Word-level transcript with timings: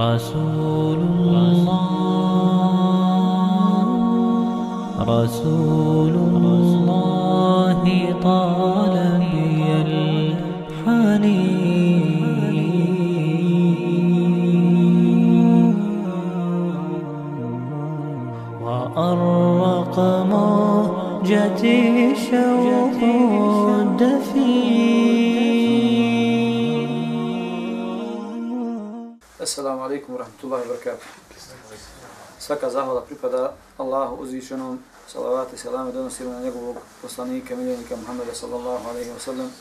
رسول 0.00 0.98
الله 0.98 1.68
رسول 5.00 6.14
الله 6.28 7.82
طال 8.22 8.96
بي 9.20 9.64
الحنين. 9.86 11.40
وأرق 18.64 19.96
موجتي 20.32 21.80
شوق 22.14 23.00
alaikum 30.00 30.16
wa 30.16 30.24
rahmatullahi 30.24 30.62
wa 30.64 30.68
barakatuh. 30.68 31.06
Svaka 32.38 32.70
zahvala 32.70 33.00
pripada 33.04 33.52
Allahu 33.78 34.24
uzvišenom, 34.24 34.80
salavati 35.06 35.56
salame 35.56 35.92
donosimo 35.92 36.32
na 36.32 36.40
njegovog 36.40 36.76
poslanika, 37.02 37.56
miljenika 37.56 37.96
Muhammeda 37.96 38.34
sallallahu 38.34 38.88
alaihi 38.88 39.10
wa 39.10 39.20
sallam, 39.20 39.52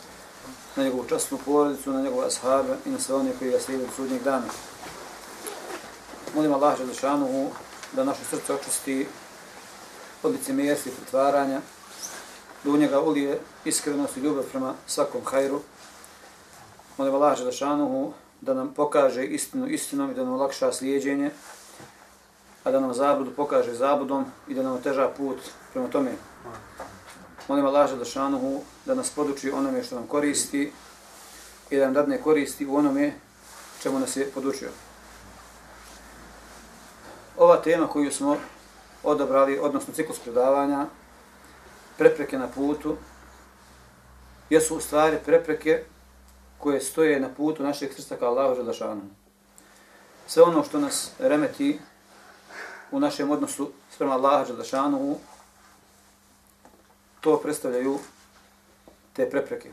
na 0.76 0.84
njegovu 0.84 1.06
častnu 1.10 1.38
porodicu, 1.46 1.92
na 1.92 2.02
njegove 2.02 2.28
ashabe 2.28 2.78
i 2.86 2.90
na 2.90 3.00
sve 3.00 3.16
one 3.16 3.32
koji 3.40 3.52
ga 3.52 3.60
slijede 3.60 3.84
od 3.84 3.90
sudnjeg 3.96 4.24
dana. 4.24 4.48
Molim 6.36 6.54
Allah 6.54 6.78
Želešanuhu 6.78 7.52
da 7.94 8.04
naše 8.04 8.24
srce 8.24 8.54
očisti 8.54 9.08
od 10.24 10.32
licemjerstva 10.32 10.92
i 10.92 10.96
pretvaranja, 10.96 11.62
da 12.64 12.72
u 12.72 12.78
njega 12.78 13.02
ulije 13.02 13.40
iskrenost 13.66 14.18
i 14.18 14.20
ljubav 14.20 14.44
prema 14.44 14.74
svakom 14.88 15.22
hajru. 15.26 15.62
Molim 16.98 17.16
Allah 17.16 17.38
Želešanuhu 17.38 18.14
da 18.42 18.54
nam 18.54 18.74
pokaže 18.74 19.26
istinu 19.26 19.68
istinom 19.68 20.12
i 20.12 20.14
da 20.14 20.24
nam 20.24 20.34
olakša 20.34 20.72
slijedjenje, 20.72 21.32
a 22.64 22.72
da 22.72 22.80
nam 22.80 22.94
zabudu 22.94 23.32
pokaže 23.32 23.74
zabudom 23.74 24.26
i 24.48 24.54
da 24.54 24.64
nam 24.64 24.74
oteža 24.74 25.10
put 25.18 25.38
prema 25.74 25.88
tome. 25.88 26.12
Molim 27.48 27.66
Allah 27.66 27.90
Želešanuhu 27.90 28.62
da 28.86 28.96
nas 28.96 29.10
poduči 29.10 29.52
onome 29.52 29.84
što 29.84 29.96
nam 29.96 30.08
koristi 30.08 30.72
i 31.70 31.78
da 31.78 31.86
nam 31.86 31.94
dadne 31.94 32.22
koristi 32.22 32.66
u 32.66 32.76
onome 32.76 33.14
čemu 33.82 34.00
nas 34.00 34.16
je 34.16 34.32
podučio. 34.32 34.70
Ova 37.38 37.62
tema 37.62 37.88
koju 37.88 38.12
smo 38.12 38.38
odabrali, 39.04 39.60
odnosno 39.60 39.94
ciklus 39.94 40.20
predavanja, 40.20 40.86
prepreke 41.98 42.38
na 42.38 42.48
putu, 42.48 42.96
jesu 44.50 44.78
u 44.78 44.80
stvari 44.80 45.18
prepreke 45.26 45.84
koje 46.60 46.82
stoje 46.82 47.20
na 47.20 47.30
putu 47.38 47.64
našeg 47.64 47.94
srca 47.94 48.16
ka 48.16 48.28
Allahu 48.28 48.56
Želešanu. 48.56 49.02
Sve 50.28 50.44
ono 50.44 50.64
što 50.64 50.80
nas 50.80 51.12
remeti 51.20 51.80
u 52.92 53.00
našem 53.00 53.32
odnosu 53.32 53.72
sprema 53.96 54.14
Allaha 54.14 54.46
Želešanu, 54.46 55.18
to 57.22 57.40
predstavljaju 57.40 58.00
te 59.14 59.30
prepreke. 59.30 59.72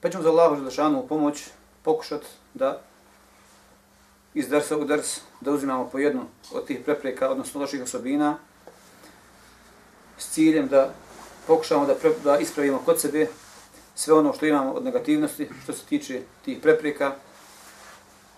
Pa 0.00 0.10
ćemo 0.10 0.22
za 0.22 0.30
Allahu 0.30 0.56
Želešanu 0.56 1.06
pomoć 1.08 1.48
pokušati 1.82 2.26
da 2.54 2.82
iz 4.34 4.48
drsa 4.48 4.76
u 4.76 4.84
drs 4.84 5.20
da 5.40 5.52
uzimamo 5.52 5.88
po 5.88 5.98
jednu 5.98 6.24
od 6.52 6.66
tih 6.66 6.80
prepreka, 6.84 7.30
odnosno 7.30 7.60
loših 7.60 7.82
osobina, 7.82 8.38
s 10.18 10.30
ciljem 10.30 10.68
da 10.68 10.94
pokušamo 11.46 11.86
da, 11.86 11.94
pre, 11.94 12.10
da 12.24 12.38
ispravimo 12.38 12.78
kod 12.84 13.00
sebe 13.00 13.26
sve 13.94 14.14
ono 14.14 14.32
što 14.32 14.46
imamo 14.46 14.72
od 14.72 14.84
negativnosti, 14.84 15.48
što 15.62 15.72
se 15.72 15.84
tiče 15.86 16.20
tih 16.44 16.58
prepreka. 16.62 17.14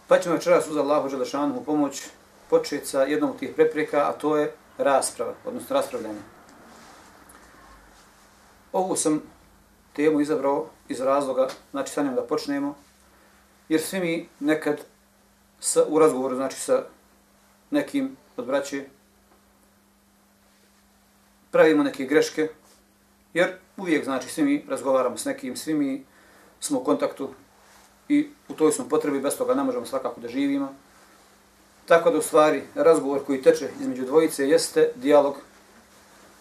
Pa 0.08 0.18
ćemo 0.18 0.34
večeras 0.34 0.68
uz 0.68 0.76
Allahu 0.76 1.08
Želešanu 1.08 1.64
pomoć 1.64 2.02
početi 2.50 2.86
sa 2.86 3.02
jednom 3.02 3.30
od 3.30 3.38
tih 3.38 3.50
prepreka, 3.54 4.08
a 4.08 4.12
to 4.12 4.36
je 4.36 4.52
rasprava, 4.78 5.34
odnosno 5.44 5.76
raspravljanje. 5.76 6.20
Ovu 8.72 8.96
sam 8.96 9.22
temu 9.92 10.20
izabrao 10.20 10.66
iz 10.88 11.00
razloga, 11.00 11.48
znači 11.70 11.92
sa 11.92 12.02
njom 12.02 12.14
da 12.14 12.22
počnemo, 12.22 12.74
jer 13.68 13.80
svi 13.80 14.00
mi 14.00 14.28
nekad 14.40 14.80
sa, 15.60 15.84
u 15.88 15.98
razgovoru, 15.98 16.36
znači 16.36 16.60
sa 16.60 16.82
nekim 17.70 18.16
od 18.36 18.46
braće, 18.46 18.84
pravimo 21.50 21.82
neke 21.82 22.04
greške, 22.04 22.48
jer 23.34 23.52
uvijek, 23.76 24.04
znači, 24.04 24.28
svi 24.28 24.42
mi 24.44 24.64
razgovaramo 24.68 25.16
s 25.16 25.24
nekim, 25.24 25.56
svi 25.56 25.74
mi 25.74 26.04
smo 26.60 26.78
u 26.78 26.84
kontaktu 26.84 27.30
i 28.08 28.28
u 28.48 28.54
toj 28.54 28.72
smo 28.72 28.88
potrebi, 28.88 29.20
bez 29.20 29.36
toga 29.36 29.54
ne 29.54 29.64
možemo 29.64 29.86
svakako 29.86 30.20
da 30.20 30.28
živimo. 30.28 30.74
Tako 31.86 32.10
da 32.10 32.18
u 32.18 32.22
stvari 32.22 32.62
razgovor 32.74 33.24
koji 33.24 33.42
teče 33.42 33.68
između 33.80 34.04
dvojice 34.04 34.48
jeste 34.48 34.90
dijalog 34.94 35.36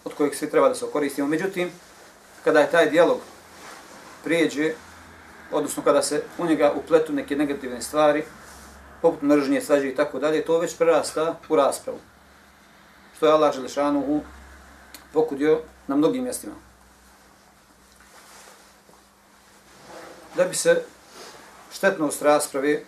od 0.04 0.14
kojeg 0.14 0.36
svi 0.36 0.50
treba 0.50 0.70
da 0.70 0.76
se 0.76 0.86
koristimo. 0.94 1.28
Međutim, 1.28 1.72
kada 2.44 2.60
je 2.60 2.72
taj 2.72 2.90
dijalog 2.90 3.20
prijeđe, 4.24 4.74
odnosno 5.52 5.84
kada 5.84 6.02
se 6.02 6.24
u 6.38 6.46
njega 6.46 6.74
upletu 6.76 7.14
neke 7.14 7.36
negativne 7.36 7.82
stvari, 7.82 8.24
poput 9.02 9.22
mržnje, 9.22 9.62
svađe 9.62 9.90
i 9.90 9.96
tako 9.96 10.20
dalje, 10.20 10.46
to 10.46 10.60
već 10.60 10.78
prerasta 10.78 11.36
u 11.50 11.56
raspravu. 11.56 12.00
Što 13.18 13.26
je 13.26 13.34
Allah 13.34 13.56
Želešanuhu 13.56 14.22
pokudio 15.14 15.60
na 15.88 15.96
mnogim 15.96 16.24
mjestima. 16.24 16.73
Da 20.36 20.44
bi 20.44 20.56
se 20.56 20.84
štetnost 21.72 22.22
rasprave 22.22 22.84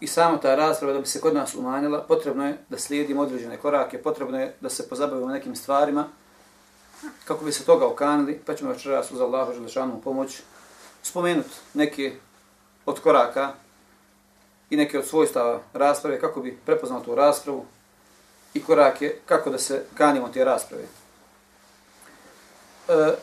i 0.00 0.06
sama 0.06 0.40
ta 0.40 0.54
rasprava 0.54 0.92
da 0.92 1.00
bi 1.00 1.06
se 1.06 1.20
kod 1.20 1.34
nas 1.34 1.54
umanjila, 1.54 2.02
potrebno 2.02 2.46
je 2.46 2.58
da 2.68 2.78
slijedimo 2.78 3.22
određene 3.22 3.56
korake, 3.56 4.02
potrebno 4.02 4.40
je 4.40 4.54
da 4.60 4.70
se 4.70 4.88
pozabavimo 4.88 5.28
nekim 5.28 5.56
stvarima 5.56 6.08
kako 7.24 7.44
bi 7.44 7.52
se 7.52 7.64
toga 7.64 7.86
okanili, 7.86 8.40
pa 8.46 8.54
ćemo 8.54 8.70
večeras 8.70 9.10
uz 9.10 9.20
Allahu 9.20 9.52
Želešanu 9.52 10.00
pomoć 10.00 10.40
spomenuti 11.02 11.56
neke 11.74 12.12
od 12.86 13.00
koraka 13.00 13.52
i 14.70 14.76
neke 14.76 14.98
od 14.98 15.06
svojstava 15.06 15.60
rasprave 15.72 16.20
kako 16.20 16.40
bi 16.40 16.58
prepoznao 16.66 17.00
tu 17.00 17.14
raspravu 17.14 17.66
i 18.54 18.64
korake 18.64 19.14
kako 19.26 19.50
da 19.50 19.58
se 19.58 19.84
kanimo 19.94 20.28
te 20.28 20.44
rasprave. 20.44 20.84
E, 22.88 23.14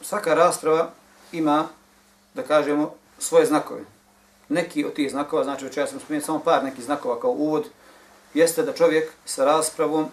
svaka 0.00 0.34
rasprava 0.34 0.90
ima, 1.32 1.68
da 2.34 2.42
kažemo, 2.42 2.94
svoje 3.18 3.46
znakove. 3.46 3.80
Neki 4.48 4.84
od 4.84 4.92
tih 4.92 5.10
znakova, 5.10 5.44
znači 5.44 5.64
već 5.64 5.76
ja 5.76 5.86
sam 5.86 6.00
spomenuo 6.00 6.26
samo 6.26 6.38
par 6.38 6.64
nekih 6.64 6.84
znakova 6.84 7.20
kao 7.20 7.30
uvod, 7.30 7.68
jeste 8.34 8.62
da 8.62 8.72
čovjek 8.72 9.10
sa 9.24 9.44
raspravom 9.44 10.04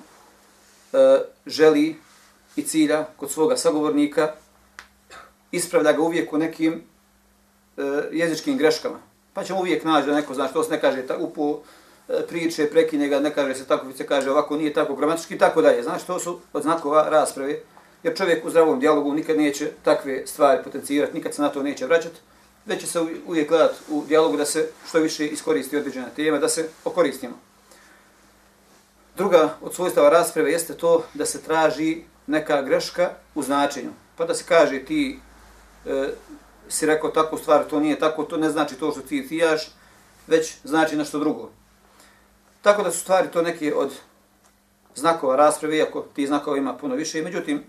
e, 0.94 0.98
želi 1.46 1.96
i 2.56 2.64
cilja 2.64 3.06
kod 3.18 3.32
svoga 3.32 3.58
sagovornika, 3.58 4.34
ispravlja 5.52 5.92
ga 5.92 6.02
uvijek 6.02 6.34
u 6.34 6.38
nekim 6.38 6.84
e, 7.78 7.82
jezičkim 8.12 8.58
greškama. 8.58 9.00
Pa 9.34 9.44
ćemo 9.44 9.60
uvijek 9.60 9.84
naći 9.84 10.08
da 10.08 10.16
neko, 10.16 10.34
znači 10.34 10.54
to 10.54 10.64
se 10.64 10.72
ne 10.72 10.82
kaže 10.82 11.08
ta, 11.08 11.18
upo 11.18 11.60
e, 12.10 12.28
priče, 12.28 12.70
prekine 12.70 13.08
ga, 13.08 13.20
ne 13.20 13.34
kaže 13.34 13.56
se 13.56 13.66
tako, 13.66 13.92
se 13.98 14.08
kaže 14.08 14.32
ovako, 14.32 14.58
nije 14.58 14.74
tako 14.74 14.96
gramatički 14.96 15.36
i 15.36 15.38
tako 15.38 15.62
dalje. 15.62 15.84
Znači 15.84 16.08
to 16.08 16.20
su 16.20 16.40
od 16.54 16.64
znakova 16.64 17.10
rasprave, 17.10 17.60
jer 18.04 18.18
čovjek 18.18 18.46
u 18.46 18.50
zdravom 18.50 18.80
dijalogu 18.80 19.14
nikad 19.14 19.38
neće 19.38 19.72
takve 19.84 20.28
stvari 20.28 20.64
potencirati, 20.64 21.14
nikad 21.14 21.34
se 21.34 21.42
na 21.42 21.50
to 21.50 21.64
neće 21.64 21.86
vraćati, 21.86 22.20
već 22.66 22.82
će 22.82 22.88
se 22.88 23.00
uvijek 23.28 23.50
gledati 23.50 23.76
u 23.90 24.04
dijalogu 24.08 24.38
da 24.38 24.46
se 24.46 24.70
što 24.88 25.00
više 25.00 25.28
iskoristi 25.28 25.78
određena 25.78 26.08
tema, 26.16 26.38
da 26.38 26.50
se 26.50 26.70
okoristimo. 26.86 27.40
Druga 29.18 29.58
od 29.62 29.76
svojstava 29.76 30.10
rasprave 30.10 30.52
jeste 30.52 30.74
to 30.74 31.04
da 31.14 31.26
se 31.26 31.42
traži 31.42 32.04
neka 32.28 32.62
greška 32.62 33.10
u 33.36 33.44
značenju. 33.44 33.90
Pa 34.16 34.26
da 34.26 34.34
se 34.34 34.44
kaže 34.48 34.80
ti 34.80 35.20
e, 35.86 36.10
si 36.70 36.86
rekao 36.86 37.10
takvu 37.10 37.38
stvar, 37.38 37.64
to 37.70 37.80
nije 37.80 38.00
tako, 38.00 38.24
to 38.24 38.38
ne 38.38 38.50
znači 38.50 38.76
to 38.76 38.92
što 38.92 39.02
ti 39.02 39.28
tijaš, 39.28 39.72
već 40.28 40.56
znači 40.64 40.96
nešto 40.96 41.20
drugo. 41.20 41.50
Tako 42.62 42.84
da 42.84 42.92
su 42.92 43.00
stvari 43.00 43.28
to 43.34 43.42
neke 43.42 43.76
od 43.76 43.92
znakova 44.96 45.36
rasprave, 45.36 45.78
iako 45.78 46.06
ti 46.16 46.28
znakova 46.28 46.58
ima 46.58 46.78
puno 46.78 46.96
više, 46.96 47.22
međutim, 47.22 47.64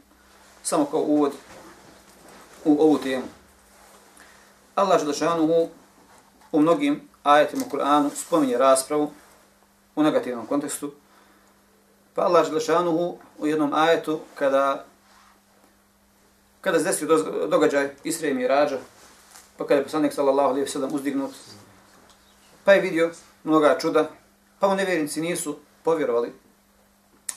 samo 0.62 0.84
kao 0.84 1.00
uvod 1.00 1.32
u 2.64 2.82
ovu 2.82 2.98
temu. 2.98 3.24
Allah 4.74 5.00
Želešanuhu 5.00 5.68
u 6.52 6.60
mnogim 6.60 7.08
ajetima 7.22 7.64
u 7.66 7.70
Kur'anu 7.70 8.10
spominje 8.14 8.58
raspravu 8.58 9.10
u 9.96 10.02
negativnom 10.02 10.46
kontekstu. 10.46 10.92
Pa 12.14 12.22
Allah 12.22 12.46
Želešanuhu 12.46 13.18
u 13.38 13.46
jednom 13.46 13.72
ajetu 13.72 14.20
kada 14.34 14.84
kada 16.60 16.78
se 16.78 16.84
desio 16.84 17.08
događaj 17.46 17.88
Isra 18.04 18.28
i 18.28 18.34
Mirađa, 18.34 18.78
pa 19.56 19.66
kada 19.66 19.80
je 19.80 19.84
poslanik 19.84 20.12
sallallahu 20.12 20.48
alaihi 20.48 20.68
sallam 20.68 20.94
uzdignut, 20.94 21.30
pa 22.64 22.72
je 22.72 22.80
vidio 22.80 23.10
mnoga 23.44 23.78
čuda, 23.78 24.10
pa 24.58 24.68
mu 24.68 24.74
nevjernici 24.74 25.20
nisu 25.20 25.58
povjerovali, 25.82 26.32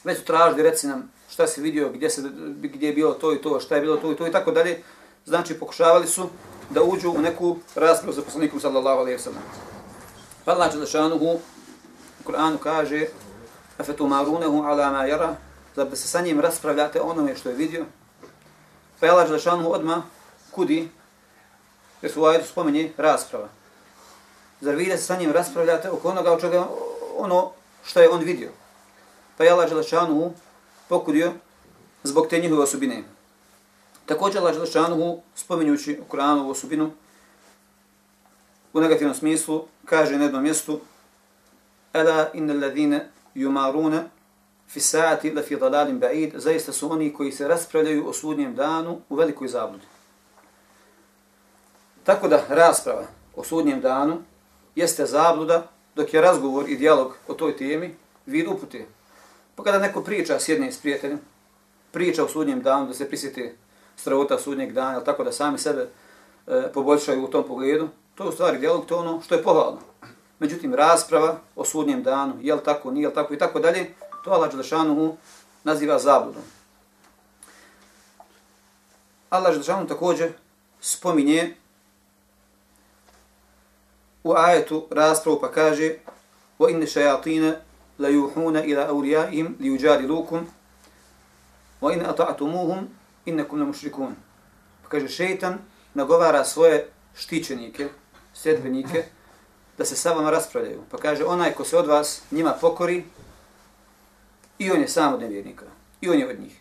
već 0.04 0.20
su 0.20 0.26
tražili, 0.26 0.64
reci 0.64 0.88
nam 0.88 1.12
šta 1.32 1.48
si 1.48 1.62
vidio, 1.62 1.90
gdje, 1.90 2.10
se, 2.10 2.22
gdje 2.62 2.88
je 2.88 2.94
bilo 2.94 3.14
to 3.14 3.34
i 3.34 3.42
to, 3.42 3.60
šta 3.60 3.76
je 3.76 3.82
bilo 3.82 3.98
to 3.98 4.12
i 4.12 4.16
to 4.16 4.28
i 4.28 4.32
tako 4.32 4.52
dalje. 4.52 4.84
Znači, 5.26 5.60
pokušavali 5.60 6.08
su 6.08 6.30
da 6.70 6.84
uđu 6.84 7.12
u 7.12 7.22
neku 7.22 7.58
raspravu 7.76 8.14
sa 8.14 8.22
poslanikom 8.22 8.60
sallallahu 8.60 9.00
alaihi 9.00 9.20
sallam. 9.20 9.44
Pa 10.46 10.52
Allah 10.52 10.74
Đelešanuhu 10.74 11.26
u 11.26 11.40
Kur'anu 12.26 12.58
kaže 12.58 13.08
Afetu 13.78 14.08
marunehu 14.08 14.64
ala 14.64 14.92
ma 14.92 15.06
jara 15.06 15.36
Zar 15.76 15.90
da 15.90 15.96
se 15.96 16.08
sa 16.08 16.22
njim 16.22 16.40
raspravljate 16.40 17.02
onome 17.02 17.36
što 17.36 17.50
je 17.50 17.56
vidio 17.56 17.86
Pa 19.00 19.06
je 19.06 19.12
Allah 19.12 19.28
Đelešanuhu 19.28 19.72
odma 19.74 20.04
kudi 20.52 20.90
jer 22.02 22.12
su 22.12 22.22
u 22.22 22.26
ajetu 22.26 22.48
spomenje 22.48 22.92
rasprava. 22.98 23.48
Zar 24.62 24.76
vi 24.76 24.86
da 24.86 24.98
se 24.98 25.04
sa 25.04 25.16
njim 25.16 25.32
raspravljate 25.32 25.90
oko 25.90 26.10
onoga 26.10 26.32
o 26.34 26.40
čega 26.40 26.68
ono 27.18 27.52
što 27.86 28.02
je 28.02 28.10
on 28.10 28.20
vidio. 28.20 28.50
Pa 29.38 29.44
je 29.44 29.52
Allah 29.52 29.70
Đelešanuhu 29.70 30.34
pokudio 30.92 31.32
zbog 32.04 32.28
te 32.28 32.40
njihove 32.40 32.64
osobine. 32.64 33.04
Također 34.06 34.42
Allah 34.42 34.54
Želešanuhu, 34.54 35.22
spominjući 35.36 36.00
u 36.02 36.14
Kur'anu 36.14 36.50
osobinu 36.50 36.92
u 38.74 38.82
negativnom 38.82 39.16
smislu 39.16 39.64
kaže 39.86 40.18
na 40.18 40.24
jednom 40.24 40.44
mjestu 40.44 40.80
Ela 41.94 42.30
inna 42.34 42.54
alladhina 42.54 43.00
yumaruna 43.36 44.04
fi 44.68 44.80
sa'ati 44.80 45.34
la 45.36 45.42
fi 45.42 45.56
dalalin 45.56 46.00
ba'id 46.00 46.32
zaista 46.36 46.72
su 46.72 46.92
oni 46.92 47.14
koji 47.14 47.32
se 47.32 47.48
raspravljaju 47.48 48.08
o 48.08 48.14
sudnjem 48.14 48.56
danu 48.56 49.02
u 49.10 49.16
velikoj 49.16 49.48
zabludi. 49.48 49.86
Tako 52.04 52.28
da 52.28 52.46
rasprava 52.50 53.08
o 53.36 53.44
sudnjem 53.44 53.82
danu 53.82 54.18
jeste 54.76 55.06
zabluda 55.06 55.68
dok 55.96 56.14
je 56.14 56.22
razgovor 56.22 56.70
i 56.70 56.78
dijalog 56.78 57.16
o 57.28 57.34
toj 57.34 57.58
temi 57.58 57.96
vid 58.26 58.48
upute. 58.48 58.86
Pa 59.56 59.64
kada 59.64 59.80
neko 59.80 60.02
priča 60.04 60.40
s 60.40 60.50
jednim 60.50 60.72
s 60.72 60.78
prijateljem, 60.78 61.20
priča 61.92 62.24
o 62.24 62.28
sudnjem 62.28 62.62
danu 62.62 62.88
da 62.88 62.94
se 62.94 63.08
prisjeti 63.08 63.52
strahota 63.96 64.40
sudnjeg 64.40 64.74
dana, 64.74 65.04
tako 65.04 65.24
da 65.24 65.32
sami 65.32 65.58
sebe 65.58 65.88
e, 66.48 66.72
poboljšaju 66.74 67.24
u 67.24 67.28
tom 67.28 67.44
pogledu, 67.48 67.90
to 68.16 68.24
je 68.24 68.30
u 68.30 68.32
stvari 68.32 68.58
dijalog, 68.58 68.86
to 68.86 68.98
ono 68.98 69.22
što 69.22 69.36
je 69.36 69.44
pohvalno. 69.44 69.80
Međutim, 70.40 70.76
rasprava 70.76 71.40
o 71.56 71.66
sudnjem 71.66 72.04
danu, 72.04 72.34
je 72.42 72.56
li 72.56 72.64
tako, 72.64 72.92
nije 72.92 73.08
li 73.08 73.14
tako 73.14 73.34
i 73.34 73.38
tako 73.38 73.60
dalje, 73.60 73.94
to 74.24 74.32
Allah 74.32 74.52
Đelešanuhu 74.52 75.16
naziva 75.64 76.00
zabludom. 76.00 76.44
Allah 79.30 79.52
Đelešanuhu 79.52 79.88
također 79.88 80.34
spominje 80.82 81.56
u 84.24 84.34
ajetu 84.34 84.88
raspravu 84.92 85.40
pa 85.42 85.52
kaže 85.52 85.94
wa 86.60 86.72
inna 86.72 86.86
shayatin 86.86 87.54
la 88.02 88.10
yuhuna 88.10 88.66
ila 88.66 88.88
awliyaihim 88.90 89.56
li 89.60 89.70
yujadilukum 89.70 90.46
wa 91.82 91.94
in 91.94 92.02
ata'tumuhum 92.02 92.88
innakum 93.26 93.60
la 93.60 93.66
mushrikun 93.66 94.16
pa 94.84 94.90
kaže 94.90 95.08
šejtan 95.08 95.58
nagovara 95.94 96.46
svoje 96.46 96.88
štićenike 97.16 97.90
sedbenike 98.34 99.04
da 99.78 99.86
se 99.86 99.96
sa 99.96 100.14
vama 100.14 100.30
raspravljaju. 100.30 100.84
Pa 100.92 100.98
kaže 100.98 101.26
onaj 101.26 101.52
ko 101.52 101.66
se 101.66 101.78
od 101.78 101.88
vas 101.88 102.22
njima 102.32 102.54
pokori 102.62 103.04
i 104.60 104.72
on 104.72 104.82
je 104.82 104.88
sam 104.88 105.14
od 105.14 105.22
nevjernika 105.22 105.66
i 106.02 106.10
on 106.10 106.20
je 106.20 106.30
od 106.30 106.40
njih. 106.40 106.60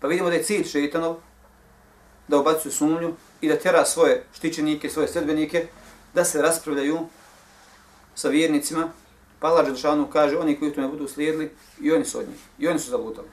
Pa 0.00 0.08
vidimo 0.08 0.28
da 0.28 0.34
je 0.34 0.42
cilj 0.42 0.64
šejtanov 0.64 1.16
da 2.28 2.38
ubacuje 2.38 2.72
sumnju 2.72 3.14
i 3.40 3.48
da 3.48 3.58
tera 3.58 3.84
svoje 3.84 4.24
štićenike, 4.34 4.90
svoje 4.90 5.08
sedbenike 5.08 5.66
da 6.14 6.24
se 6.24 6.42
raspravljaju 6.42 6.98
sa 8.14 8.28
vjernicima, 8.28 8.88
pa 9.40 9.48
Allah 9.48 9.66
Đelšanu 9.66 10.10
kaže, 10.10 10.38
oni 10.38 10.58
koji 10.58 10.72
to 10.72 10.80
ne 10.80 10.88
budu 10.88 11.08
slijedili, 11.08 11.50
i 11.80 11.92
oni 11.92 12.04
su 12.04 12.18
od 12.18 12.28
njih, 12.28 12.40
i 12.58 12.68
oni 12.68 12.78
su 12.78 12.90
zavutali. 12.90 13.28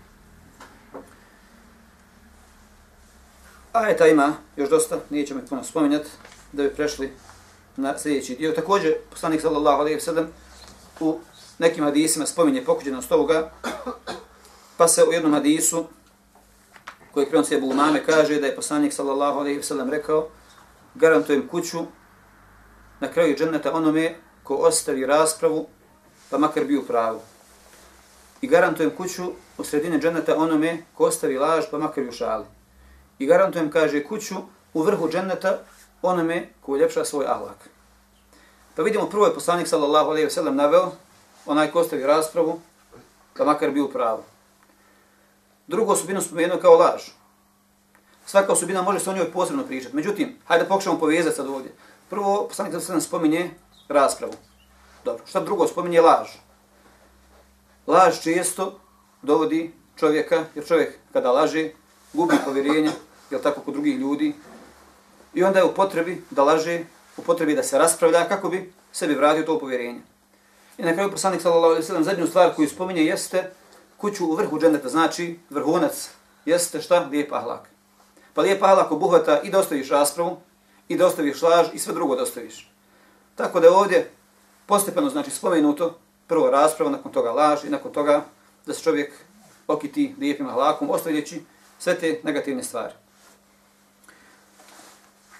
Ajeta 3.73 4.07
ima 4.07 4.33
još 4.55 4.69
dosta, 4.69 4.99
nećemo 5.09 5.39
ih 5.39 5.45
puno 5.49 5.63
spominjati, 5.63 6.09
da 6.51 6.63
bi 6.63 6.69
prešli 6.69 7.11
na 7.75 7.97
sljedeći 7.97 8.35
dio. 8.35 8.51
Također, 8.51 8.95
poslanik 9.09 9.41
sallallahu 9.41 9.81
alaihi 9.81 9.99
sallam 9.99 10.27
u 10.99 11.19
nekim 11.59 11.83
hadisima 11.83 12.25
spominje 12.25 12.65
pokuđenost 12.65 13.11
ovoga, 13.11 13.51
pa 14.77 14.87
se 14.87 15.03
u 15.03 15.11
jednom 15.11 15.33
hadisu, 15.33 15.85
koji 17.13 17.29
prenosi 17.29 17.55
Ebu 17.55 17.69
Umame, 17.69 18.03
kaže 18.05 18.39
da 18.39 18.47
je 18.47 18.55
poslanik 18.55 18.93
sallallahu 18.93 19.39
alaihi 19.39 19.63
sallam 19.63 19.89
rekao, 19.89 20.29
garantujem 20.95 21.47
kuću 21.47 21.79
na 22.99 23.11
kraju 23.11 23.35
dženneta 23.35 23.73
onome 23.73 24.15
ko 24.43 24.55
ostavi 24.55 25.05
raspravu, 25.05 25.67
pa 26.29 26.37
makar 26.37 26.65
bio 26.65 26.81
pravu. 26.81 27.19
I 28.41 28.47
garantujem 28.47 28.91
kuću 28.97 29.23
u 29.57 29.63
sredine 29.63 29.99
dženneta 29.99 30.35
onome 30.37 30.83
ko 30.93 31.03
ostavi 31.03 31.37
laž, 31.37 31.65
pa 31.71 31.77
makar 31.77 32.03
bio 32.03 32.11
šali. 32.13 32.45
I 33.19 33.25
garantujem, 33.25 33.71
kaže, 33.71 34.03
kuću 34.03 34.35
u 34.73 34.81
vrhu 34.81 35.09
dženneta 35.09 35.59
onome 36.01 36.49
ko 36.61 36.71
uljepša 36.71 37.05
svoj 37.05 37.25
ahlak. 37.25 37.69
Pa 38.75 38.83
vidimo, 38.83 39.09
prvo 39.09 39.25
je 39.25 39.33
poslanik 39.33 39.67
sallallahu 39.67 40.09
alaihi 40.09 40.25
ve 40.25 40.31
sellem 40.31 40.55
naveo, 40.55 40.91
onaj 41.45 41.71
ko 41.71 41.79
ostavi 41.79 42.03
raspravu, 42.03 42.59
pa 43.37 43.45
makar 43.45 43.71
bio 43.71 43.87
pravu. 43.87 44.23
Drugo 45.67 45.93
osobinu 45.93 46.21
spomenuo 46.21 46.57
kao 46.57 46.75
laž. 46.75 47.01
Svaka 48.25 48.53
osobina 48.53 48.81
može 48.81 48.99
se 48.99 49.09
o 49.09 49.13
njoj 49.13 49.31
posebno 49.31 49.63
pričati. 49.63 49.95
Međutim, 49.95 50.37
hajde 50.45 50.65
pokušamo 50.65 50.99
povezati 50.99 51.35
sad 51.35 51.47
ovdje. 51.47 51.71
Prvo, 52.09 52.47
poslanik 52.47 52.71
sallallahu 52.71 52.85
se 52.85 52.91
nam 52.91 53.01
spominje 53.01 53.51
raspravu. 53.87 54.33
Dobro, 55.07 55.23
šta 55.27 55.39
drugo 55.39 55.67
spominje 55.67 56.01
laž? 56.01 56.27
Laž 57.87 58.19
često 58.21 58.79
dovodi 59.21 59.71
čovjeka, 59.95 60.45
jer 60.55 60.67
čovjek 60.67 60.97
kada 61.13 61.31
laže, 61.31 61.69
gubi 62.13 62.35
povjerenje, 62.45 62.91
jel 63.31 63.41
tako 63.41 63.61
kod 63.61 63.73
drugih 63.73 63.99
ljudi, 63.99 64.35
i 65.33 65.43
onda 65.43 65.59
je 65.59 65.65
u 65.65 65.73
potrebi 65.73 66.23
da 66.29 66.43
laže, 66.43 66.83
u 67.17 67.21
potrebi 67.21 67.55
da 67.55 67.63
se 67.63 67.77
raspravlja 67.77 68.27
kako 68.27 68.49
bi 68.49 68.73
sebi 68.91 69.15
vratio 69.15 69.43
to 69.43 69.59
povjerenje. 69.59 70.01
I 70.77 70.83
na 70.83 70.93
kraju 70.93 71.11
poslanik 71.11 71.41
sallallahu 71.41 71.71
alejhi 71.71 71.81
ve 71.81 71.87
sellem 71.87 72.03
zadnju 72.03 72.27
stvar 72.27 72.55
koju 72.55 72.69
spominje 72.69 73.03
jeste 73.03 73.51
kuću 73.97 74.25
u 74.25 74.35
vrhu 74.35 74.59
dženeta, 74.59 74.89
znači 74.89 75.39
vrhunac 75.49 76.09
jeste 76.45 76.81
šta? 76.81 77.07
Lijep 77.11 77.33
ahlak. 77.33 77.69
Pa 78.33 78.41
lijep 78.41 78.63
ahlak 78.63 78.91
obuhvata 78.91 79.41
i 79.41 79.49
da 79.49 79.59
ostaviš 79.59 79.89
raspravu, 79.89 80.37
i 80.87 80.97
da 80.97 81.07
ostaviš 81.07 81.41
laž 81.41 81.67
i 81.73 81.79
sve 81.79 81.93
drugo 81.93 82.15
da 82.15 82.23
ostaviš. 82.23 82.71
Tako 83.35 83.59
da 83.59 83.71
ovdje 83.73 84.16
postepeno 84.67 85.09
znači 85.09 85.31
spomenuto 85.31 85.97
prvo 86.27 86.49
rasprava, 86.49 86.91
nakon 86.91 87.11
toga 87.11 87.31
laž 87.31 87.63
i 87.63 87.69
nakon 87.69 87.93
toga 87.93 88.25
da 88.65 88.73
se 88.73 88.83
čovjek 88.83 89.13
okiti 89.67 90.15
lijepim 90.19 90.47
ahlakom, 90.47 90.89
ostavljajući 90.89 91.41
sve 91.79 91.99
te 91.99 92.19
negativne 92.23 92.63
stvari. 92.63 92.93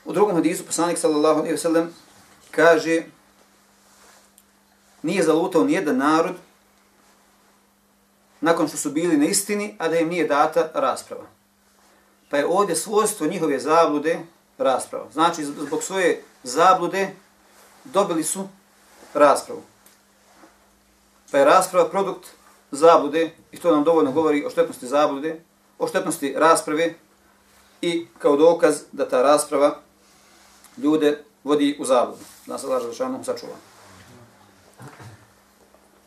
U 0.06 0.13
drugom 0.13 0.35
hadisu 0.35 0.65
poslanik 0.65 0.97
sallallahu 0.97 1.39
alejhi 1.39 1.51
ve 1.51 1.57
sellem 1.57 1.94
kaže 2.51 3.03
nije 5.01 5.24
zalutao 5.24 5.63
ni 5.63 5.73
jedan 5.73 5.97
narod 5.97 6.35
nakon 8.42 8.68
što 8.68 8.78
su 8.78 8.92
bili 8.92 9.18
na 9.18 9.25
istini, 9.25 9.75
a 9.80 9.87
da 9.87 9.99
im 9.99 10.09
nije 10.09 10.28
data 10.28 10.71
rasprava. 10.73 11.25
Pa 12.30 12.37
je 12.37 12.45
ovdje 12.45 12.75
svojstvo 12.75 13.28
njihove 13.28 13.59
zablude 13.59 14.19
rasprava. 14.57 15.06
Znači, 15.11 15.45
zbog 15.45 15.83
svoje 15.83 16.23
zablude 16.44 17.16
dobili 17.83 18.23
su 18.23 18.47
raspravu. 19.18 19.62
Pa 21.31 21.38
je 21.38 21.45
rasprava 21.45 21.90
produkt 21.90 22.28
zablude 22.71 23.31
i 23.52 23.57
to 23.57 23.71
nam 23.71 23.83
dovoljno 23.83 24.12
govori 24.12 24.45
o 24.45 24.50
štetnosti 24.50 24.88
zablude, 24.88 25.42
o 25.80 25.88
štetnosti 25.88 26.33
rasprave 26.38 26.94
i 27.81 28.07
kao 28.18 28.38
dokaz 28.38 28.81
da 28.92 29.09
ta 29.09 29.21
rasprava 29.21 29.80
ljude 30.78 31.24
vodi 31.44 31.78
u 31.80 31.86
zabludu. 31.86 32.24
Da 32.45 32.57
se 32.57 32.68
laža 32.68 32.88
zašanom 32.88 33.24
sačuva. 33.24 33.56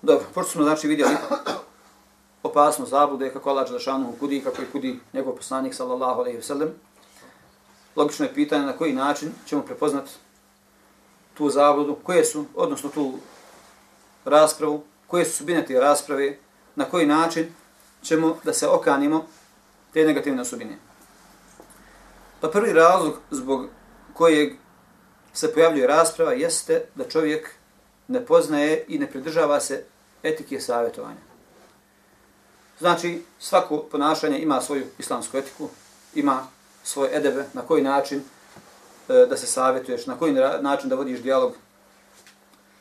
Dobro, 0.03 0.27
pošto 0.35 0.53
smo 0.53 0.63
znači 0.65 0.89
vidjeli 0.89 1.15
opasnost 2.43 2.91
zablude, 2.91 3.33
kako 3.33 3.51
Allah 3.51 3.67
Đelešanu 3.67 4.13
kudi, 4.21 4.41
kako 4.45 4.63
je 4.63 4.69
kudi 4.73 5.01
njegov 5.13 5.37
poslanik, 5.37 5.75
sallallahu 5.75 6.21
alaihi 6.21 6.39
wa 6.39 6.43
sallam, 6.43 6.69
logično 7.97 8.25
je 8.25 8.35
pitanje 8.35 8.67
na 8.67 8.73
koji 8.73 8.93
način 8.93 9.33
ćemo 9.47 9.63
prepoznati 9.63 10.11
tu 11.41 11.51
zabludu, 11.51 11.97
koje 12.03 12.25
su, 12.25 12.45
odnosno 12.55 12.91
tu 12.91 13.15
raspravu, 14.25 14.83
koje 15.07 15.25
su 15.25 15.37
subine 15.37 15.67
te 15.67 15.81
rasprave, 15.81 16.37
na 16.77 16.85
koji 16.85 17.07
način 17.07 17.47
ćemo 18.03 18.37
da 18.45 18.53
se 18.53 18.69
okanimo 18.69 19.27
te 19.93 20.05
negativne 20.05 20.43
osobine. 20.43 20.77
Pa 22.41 22.49
prvi 22.49 22.73
razlog 22.73 23.19
zbog 23.31 23.69
kojeg 24.13 24.53
se 25.33 25.55
pojavljuje 25.55 25.87
rasprava 25.87 26.33
jeste 26.33 26.85
da 26.95 27.09
čovjek 27.09 27.51
ne 28.09 28.27
poznaje 28.27 28.85
i 28.89 28.99
ne 28.99 29.07
pridržava 29.07 29.61
se 29.61 29.85
etike 30.23 30.61
savjetovanja. 30.61 31.25
Znači, 32.79 33.23
svako 33.39 33.79
ponašanje 33.79 34.39
ima 34.39 34.61
svoju 34.61 34.85
islamsku 34.99 35.37
etiku, 35.37 35.69
ima 36.15 36.47
svoje 36.85 37.17
edebe, 37.17 37.45
na 37.53 37.63
koji 37.63 37.83
način 37.83 38.23
E, 39.11 39.27
da 39.27 39.37
se 39.37 39.47
savjetuješ, 39.47 40.07
na 40.07 40.19
koji 40.19 40.33
način 40.61 40.89
da 40.89 40.97
vodiš 40.97 41.21
dijalog. 41.21 41.53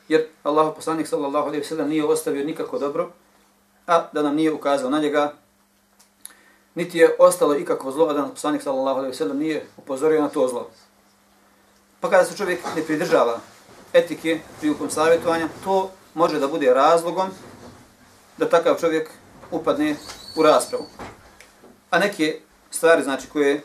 Jer 0.08 0.26
Allah 0.42 0.72
poslanik 0.76 1.06
sallallahu 1.06 1.48
alejhi 1.48 1.62
ve 1.62 1.68
sellem 1.68 1.88
nije 1.88 2.04
ostavio 2.04 2.44
nikako 2.44 2.78
dobro, 2.78 3.10
a 3.86 4.06
da 4.12 4.22
nam 4.22 4.34
nije 4.34 4.52
ukazao 4.52 4.90
na 4.90 4.98
njega, 4.98 5.32
niti 6.74 6.98
je 6.98 7.16
ostalo 7.18 7.56
ikakvo 7.56 7.92
zlo, 7.92 8.06
a 8.06 8.12
da 8.12 8.20
nam 8.20 8.30
poslanik 8.30 8.62
sallallahu 8.62 8.98
alejhi 8.98 9.12
ve 9.12 9.16
sellem 9.16 9.38
nije 9.38 9.66
upozorio 9.76 10.22
na 10.22 10.28
to 10.28 10.48
zlo. 10.48 10.70
Pa 12.00 12.10
kada 12.10 12.24
se 12.24 12.36
čovjek 12.36 12.60
ne 12.76 12.82
pridržava 12.82 13.40
etike 13.92 14.40
prilikom 14.60 14.90
savjetovanja, 14.90 15.48
to 15.64 15.90
može 16.14 16.38
da 16.38 16.48
bude 16.48 16.74
razlogom 16.74 17.28
da 18.36 18.48
takav 18.48 18.76
čovjek 18.80 19.10
upadne 19.50 19.96
u 20.36 20.42
raspravu. 20.42 20.86
A 21.90 21.98
neke 21.98 22.40
stvari, 22.70 23.02
znači, 23.02 23.28
koje 23.28 23.62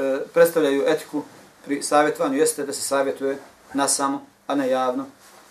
E, 0.00 0.20
predstavljaju 0.32 0.84
etiku 0.86 1.22
pri 1.64 1.82
savjetovanju, 1.82 2.38
jeste 2.38 2.66
da 2.66 2.72
se 2.72 2.82
savjetuje 2.82 3.38
na 3.74 3.88
samo, 3.88 4.26
a 4.46 4.54
ne 4.54 4.68
javno. 4.68 5.06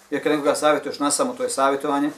Jer 0.10 0.24
kad 0.24 0.32
nekoga 0.32 0.56
savjetuješ 0.56 1.00
na 1.00 1.12
samo, 1.12 1.34
to 1.34 1.44
je 1.44 1.50
savjetovanje, 1.50 2.10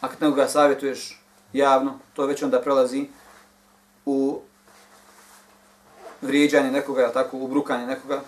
a 0.00 0.08
kad 0.08 0.22
nekoga 0.22 0.48
savjetuješ 0.48 1.22
javno, 1.52 1.98
to 2.14 2.26
već 2.26 2.42
onda 2.42 2.60
prelazi 2.60 3.06
u 4.06 4.40
vrijeđanje 6.20 6.70
nekoga, 6.70 7.12
tako, 7.12 7.36
u 7.36 7.48
brukanje 7.48 7.86
nekoga. 7.86 8.20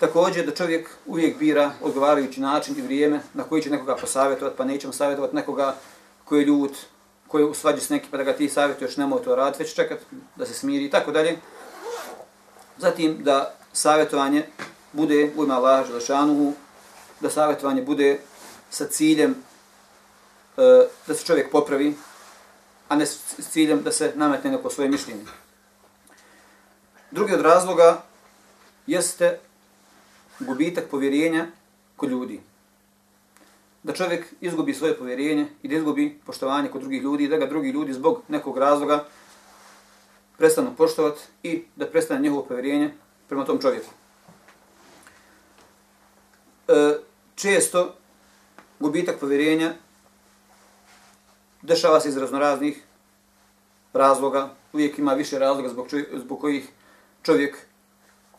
Također 0.00 0.46
da 0.46 0.54
čovjek 0.54 0.90
uvijek 1.06 1.38
bira 1.38 1.70
odgovarajući 1.82 2.40
način 2.40 2.78
i 2.78 2.82
vrijeme 2.82 3.20
na 3.34 3.44
koji 3.44 3.62
će 3.62 3.70
nekoga 3.70 3.96
posavjetovati, 3.96 4.56
pa 4.56 4.64
nećemo 4.64 4.92
savjetovati 4.92 5.36
nekoga 5.36 5.74
koji 6.24 6.40
je 6.40 6.46
ljut, 6.46 6.76
koji 7.28 7.42
je 7.42 7.46
u 7.46 7.54
svađi 7.54 7.80
s 7.80 7.88
nekim, 7.88 8.10
pa 8.10 8.16
da 8.16 8.24
ga 8.24 8.32
ti 8.32 8.48
savjetuješ, 8.48 8.96
nemoj 8.96 9.22
to 9.22 9.34
raditi, 9.34 9.62
već 9.62 9.74
čekati 9.74 10.04
da 10.36 10.46
se 10.46 10.54
smiri 10.54 10.84
i 10.84 10.90
tako 10.90 11.12
dalje. 11.12 11.38
Zatim 12.80 13.24
da 13.24 13.54
savjetovanje 13.72 14.46
bude 14.92 15.32
u 15.36 15.44
ime 15.44 15.54
Allaha 15.54 15.84
Želešanuhu, 15.84 16.52
da 17.20 17.30
savjetovanje 17.30 17.82
bude 17.82 18.20
sa 18.70 18.86
ciljem 18.86 19.30
e, 19.30 19.36
da 21.06 21.14
se 21.14 21.24
čovjek 21.26 21.50
popravi, 21.50 21.94
a 22.88 22.96
ne 22.96 23.06
s 23.06 23.50
ciljem 23.50 23.82
da 23.82 23.92
se 23.92 24.12
nametne 24.14 24.50
neko 24.50 24.70
svoje 24.70 24.90
mišljenje. 24.90 25.24
Drugi 27.10 27.34
od 27.34 27.40
razloga 27.40 28.02
jeste 28.86 29.38
gubitak 30.38 30.84
povjerenja 30.90 31.46
kod 31.96 32.10
ljudi. 32.10 32.40
Da 33.82 33.92
čovjek 33.92 34.26
izgubi 34.40 34.74
svoje 34.74 34.98
povjerenje 34.98 35.46
i 35.62 35.68
da 35.68 35.76
izgubi 35.76 36.20
poštovanje 36.26 36.68
kod 36.68 36.80
drugih 36.80 37.02
ljudi 37.02 37.24
i 37.24 37.28
da 37.28 37.36
ga 37.36 37.46
drugi 37.46 37.70
ljudi 37.70 37.92
zbog 37.92 38.22
nekog 38.28 38.58
razloga 38.58 39.04
prestanu 40.40 40.74
poštovati 40.76 41.20
i 41.42 41.62
da 41.76 41.86
prestane 41.86 42.20
njegovo 42.20 42.42
povjerenje 42.42 42.90
prema 43.28 43.44
tom 43.44 43.58
čovjeku. 43.60 43.90
E, 46.68 46.96
često 47.34 47.94
gubitak 48.78 49.20
povjerenja 49.20 49.74
dešava 51.62 52.00
se 52.00 52.08
iz 52.08 52.16
raznoraznih 52.16 52.82
razloga, 53.92 54.54
uvijek 54.72 54.98
ima 54.98 55.12
više 55.14 55.38
razloga 55.38 55.68
zbog, 55.68 55.88
čovjek, 55.90 56.08
zbog 56.18 56.40
kojih 56.40 56.68
čovjek 57.22 57.56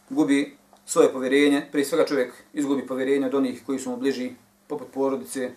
gubi 0.10 0.58
svoje 0.86 1.13
povjerenje, 1.13 1.67
prije 1.72 1.86
svega 1.86 2.05
čovjek 2.05 2.34
izgubi 2.53 2.88
povjerenje 2.88 3.25
od 3.25 3.36
onih 3.36 3.63
koji 3.65 3.79
su 3.79 3.89
mu 3.89 3.98
bliži, 3.98 4.31
poput 4.67 4.88
porodice, 4.93 5.51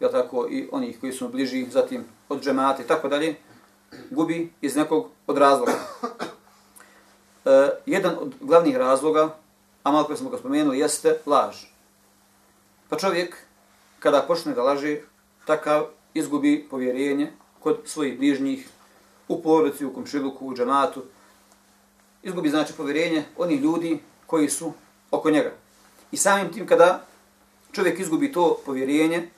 ja 0.00 0.10
tako, 0.10 0.48
i 0.50 0.68
onih 0.72 1.00
koji 1.00 1.12
su 1.12 1.24
mu 1.24 1.30
bliži, 1.30 1.66
zatim 1.70 2.04
od 2.28 2.42
džemate, 2.42 2.82
tako 2.86 3.08
dalje, 3.08 3.34
gubi 4.10 4.52
iz 4.60 4.76
nekog 4.76 5.08
od 5.26 5.38
razloga. 5.38 5.72
E, 7.44 7.70
jedan 7.86 8.16
od 8.20 8.34
glavnih 8.40 8.76
razloga, 8.76 9.36
a 9.82 9.90
malo 9.90 10.04
koje 10.04 10.16
smo 10.16 10.30
ga 10.30 10.38
spomenuli, 10.38 10.78
jeste 10.78 11.18
laž. 11.26 11.56
Pa 12.88 12.96
čovjek, 12.96 13.36
kada 13.98 14.22
počne 14.22 14.52
da 14.54 14.62
laže, 14.62 14.98
takav 15.46 15.86
izgubi 16.14 16.66
povjerenje 16.70 17.32
kod 17.60 17.80
svojih 17.84 18.18
bližnjih, 18.18 18.68
u 19.28 19.42
porodici, 19.42 19.84
u 19.84 19.94
komšiluku, 19.94 20.46
u 20.46 20.54
džematu, 20.54 21.02
izgubi 22.22 22.50
znači 22.50 22.72
povjerenje 22.72 23.24
onih 23.36 23.60
ljudi 23.60 23.98
koji 24.26 24.48
su 24.48 24.72
oko 25.10 25.30
njega. 25.30 25.52
I 26.12 26.16
samim 26.16 26.52
tim 26.52 26.66
kada 26.66 27.06
čovjek 27.72 27.98
izgubi 27.98 28.32
to 28.32 28.60
povjerenje, 28.66 29.28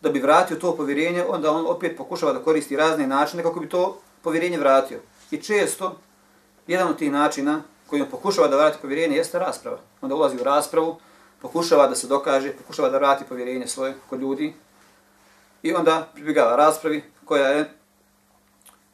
da 0.00 0.08
bi 0.10 0.20
vratio 0.20 0.56
to 0.56 0.76
povjerenje, 0.76 1.24
onda 1.24 1.50
on 1.50 1.66
opet 1.66 1.96
pokušava 1.96 2.32
da 2.32 2.42
koristi 2.42 2.76
razne 2.76 3.06
načine 3.06 3.42
kako 3.42 3.60
bi 3.60 3.68
to 3.68 4.00
povjerenje 4.22 4.58
vratio. 4.58 5.00
I 5.30 5.36
često, 5.36 5.96
jedan 6.66 6.88
od 6.88 6.98
tih 6.98 7.12
načina 7.12 7.62
kojim 7.86 8.06
pokušava 8.10 8.48
da 8.48 8.56
vrati 8.56 8.78
povjerenje 8.82 9.16
jeste 9.16 9.38
rasprava. 9.38 9.78
Onda 10.00 10.14
ulazi 10.14 10.36
u 10.40 10.44
raspravu, 10.44 10.96
pokušava 11.42 11.86
da 11.86 11.94
se 11.94 12.06
dokaže, 12.06 12.52
pokušava 12.52 12.88
da 12.88 12.98
vrati 12.98 13.24
povjerenje 13.28 13.66
svoje 13.66 13.94
kod 14.10 14.20
ljudi 14.20 14.54
i 15.62 15.74
onda 15.74 16.08
pribjegava 16.14 16.56
raspravi 16.56 17.02
koja 17.24 17.48
je 17.48 17.70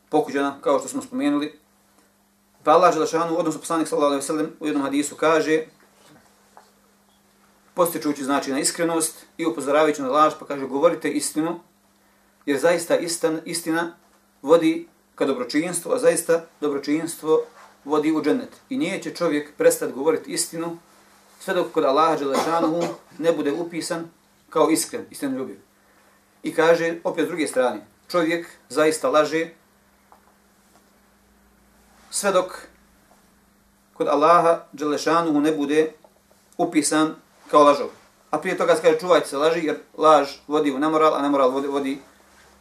pokuđena, 0.09 0.59
kao 0.61 0.79
što 0.79 0.89
smo 0.89 1.03
spomenuli, 1.03 1.65
Pa 2.65 2.73
Allah 2.73 2.95
Želešanu, 2.95 3.39
odnosno 3.39 3.61
poslanik 3.61 3.89
sallallahu 3.89 4.13
alaihi 4.13 4.27
sallam 4.27 4.47
u 4.61 4.67
jednom 4.67 4.83
hadisu 4.83 5.17
kaže 5.17 5.65
postičući 7.75 8.25
znači 8.25 8.51
na 8.51 8.59
iskrenost 8.59 9.27
i 9.39 9.47
upozoravajući 9.47 10.03
na 10.03 10.09
laž, 10.09 10.33
pa 10.41 10.47
kaže 10.47 10.67
govorite 10.67 11.11
istinu, 11.11 11.61
jer 12.47 12.59
zaista 12.59 12.97
istan, 12.97 13.41
istina 13.45 13.97
vodi 14.43 14.89
ka 15.15 15.27
dobročinstvu, 15.27 15.93
a 15.93 15.99
zaista 15.99 16.47
dobročinstvo 16.61 17.43
vodi 17.85 18.13
u 18.13 18.23
džennet. 18.23 18.51
I 18.69 18.77
nije 18.77 19.03
će 19.03 19.15
čovjek 19.15 19.57
prestati 19.57 19.93
govoriti 19.93 20.33
istinu 20.33 20.79
sve 21.41 21.55
dok 21.55 21.73
kod 21.73 21.85
Allaha 21.85 22.17
Đelešanu 22.17 22.83
ne 23.19 23.33
bude 23.33 23.53
upisan 23.53 24.09
kao 24.51 24.71
iskren, 24.71 25.05
istin 25.11 25.37
ljubiv. 25.37 25.57
I 26.43 26.55
kaže, 26.55 26.95
opet 27.05 27.25
s 27.25 27.29
druge 27.29 27.47
strane, 27.47 27.87
čovjek 28.09 28.47
zaista 28.69 29.11
laže 29.11 29.49
sve 32.11 32.33
dok 32.33 32.59
kod 33.95 34.09
Allaha 34.09 34.65
Đelešanu 34.73 35.41
ne 35.41 35.53
bude 35.53 35.93
upisan 36.57 37.15
kao 37.55 37.63
lažov. 37.63 37.89
A 38.31 38.39
prije 38.39 38.57
toga 38.59 38.75
se 38.75 38.83
kaže 38.83 38.99
čuvajte 38.99 39.29
se 39.29 39.39
laži 39.39 39.61
jer 39.67 39.77
laž 39.99 40.43
vodi 40.49 40.73
u 40.75 40.79
nemoral, 40.79 41.15
a 41.15 41.23
nemoral 41.23 41.51
vodi, 41.51 41.69
vodi 41.69 41.99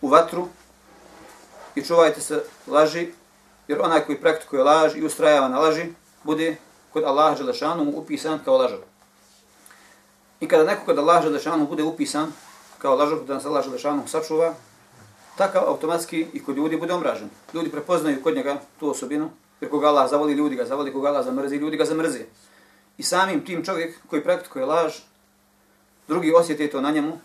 u 0.01 0.07
vatru. 0.07 0.47
I 1.75 1.81
čuvajte 1.81 2.21
se 2.21 2.43
laži 2.67 3.07
jer 3.67 3.81
onaj 3.81 4.05
koji 4.05 4.21
praktikuje 4.21 4.63
laž 4.63 4.95
i 4.95 5.05
ustrajava 5.05 5.49
na 5.49 5.59
laži 5.59 5.87
bude 6.23 6.57
kod 6.93 7.03
Allaha 7.03 7.35
Đelešanu 7.35 7.89
upisan 7.95 8.39
kao 8.45 8.57
lažov. 8.57 8.85
I 10.39 10.47
kada 10.47 10.63
neko 10.63 10.85
kod 10.85 10.99
Allaha 10.99 11.25
Đelešanu 11.25 11.67
bude 11.67 11.83
upisan 11.83 12.31
kao 12.77 12.95
lažov, 12.95 13.25
da 13.25 13.33
nas 13.33 13.45
Allah 13.45 13.65
Đelešanu 13.65 14.07
sačuva, 14.07 14.53
takav 15.37 15.63
automatski 15.67 16.27
i 16.33 16.43
kod 16.43 16.57
ljudi 16.57 16.77
bude 16.77 16.93
omražen. 16.93 17.29
Ljudi 17.53 17.71
prepoznaju 17.71 18.23
kod 18.23 18.35
njega 18.35 18.61
tu 18.79 18.89
osobinu 18.89 19.29
Jer 19.63 19.71
koga 19.71 19.87
Allah 19.87 20.09
zavoli, 20.09 20.33
ljudi 20.33 20.55
ga 20.55 20.65
zavoli, 20.65 20.91
koga 20.93 21.07
Allah 21.07 21.25
zamrzi, 21.25 21.55
ljudi 21.55 21.77
ga 21.77 21.85
zamrzi. 21.85 22.25
I 22.97 23.03
samim 23.03 23.45
tim 23.45 23.65
čovjek 23.65 23.99
koji 24.07 24.23
praktikuje 24.23 24.65
laž, 24.65 24.93
drugi 26.07 26.33
osjete 26.33 26.69
to 26.69 26.81
na 26.81 26.91
njemu 26.91 27.19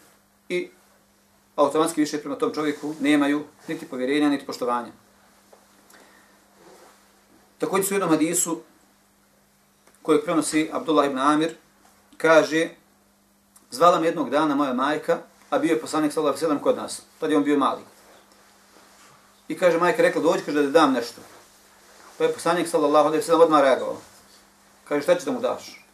i 0.49 0.69
automatski 1.57 2.01
više 2.01 2.19
prema 2.19 2.37
tom 2.37 2.55
čovjeku 2.55 2.95
nemaju 3.01 3.45
niti 3.69 3.89
povjerenja, 3.89 4.29
niti 4.29 4.47
poštovanja. 4.47 4.93
Također 7.59 7.87
su 7.87 7.95
u 7.95 7.97
jednom 7.97 8.11
hadisu 8.11 8.61
kojeg 10.03 10.25
prenosi 10.25 10.71
Abdullah 10.73 11.07
ibn 11.07 11.19
Amir, 11.19 11.55
kaže, 12.17 12.69
zvala 13.71 14.01
me 14.01 14.07
jednog 14.07 14.31
dana 14.31 14.55
moja 14.55 14.73
majka, 14.73 15.19
a 15.51 15.59
bio 15.59 15.73
je 15.73 15.81
poslanik 15.81 16.13
sallallahu 16.13 16.45
alejhi 16.45 16.63
kod 16.63 16.77
nas. 16.77 17.03
Tad 17.21 17.31
je 17.31 17.37
on 17.37 17.45
bio 17.45 17.59
mali. 17.59 17.83
I 19.49 19.59
kaže 19.59 19.79
majka 19.79 20.03
rekla 20.03 20.23
dođi 20.23 20.45
kaže 20.45 20.63
da 20.63 20.71
dam 20.71 20.93
nešto. 20.93 21.21
Pa 22.19 22.25
je 22.25 22.33
poslanik 22.33 22.69
sallallahu 22.69 23.07
alejhi 23.07 23.21
ve 23.21 23.27
sellem 23.27 23.43
odmah 23.43 23.63
reagovao. 23.63 23.97
Kaže 24.89 25.03
šta 25.03 25.15
će 25.15 25.25
da 25.25 25.33
mu 25.33 25.41
daš? 25.41 25.85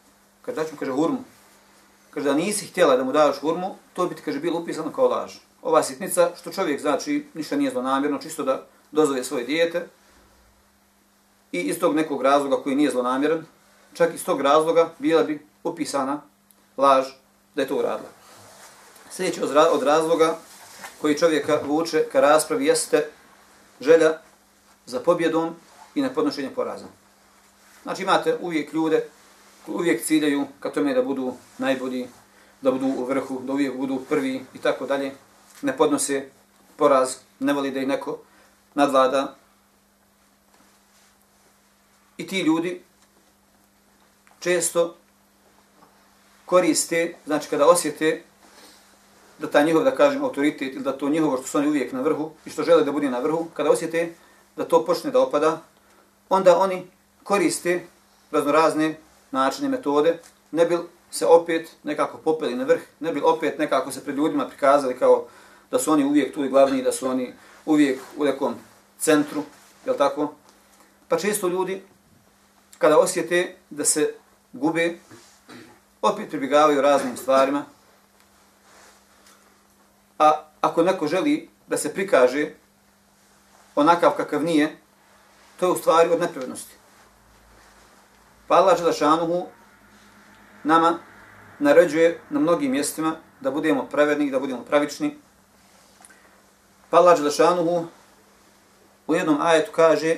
Kaže 0.43 0.57
daću 0.57 0.73
mu 0.73 0.79
kaže 0.79 0.93
hurmu. 0.93 1.19
Kaže 2.11 2.27
da 2.27 2.35
nisi 2.35 2.67
htjela 2.67 2.97
da 2.97 3.05
mu 3.05 3.13
daš 3.13 3.41
hurmu, 3.41 3.77
to 3.93 4.07
bi 4.07 4.15
ti 4.15 4.23
kaže 4.23 4.41
bilo 4.41 4.61
upisano 4.61 4.93
kao 4.93 5.09
laž. 5.09 5.35
Ova 5.63 5.83
sitnica 5.83 6.31
što 6.41 6.53
čovjek 6.53 6.81
znači 6.81 7.27
ništa 7.35 7.57
nije 7.57 7.71
zlonamjerno, 7.71 8.19
čisto 8.19 8.43
da 8.43 8.67
dozove 8.93 9.25
svoje 9.25 9.45
dijete. 9.45 9.87
I 11.53 11.61
iz 11.61 11.79
tog 11.81 11.95
nekog 11.95 12.23
razloga 12.23 12.63
koji 12.63 12.77
nije 12.77 12.91
zlonamjeran, 12.91 13.47
čak 13.95 14.15
iz 14.15 14.25
tog 14.25 14.41
razloga 14.41 14.91
bila 14.99 15.23
bi 15.23 15.47
upisana 15.65 16.21
laž 16.77 17.07
da 17.55 17.63
je 17.63 17.69
to 17.69 17.77
uradila. 17.77 18.11
Sljedeći 19.11 19.41
od 19.73 19.83
razloga 19.83 20.39
koji 21.01 21.19
čovjeka 21.19 21.61
vuče 21.67 22.05
ka 22.13 22.21
raspravi 22.21 22.67
jeste 22.67 23.11
želja 23.81 24.19
za 24.87 25.01
pobjedom 25.01 25.55
i 25.95 26.03
na 26.03 26.11
podnošenje 26.11 26.51
poraza. 26.55 26.87
Znači 27.85 28.03
imate 28.03 28.37
uvijek 28.41 28.73
ljude 28.73 29.05
koji 29.67 29.75
uvijek 29.75 30.05
ciljaju 30.05 30.47
ka 30.61 30.71
tome 30.71 30.95
da 30.95 31.03
budu 31.03 31.35
najbolji, 31.59 32.09
da 32.61 32.71
budu 32.71 32.87
u 32.87 33.05
vrhu, 33.05 33.41
da 33.43 33.53
uvijek 33.53 33.77
budu 33.77 34.01
prvi 34.09 34.45
i 34.55 34.59
tako 34.59 34.87
dalje. 34.87 35.13
Ne 35.63 35.77
podnose 35.77 36.29
poraz, 36.77 37.17
ne 37.41 37.53
voli 37.53 37.71
da 37.71 37.81
ih 37.81 37.89
neko 37.89 38.19
nadvlada. 38.75 39.37
I 42.17 42.27
ti 42.27 42.41
ljudi 42.41 42.83
često 44.41 44.97
koriste, 46.45 47.15
znači 47.27 47.49
kada 47.49 47.67
osjete 47.67 48.23
da 49.39 49.51
ta 49.51 49.63
njihov, 49.63 49.85
da 49.85 49.97
kažem, 49.97 50.25
autoritet 50.25 50.75
ili 50.75 50.85
da 50.85 50.99
to 50.99 51.09
njihovo 51.09 51.37
što 51.37 51.47
su 51.47 51.59
oni 51.59 51.69
uvijek 51.69 51.93
na 51.93 52.01
vrhu 52.01 52.31
i 52.45 52.51
što 52.51 52.63
žele 52.63 52.85
da 52.85 52.93
bude 52.93 53.11
na 53.11 53.19
vrhu, 53.19 53.47
kada 53.55 53.71
osjete 53.71 54.15
da 54.57 54.65
to 54.65 54.85
počne 54.85 55.11
da 55.11 55.21
opada, 55.21 55.63
onda 56.29 56.59
oni 56.59 56.87
koriste 57.25 57.87
raznorazne 58.31 58.95
načine, 59.31 59.69
metode, 59.69 60.19
ne 60.51 60.67
bi 60.67 60.79
se 61.11 61.27
opet 61.27 61.71
nekako 61.83 62.19
popeli 62.19 62.55
na 62.55 62.65
vrh, 62.65 62.81
ne 63.01 63.13
bi 63.13 63.21
opet 63.21 63.59
nekako 63.59 63.93
se 63.93 64.05
pred 64.05 64.17
ljudima 64.17 64.49
prikazali 64.49 64.99
kao 64.99 65.27
da 65.71 65.79
su 65.79 65.93
oni 65.93 66.05
uvijek 66.05 66.35
tu 66.35 66.45
i 66.45 66.49
glavni, 66.49 66.83
da 66.83 66.93
su 66.93 67.09
oni 67.09 67.35
uvijek 67.67 68.01
u 68.17 68.25
nekom 68.25 68.55
centru, 68.99 69.43
je 69.87 69.97
tako? 69.97 70.35
Pa 71.09 71.19
često 71.19 71.49
ljudi, 71.49 71.83
kada 72.79 72.99
osjete 72.99 73.57
da 73.71 73.85
se 73.85 74.15
gube, 74.53 74.99
opet 76.03 76.29
pribjegavaju 76.29 76.81
raznim 76.81 77.17
stvarima, 77.17 77.65
a 80.19 80.45
ako 80.61 80.83
neko 80.83 81.07
želi 81.07 81.49
da 81.67 81.77
se 81.77 81.95
prikaže 81.95 82.51
onakav 83.75 84.11
kakav 84.17 84.45
nije, 84.45 84.77
to 85.61 85.67
je 85.67 85.73
u 85.73 85.77
stvari 85.77 86.11
od 86.11 86.21
nepravednosti. 86.21 86.75
Pa 88.49 88.55
Allah 88.57 88.79
Đelešanuhu 88.79 89.47
nama 90.65 90.99
naređuje 91.59 92.21
na 92.31 92.41
mnogim 92.41 92.71
mjestima 92.71 93.17
da 93.41 93.51
budemo 93.51 93.87
pravedni, 93.87 94.31
da 94.31 94.41
budemo 94.41 94.65
pravični. 94.65 95.17
Pa 96.91 96.97
Allah 96.97 97.17
Đelešanuhu 97.17 97.87
u 99.07 99.15
jednom 99.15 99.41
ajetu 99.41 99.73
kaže 99.73 100.17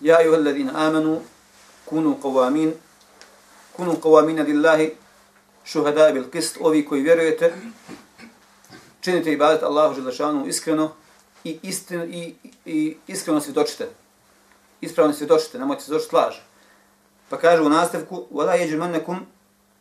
Ja 0.00 0.22
i 0.22 0.28
uheladina 0.28 0.72
amanu 0.74 1.20
kunu 1.84 2.16
qawamin 2.22 2.72
kunu 3.76 3.96
qawamina 4.02 4.44
lillahi 4.44 4.90
šuhada 5.64 6.12
bil 6.12 6.30
qist 6.30 6.58
ovi 6.60 6.84
koji 6.86 7.02
vjerujete 7.02 7.54
činite 9.00 9.32
ibadet 9.32 9.62
Allahu 9.62 9.94
Đelešanuhu 9.94 10.46
iskreno 10.46 10.92
i, 11.44 11.58
istin, 11.62 12.02
i, 12.14 12.34
i 12.64 12.96
iskreno 13.06 13.40
svjedočite. 13.40 13.88
Ispravno 14.80 15.14
svjedočite, 15.14 15.58
nemojte 15.58 15.82
se 15.82 15.92
doći. 15.92 16.40
Pa 17.29 17.37
kaže 17.37 17.61
u 17.61 17.69
nastavku, 17.69 18.27
وَلَا 18.31 18.55
يَجْمَنَّكُمْ 18.55 19.17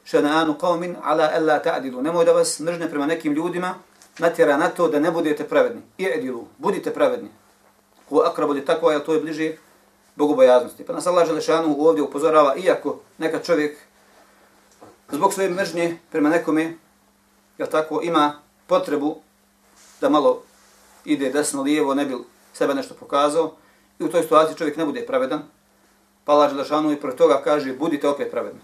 شَنَآنُ 0.04 0.52
قَوْمٍ 0.52 0.96
عَلَا 1.02 1.38
أَلَّا 1.38 1.58
تَعْدِلُوا 1.58 2.02
Nemoj 2.02 2.24
da 2.24 2.32
vas 2.32 2.60
mržne 2.60 2.90
prema 2.90 3.06
nekim 3.06 3.32
ljudima 3.32 3.74
natjera 4.18 4.56
na 4.56 4.68
to 4.68 4.88
da 4.88 4.98
ne 4.98 5.10
budete 5.10 5.48
pravedni. 5.48 5.82
I 5.98 6.06
edilu, 6.06 6.46
budite 6.58 6.94
pravedni. 6.94 7.28
Ko 8.08 8.20
akra 8.20 8.46
bude 8.46 8.64
tako, 8.64 8.88
a 8.88 8.98
to 8.98 9.14
je 9.14 9.20
bliže 9.20 9.56
bogobojaznosti. 10.16 10.84
Pa 10.84 10.92
nas 10.92 11.06
Allah 11.06 11.26
Želešanu 11.26 11.76
ovdje 11.78 12.02
upozorava, 12.02 12.56
iako 12.56 13.00
neka 13.18 13.38
čovjek 13.38 13.78
zbog 15.12 15.32
svoje 15.32 15.50
mržnje 15.50 15.98
prema 16.10 16.28
nekome, 16.28 16.74
jel 17.58 17.68
tako, 17.68 18.00
ima 18.02 18.42
potrebu 18.66 19.16
da 20.00 20.08
malo 20.08 20.42
ide 21.04 21.30
desno 21.30 21.62
lijevo, 21.62 21.94
ne 21.94 22.04
bi 22.04 22.14
sebe 22.52 22.74
nešto 22.74 22.94
pokazao, 22.94 23.52
i 23.98 24.04
u 24.04 24.10
toj 24.10 24.22
situaciji 24.22 24.56
čovjek 24.56 24.76
ne 24.76 24.84
bude 24.84 25.06
pravedan, 25.06 25.42
Pa 26.25 26.31
Allah 26.33 26.49
Želešanu 26.49 26.91
i 26.91 26.99
protiv 26.99 27.17
toga 27.17 27.41
kaže 27.43 27.73
budite 27.73 28.07
opet 28.07 28.31
pravedni. 28.31 28.61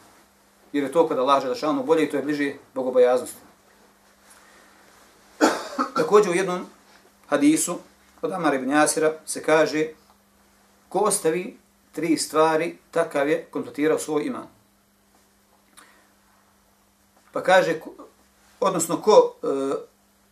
Jer 0.74 0.84
je 0.84 0.92
to 0.92 1.08
kada 1.08 1.22
Allah 1.22 1.42
Želešanu 1.42 1.84
bolje 1.84 2.04
i 2.04 2.10
to 2.10 2.18
je 2.18 2.24
bliže 2.24 2.54
bogobojaznosti. 2.74 3.38
Također 5.96 6.32
u 6.32 6.36
jednom 6.36 6.66
hadisu 7.28 7.78
od 8.22 8.32
Amara 8.32 8.56
ibn 8.56 8.70
Jasira 8.70 9.14
se 9.26 9.44
kaže 9.44 9.88
ko 10.90 11.00
ostavi 11.00 11.58
tri 11.92 12.18
stvari, 12.18 12.78
takav 12.92 13.30
je 13.30 13.46
kompletirao 13.52 14.00
svoj 14.00 14.24
iman. 14.24 14.48
Pa 17.32 17.44
kaže, 17.44 17.80
odnosno 18.60 19.02
ko, 19.02 19.36
e, 19.44 19.48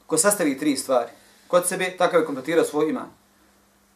ko 0.06 0.18
sastavi 0.18 0.58
tri 0.58 0.78
stvari 0.78 1.12
kod 1.48 1.68
sebe, 1.68 1.98
takav 1.98 2.20
je 2.20 2.26
kompletirao 2.26 2.66
svoj 2.66 2.90
iman. 2.90 3.10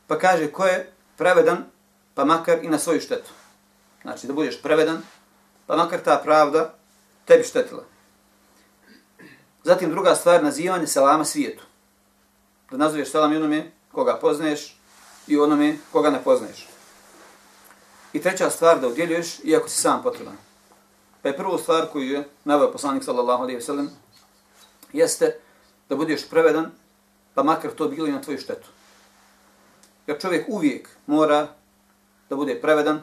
Pa 0.08 0.20
kaže, 0.20 0.52
ko 0.52 0.66
je 0.66 0.92
pravedan, 1.18 1.66
pa 2.16 2.26
makar 2.26 2.64
i 2.64 2.68
na 2.68 2.80
svoju 2.80 3.02
štetu. 3.02 3.30
Znači 4.02 4.28
da 4.28 4.34
budeš 4.34 4.62
prevedan, 4.62 5.02
pa 5.68 5.76
makar 5.76 6.00
ta 6.00 6.22
pravda 6.24 6.74
tebi 7.26 7.44
štetila. 7.44 7.84
Zatim 9.64 9.90
druga 9.90 10.16
stvar, 10.16 10.44
nazivanje 10.44 10.88
selama 10.88 11.26
svijetu. 11.26 11.64
Da 12.72 12.78
nazoveš 12.78 13.12
selam 13.12 13.34
i 13.34 13.38
onome 13.38 13.72
koga 13.92 14.18
poznaješ 14.22 14.78
i 15.28 15.38
onome 15.38 15.78
koga 15.92 16.10
ne 16.10 16.24
poznaješ. 16.24 16.68
I 18.14 18.22
treća 18.22 18.50
stvar, 18.50 18.80
da 18.80 18.88
udjeljuješ 18.88 19.40
iako 19.44 19.70
si 19.70 19.82
sam 19.82 20.04
potreban. 20.04 20.38
Pa 21.22 21.30
je 21.30 21.38
prvu 21.38 21.58
stvar 21.58 21.88
koju 21.92 22.12
je 22.12 22.30
navio 22.44 22.72
poslanik 22.72 23.04
sallallahu 23.04 23.44
alaihi 23.44 23.60
wasallam 23.60 23.88
jeste 24.94 25.40
da 25.90 25.96
budeš 25.96 26.30
prevedan, 26.30 26.72
pa 27.34 27.44
makar 27.44 27.72
to 27.72 27.88
bilo 27.88 28.08
i 28.08 28.12
na 28.12 28.22
tvoju 28.22 28.38
štetu. 28.38 28.68
Jer 30.08 30.22
čovjek 30.22 30.46
uvijek 30.50 30.90
mora 31.06 31.48
da 32.34 32.38
bude 32.38 32.56
prevedan 32.62 33.02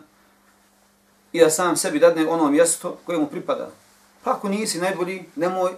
i 1.33 1.41
da 1.41 1.51
sam 1.51 1.77
sebi 1.77 1.99
dadne 1.99 2.29
ono 2.29 2.51
mjesto 2.51 2.99
koje 3.07 3.19
mu 3.19 3.27
pripada. 3.27 3.71
Pa 4.25 4.31
ako 4.31 4.49
nisi 4.49 4.79
najbolji, 4.79 5.25
nemoj 5.37 5.71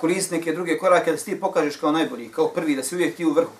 koristiti 0.00 0.36
neke 0.36 0.52
druge 0.52 0.78
korake 0.78 1.12
da 1.12 1.16
ti 1.16 1.40
pokažeš 1.40 1.76
kao 1.76 1.92
najbolji, 1.92 2.28
kao 2.28 2.48
prvi, 2.48 2.76
da 2.76 2.82
si 2.82 2.94
uvijek 2.94 3.16
ti 3.16 3.24
u 3.24 3.32
vrhu. 3.32 3.52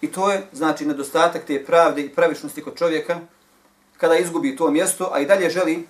I 0.00 0.12
to 0.12 0.32
je, 0.32 0.46
znači, 0.52 0.86
nedostatak 0.86 1.44
te 1.44 1.64
pravde 1.64 2.02
i 2.02 2.08
pravičnosti 2.08 2.62
kod 2.62 2.76
čovjeka 2.76 3.20
kada 3.96 4.16
izgubi 4.16 4.56
to 4.56 4.70
mjesto, 4.70 5.10
a 5.12 5.20
i 5.20 5.26
dalje 5.26 5.50
želi 5.50 5.86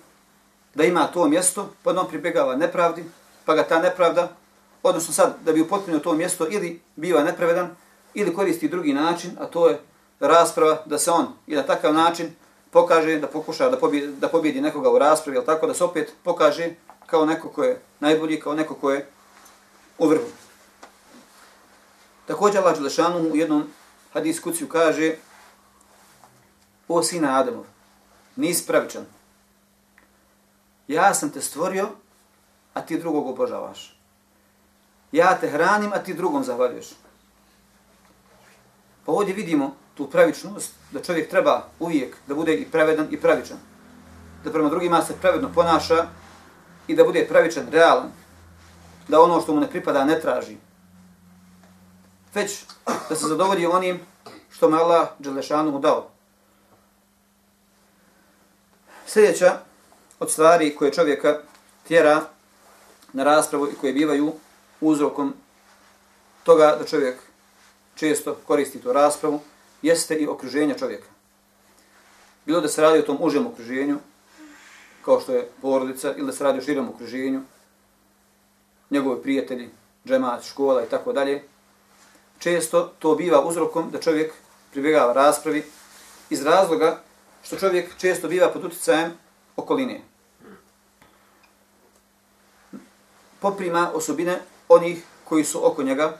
da 0.75 0.83
ima 0.83 1.07
to 1.07 1.27
mjesto, 1.27 1.73
pa 1.83 1.91
on 1.91 2.07
pribjegava 2.07 2.55
nepravdi, 2.55 3.03
pa 3.45 3.55
ga 3.55 3.63
ta 3.63 3.79
nepravda, 3.81 4.35
odnosno 4.83 5.13
sad 5.13 5.35
da 5.45 5.53
bi 5.53 5.61
upotpunio 5.61 5.99
to 5.99 6.13
mjesto, 6.13 6.47
ili 6.49 6.81
biva 6.95 7.23
nepravedan, 7.23 7.75
ili 8.13 8.33
koristi 8.33 8.67
drugi 8.67 8.93
način, 8.93 9.31
a 9.39 9.45
to 9.45 9.69
je 9.69 9.79
rasprava, 10.19 10.83
da 10.85 10.99
se 10.99 11.11
on 11.11 11.27
i 11.47 11.55
na 11.55 11.63
takav 11.63 11.93
način 11.93 12.35
pokaže, 12.71 13.19
da 13.19 13.27
pokuša 13.27 13.69
da 13.69 13.77
pobjedi, 13.77 14.07
da 14.07 14.27
pobjedi 14.27 14.61
nekoga 14.61 14.89
u 14.89 14.99
raspravi, 14.99 15.37
ali 15.37 15.45
tako 15.45 15.67
da 15.67 15.73
se 15.73 15.83
opet 15.83 16.13
pokaže 16.23 16.69
kao 17.05 17.25
neko 17.25 17.49
ko 17.49 17.63
je 17.63 17.81
najbolji, 17.99 18.39
kao 18.39 18.53
neko 18.53 18.75
ko 18.75 18.91
je 18.91 19.07
u 19.97 20.07
vrhu. 20.07 20.27
Također 22.25 22.61
Allah 22.61 22.77
Đelešanu 22.77 23.19
u 23.19 23.35
jednom 23.35 23.63
hadis 24.13 24.39
kuciju 24.39 24.67
kaže 24.67 25.15
O 26.87 27.03
sina 27.03 27.39
Adamov, 27.39 27.65
nisi 28.35 28.67
pravičan. 28.67 29.05
Ja 30.87 31.13
sam 31.13 31.29
te 31.29 31.41
stvorio, 31.41 31.89
a 32.73 32.81
ti 32.81 32.97
drugog 32.99 33.27
obožavaš. 33.27 33.99
Ja 35.11 35.37
te 35.39 35.49
hranim, 35.49 35.93
a 35.93 35.99
ti 35.99 36.13
drugom 36.13 36.43
zahvaljuješ. 36.43 36.89
Pa 39.05 39.11
ovdje 39.11 39.33
vidimo 39.33 39.75
tu 39.99 40.07
pravičnost, 40.07 40.73
da 40.91 41.01
čovjek 41.03 41.29
treba 41.29 41.67
uvijek 41.79 42.15
da 42.27 42.35
bude 42.35 42.53
i 42.55 42.65
pravedan 42.65 43.07
i 43.11 43.19
pravičan. 43.19 43.57
Da 44.43 44.51
prema 44.51 44.69
drugima 44.69 45.01
se 45.01 45.13
pravedno 45.21 45.49
ponaša 45.55 46.05
i 46.87 46.95
da 46.95 47.03
bude 47.03 47.25
pravičan, 47.27 47.67
realan. 47.71 48.11
Da 49.07 49.21
ono 49.21 49.41
što 49.41 49.53
mu 49.53 49.59
ne 49.59 49.67
pripada 49.67 50.05
ne 50.05 50.19
traži. 50.19 50.55
Već 52.33 52.63
da 53.09 53.15
se 53.15 53.27
zadovolji 53.27 53.65
onim 53.65 53.99
što 54.49 54.69
mu 54.69 54.77
Allah 54.77 55.07
Đelešanu 55.19 55.71
mu 55.71 55.79
dao. 55.79 56.07
Sljedeća 59.05 59.57
od 60.19 60.31
stvari 60.31 60.75
koje 60.75 60.93
čovjeka 60.93 61.39
tjera 61.87 62.21
na 63.13 63.23
raspravu 63.23 63.67
i 63.67 63.75
koje 63.75 63.93
bivaju 63.93 64.33
uzrokom 64.81 65.33
toga 66.43 66.75
da 66.79 66.85
čovjek 66.85 67.19
često 67.95 68.37
koristi 68.47 68.81
tu 68.81 68.93
raspravu, 68.93 69.41
jeste 69.81 70.15
i 70.15 70.27
okruženje 70.27 70.75
čovjeka. 70.79 71.07
Bilo 72.45 72.61
da 72.61 72.67
se 72.67 72.81
radi 72.81 72.99
o 72.99 73.01
tom 73.01 73.17
užem 73.19 73.47
okruženju, 73.47 73.99
kao 75.05 75.21
što 75.21 75.33
je 75.33 75.49
porodica, 75.61 76.13
ili 76.15 76.25
da 76.25 76.33
se 76.33 76.43
radi 76.43 76.59
o 76.59 76.61
širom 76.61 76.89
okruženju, 76.89 77.41
njegove 78.89 79.21
prijatelji, 79.21 79.69
džemat, 80.07 80.43
škola 80.43 80.83
i 80.83 80.89
tako 80.89 81.13
dalje, 81.13 81.43
često 82.39 82.93
to 82.99 83.15
biva 83.15 83.45
uzrokom 83.45 83.91
da 83.91 83.99
čovjek 83.99 84.33
pribjegava 84.71 85.13
raspravi 85.13 85.63
iz 86.29 86.45
razloga 86.45 87.01
što 87.43 87.57
čovjek 87.57 87.97
često 87.97 88.27
biva 88.27 88.49
pod 88.49 88.65
utjecajem 88.65 89.11
okoline. 89.55 90.01
Poprima 93.39 93.91
osobine 93.93 94.39
onih 94.69 95.03
koji 95.23 95.43
su 95.43 95.67
oko 95.67 95.83
njega, 95.83 96.17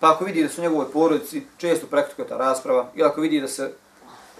Pa 0.00 0.12
ako 0.12 0.24
vidi 0.24 0.42
da 0.42 0.48
su 0.48 0.62
njegovoj 0.62 0.92
porodici 0.92 1.42
često 1.56 1.86
praktikuje 1.86 2.28
ta 2.28 2.36
rasprava, 2.36 2.90
ili 2.94 3.08
ako 3.08 3.20
vidi 3.20 3.40
da 3.40 3.48
se 3.48 3.72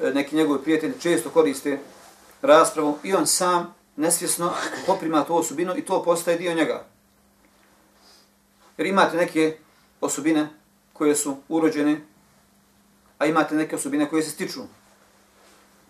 e, 0.02 0.10
neki 0.10 0.36
njegovi 0.36 0.62
prijatelji 0.62 1.00
često 1.00 1.30
koriste 1.30 1.78
raspravu, 2.42 2.98
i 3.02 3.14
on 3.14 3.26
sam 3.26 3.74
nesvjesno 3.96 4.52
poprima 4.86 5.24
tu 5.24 5.36
osobinu 5.36 5.76
i 5.76 5.84
to 5.84 6.02
postaje 6.02 6.38
dio 6.38 6.54
njega. 6.54 6.84
Jer 8.78 8.86
imate 8.86 9.16
neke 9.16 9.56
osobine 10.00 10.48
koje 10.92 11.16
su 11.16 11.36
urođene, 11.48 12.00
a 13.18 13.26
imate 13.26 13.54
neke 13.54 13.76
osobine 13.76 14.08
koje 14.08 14.22
se 14.22 14.30
stiču. 14.30 14.60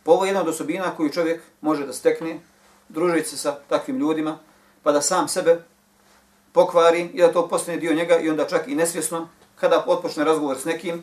Pa 0.02 0.12
ovo 0.12 0.24
je 0.24 0.28
jedna 0.28 0.42
od 0.42 0.48
osobina 0.48 0.96
koju 0.96 1.12
čovjek 1.12 1.42
može 1.60 1.86
da 1.86 1.92
stekne, 1.92 2.40
družiti 2.88 3.28
se 3.28 3.36
sa 3.36 3.58
takvim 3.68 3.98
ljudima, 3.98 4.38
pa 4.82 4.92
da 4.92 5.02
sam 5.02 5.28
sebe 5.28 5.62
pokvari 6.52 7.10
i 7.14 7.20
da 7.20 7.32
to 7.32 7.48
postane 7.48 7.78
dio 7.78 7.94
njega 7.94 8.18
i 8.18 8.30
onda 8.30 8.46
čak 8.46 8.68
i 8.68 8.74
nesvjesno 8.74 9.28
kada 9.60 9.84
otpočne 9.86 10.24
razgovor 10.24 10.58
s 10.58 10.64
nekim, 10.64 11.02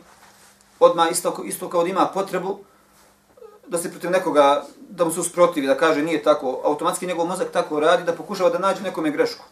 odma 0.80 1.08
isto, 1.08 1.42
isto 1.44 1.68
kao 1.68 1.82
da 1.82 1.88
ima 1.88 2.06
potrebu 2.14 2.58
eh, 2.58 3.40
da 3.66 3.78
se 3.78 3.90
protiv 3.90 4.10
nekoga, 4.10 4.64
da 4.88 5.04
mu 5.04 5.10
se 5.10 5.20
usprotivi, 5.20 5.66
da 5.66 5.76
kaže 5.76 6.02
nije 6.02 6.22
tako, 6.22 6.60
automatski 6.64 7.06
njegov 7.06 7.26
mozak 7.26 7.50
tako 7.52 7.80
radi 7.80 8.04
da 8.04 8.12
pokušava 8.12 8.50
da 8.50 8.58
nađe 8.58 8.82
nekome 8.82 9.10
grešku. 9.10 9.44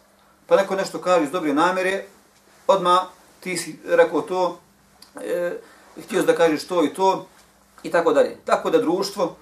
Pa 0.47 0.55
neko 0.55 0.75
nešto 0.75 1.01
kaže 1.01 1.23
iz 1.23 1.31
dobre 1.31 1.53
namere, 1.53 2.05
odma 2.67 3.05
ti 3.39 3.57
si 3.57 3.79
rekao 3.85 4.21
to, 4.21 4.59
e, 5.21 5.59
htio 6.03 6.23
da 6.23 6.35
kažeš 6.35 6.67
to 6.67 6.83
i 6.83 6.93
to, 6.93 7.25
i 7.83 7.91
tako 7.91 8.13
dalje. 8.13 8.37
Tako 8.45 8.69
da 8.69 8.81
društvo 8.81 9.35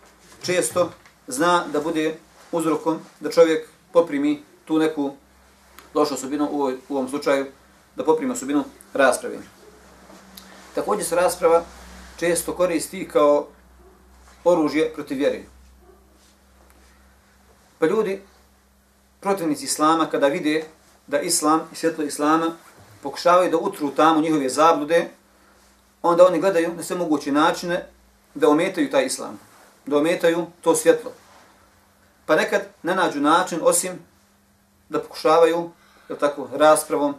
često 0.43 0.89
zna 1.27 1.63
da 1.73 1.79
bude 1.79 2.17
uzrokom 2.51 2.99
da 3.19 3.31
čovjek 3.31 3.69
poprimi 3.93 4.43
tu 4.65 4.79
neku 4.79 5.11
lošu 5.93 6.13
osobinu 6.13 6.49
u, 6.51 6.71
u 6.89 6.95
ovom 6.95 7.09
slučaju, 7.09 7.45
da 7.95 8.03
poprimi 8.03 8.31
osobinu 8.31 8.63
rasprave. 8.93 9.54
Također 10.75 11.05
se 11.05 11.15
rasprava 11.15 11.63
često 12.17 12.55
koristi 12.55 13.07
kao 13.07 13.47
oružje 14.43 14.93
protiv 14.93 15.17
vjere. 15.17 15.41
Pa 17.79 17.85
ljudi, 17.85 18.21
protivnici 19.19 19.65
Islama, 19.65 20.09
kada 20.09 20.27
vide 20.27 20.63
da 21.07 21.19
Islam 21.19 21.61
i 21.71 21.75
svjetlo 21.75 22.03
Islama 22.03 22.55
pokušavaju 23.03 23.51
da 23.51 23.57
utru 23.57 23.91
tamo 23.91 24.21
njihove 24.21 24.49
zablude, 24.49 25.09
onda 26.01 26.27
oni 26.27 26.39
gledaju 26.39 26.73
na 26.73 26.83
sve 26.83 26.95
moguće 26.95 27.31
načine 27.31 27.85
da 28.33 28.49
ometaju 28.49 28.91
taj 28.91 29.05
Islam, 29.05 29.39
da 29.85 29.97
ometaju 29.97 30.45
to 30.61 30.75
svjetlo. 30.75 31.11
Pa 32.25 32.35
nekad 32.35 32.61
ne 32.83 32.95
nađu 32.95 33.19
način 33.19 33.59
osim 33.63 33.99
da 34.89 35.01
pokušavaju, 35.01 35.71
je 36.09 36.17
tako, 36.17 36.49
raspravom, 36.53 37.15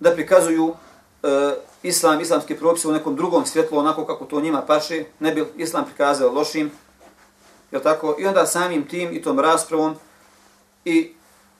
da 0.00 0.14
prikazuju 0.14 0.74
e, 1.22 1.54
islam, 1.82 2.20
islamski 2.20 2.56
propis 2.56 2.84
u 2.84 2.92
nekom 2.92 3.16
drugom 3.16 3.46
svjetlu, 3.46 3.78
onako 3.78 4.06
kako 4.06 4.24
to 4.24 4.40
njima 4.40 4.62
paše, 4.62 5.04
ne 5.18 5.32
bi 5.32 5.44
islam 5.56 5.84
prikazao 5.84 6.32
lošim, 6.32 6.70
je 7.70 7.82
tako? 7.82 8.16
I 8.18 8.26
onda 8.26 8.46
samim 8.46 8.88
tim 8.88 9.12
i 9.12 9.22
tom 9.22 9.40
raspravom 9.40 9.94
i 10.84 11.12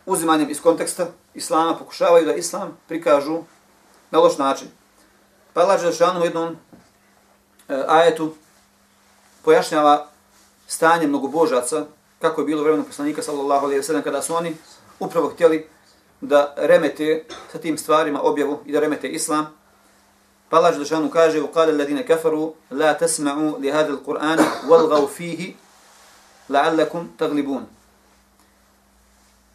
uzimanjem 0.07 0.51
iz 0.51 0.61
konteksta 0.61 1.07
islama 1.35 1.77
pokušavaju 1.77 2.27
da 2.27 2.35
islam 2.35 2.79
prikažu 2.89 3.39
na 4.11 4.19
loš 4.19 4.39
način. 4.39 4.69
Pa 5.53 5.61
Allah 5.61 5.81
Želešanu 5.81 6.21
u 6.21 6.25
jednom 6.25 6.57
e, 7.69 7.85
ajetu 7.89 8.35
pojašnjava 9.45 10.09
stanje 10.67 11.07
mnogobožaca, 11.07 11.85
kako 12.19 12.41
je 12.41 12.45
bilo 12.45 12.63
vremenu 12.63 12.85
poslanika 12.85 13.23
sallallahu 13.23 13.67
alaihi 13.67 13.83
wa 13.83 13.87
sallam, 13.87 14.03
kada 14.03 14.23
su 14.23 14.35
oni 14.35 14.57
upravo 15.01 15.29
htjeli 15.29 15.69
da 16.22 16.54
remete 16.58 17.26
sa 17.52 17.58
tim 17.58 17.78
stvarima 17.78 18.22
objavu 18.22 18.60
i 18.66 18.72
da 18.72 18.80
remete 18.80 19.10
islam. 19.10 19.48
Pa 20.50 20.58
Allah 20.58 20.74
Želešanu 20.74 21.10
kaže, 21.10 21.42
وقال 21.42 21.70
الذين 21.70 22.02
كفروا 22.02 22.52
لا 22.72 22.94
تسمعوا 22.94 23.60
لهذا 23.60 23.90
القرآن 23.90 24.40
والغوا 24.70 25.08
فيه 25.08 25.54
لعلكم 26.50 27.08
تغلبون. 27.18 27.66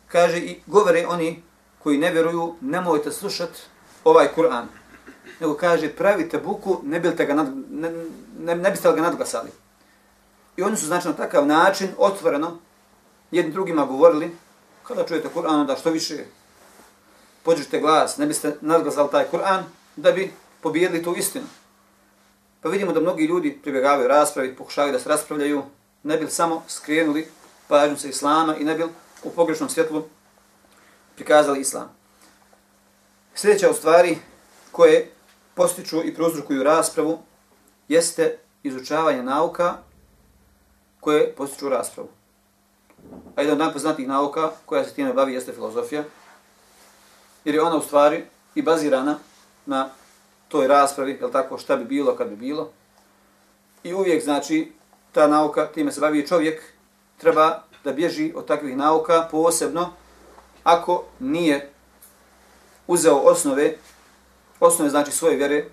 Kaže 0.09 0.38
i 0.38 0.61
govore 0.66 1.07
oni 1.07 1.42
koji 1.83 1.99
ne 1.99 2.11
vjeruju, 2.11 2.55
nemojte 2.61 3.12
slušati 3.12 3.61
ovaj 4.05 4.29
Kur'an. 4.37 4.66
Nego 5.40 5.55
kaže, 5.55 5.88
pravite 5.88 6.38
buku, 6.38 6.81
ne, 6.83 7.01
bilte 7.01 7.25
ga 7.27 7.35
nad, 7.35 7.53
ne, 7.70 7.92
ne, 8.38 8.55
ne 8.55 8.70
biste 8.70 8.92
ga 8.92 9.01
nadglasali. 9.01 9.51
I 10.57 10.62
oni 10.62 10.77
su 10.77 10.87
znači 10.87 11.09
na 11.09 11.14
takav 11.14 11.46
način 11.46 11.88
otvoreno 11.99 12.59
jednim 13.31 13.53
drugima 13.53 13.85
govorili, 13.87 14.37
kada 14.83 15.07
čujete 15.07 15.29
Kur'an, 15.35 15.66
da 15.66 15.77
što 15.77 15.90
više 15.90 16.25
podižite 17.45 17.79
glas, 17.79 18.17
ne 18.17 18.25
biste 18.25 18.58
nadglasali 18.62 19.12
taj 19.12 19.25
Kur'an, 19.31 19.63
da 19.95 20.12
bi 20.12 20.34
pobijedili 20.62 21.03
tu 21.03 21.15
istinu. 21.17 21.45
Pa 22.62 22.69
vidimo 22.69 22.93
da 22.93 22.99
mnogi 22.99 23.25
ljudi 23.25 23.60
pribjegavaju 23.63 24.08
raspravi, 24.08 24.55
pokušavaju 24.55 24.93
da 24.93 24.99
se 24.99 25.10
raspravljaju, 25.10 25.63
ne 26.03 26.17
bi 26.17 26.27
samo 26.27 26.63
skrenuli 26.67 27.27
pažnju 27.67 27.97
sa 27.97 28.08
Islama 28.08 28.55
i 28.58 28.63
ne 28.63 28.75
bi 28.75 28.84
u 29.23 29.29
pogrešnom 29.29 29.69
svjetlu 29.69 30.03
prikazali 31.15 31.60
Islam. 31.60 31.89
Sljedeća 33.36 33.69
u 33.69 33.73
stvari 33.73 34.17
koje 34.71 35.12
postiču 35.53 36.03
i 36.03 36.15
prouzrokuju 36.15 36.63
raspravu 36.63 37.19
jeste 37.88 38.38
izučavanje 38.63 39.23
nauka 39.23 39.77
koje 40.99 41.36
postiču 41.36 41.69
raspravu. 41.69 42.10
A 43.36 43.41
jedan 43.41 43.53
od 43.53 43.60
najpoznatijih 43.60 44.08
nauka 44.08 44.51
koja 44.65 44.84
se 44.84 44.93
time 44.93 45.13
bavi 45.13 45.34
jeste 45.34 45.53
filozofija, 45.53 46.03
jer 47.45 47.55
je 47.55 47.62
ona 47.62 47.75
u 47.75 47.81
stvari 47.81 48.23
i 48.55 48.62
bazirana 48.62 49.17
na 49.65 49.89
toj 50.47 50.67
raspravi, 50.67 51.17
jel 51.21 51.31
tako, 51.31 51.58
šta 51.58 51.75
bi 51.75 51.86
bilo 51.86 52.15
kad 52.15 52.29
bi 52.29 52.36
bilo. 52.36 52.69
I 53.84 53.93
uvijek, 53.93 54.23
znači, 54.23 54.71
ta 55.12 55.27
nauka, 55.27 55.67
time 55.67 55.91
se 55.91 56.01
bavi 56.01 56.27
čovjek, 56.27 56.63
treba 57.17 57.63
da 57.84 57.93
bježi 57.93 58.34
od 58.36 58.45
takvih 58.45 58.77
nauka, 58.77 59.27
posebno 59.31 59.89
ako 60.63 61.03
nije 61.19 61.71
uzeo 62.88 63.15
osnove, 63.15 63.73
osnove 64.60 64.89
znači 64.89 65.12
svoje 65.12 65.36
vjere, 65.36 65.65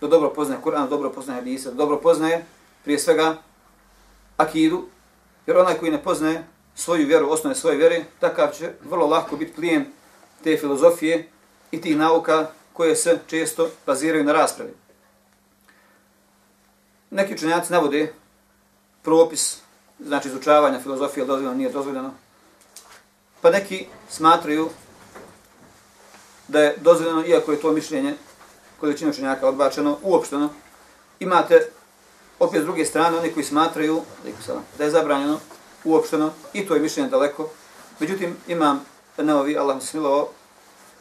da 0.00 0.06
dobro 0.06 0.30
poznaje 0.30 0.60
Kur'an, 0.64 0.82
da 0.82 0.90
dobro 0.90 1.10
poznaje 1.10 1.40
Hadisa, 1.40 1.70
da 1.70 1.76
dobro 1.76 1.96
poznaje 2.00 2.44
prije 2.84 2.98
svega 2.98 3.36
akidu, 4.36 4.84
jer 5.46 5.56
onaj 5.56 5.74
koji 5.74 5.90
ne 5.90 6.02
poznaje 6.02 6.44
svoju 6.74 7.06
vjeru, 7.06 7.30
osnove 7.30 7.54
svoje 7.54 7.76
vjere, 7.76 8.04
takav 8.20 8.50
će 8.52 8.72
vrlo 8.84 9.06
lako 9.06 9.36
biti 9.36 9.52
klijent 9.52 9.88
te 10.44 10.56
filozofije 10.56 11.28
i 11.70 11.80
tih 11.80 11.96
nauka 11.96 12.46
koje 12.72 12.96
se 12.96 13.18
često 13.26 13.70
baziraju 13.86 14.24
na 14.24 14.32
raspravi. 14.32 14.74
Neki 17.10 17.34
učenjaci 17.34 17.72
navode 17.72 18.12
propis, 19.02 19.58
znači 20.00 20.28
izučavanja 20.28 20.80
filozofije, 20.80 21.26
dozvoljeno, 21.26 21.54
nije 21.54 21.70
dozvoljeno. 21.70 22.14
Pa 23.40 23.50
neki 23.50 23.86
smatraju 24.10 24.68
da 26.48 26.60
je 26.60 26.76
dozvoljeno, 26.76 27.26
iako 27.26 27.52
je 27.52 27.60
to 27.60 27.72
mišljenje 27.72 28.14
kod 28.80 28.88
većine 28.88 29.10
učenjaka 29.10 29.48
odbačeno, 29.48 29.98
uopšteno. 30.02 30.50
Imate 31.20 31.70
opet 32.38 32.62
s 32.62 32.64
druge 32.64 32.84
strane 32.84 33.18
oni 33.18 33.32
koji 33.32 33.44
smatraju 33.44 34.02
da 34.78 34.84
je 34.84 34.90
zabranjeno 34.90 35.40
uopšteno 35.84 36.32
i 36.52 36.66
to 36.66 36.74
je 36.74 36.80
mišljenje 36.80 37.10
daleko. 37.10 37.50
Međutim, 38.00 38.36
imam 38.48 38.84
neovi, 39.18 39.58
Allah 39.58 39.80
se 39.80 39.86
smilo, 39.86 40.22
uh, 40.22 40.28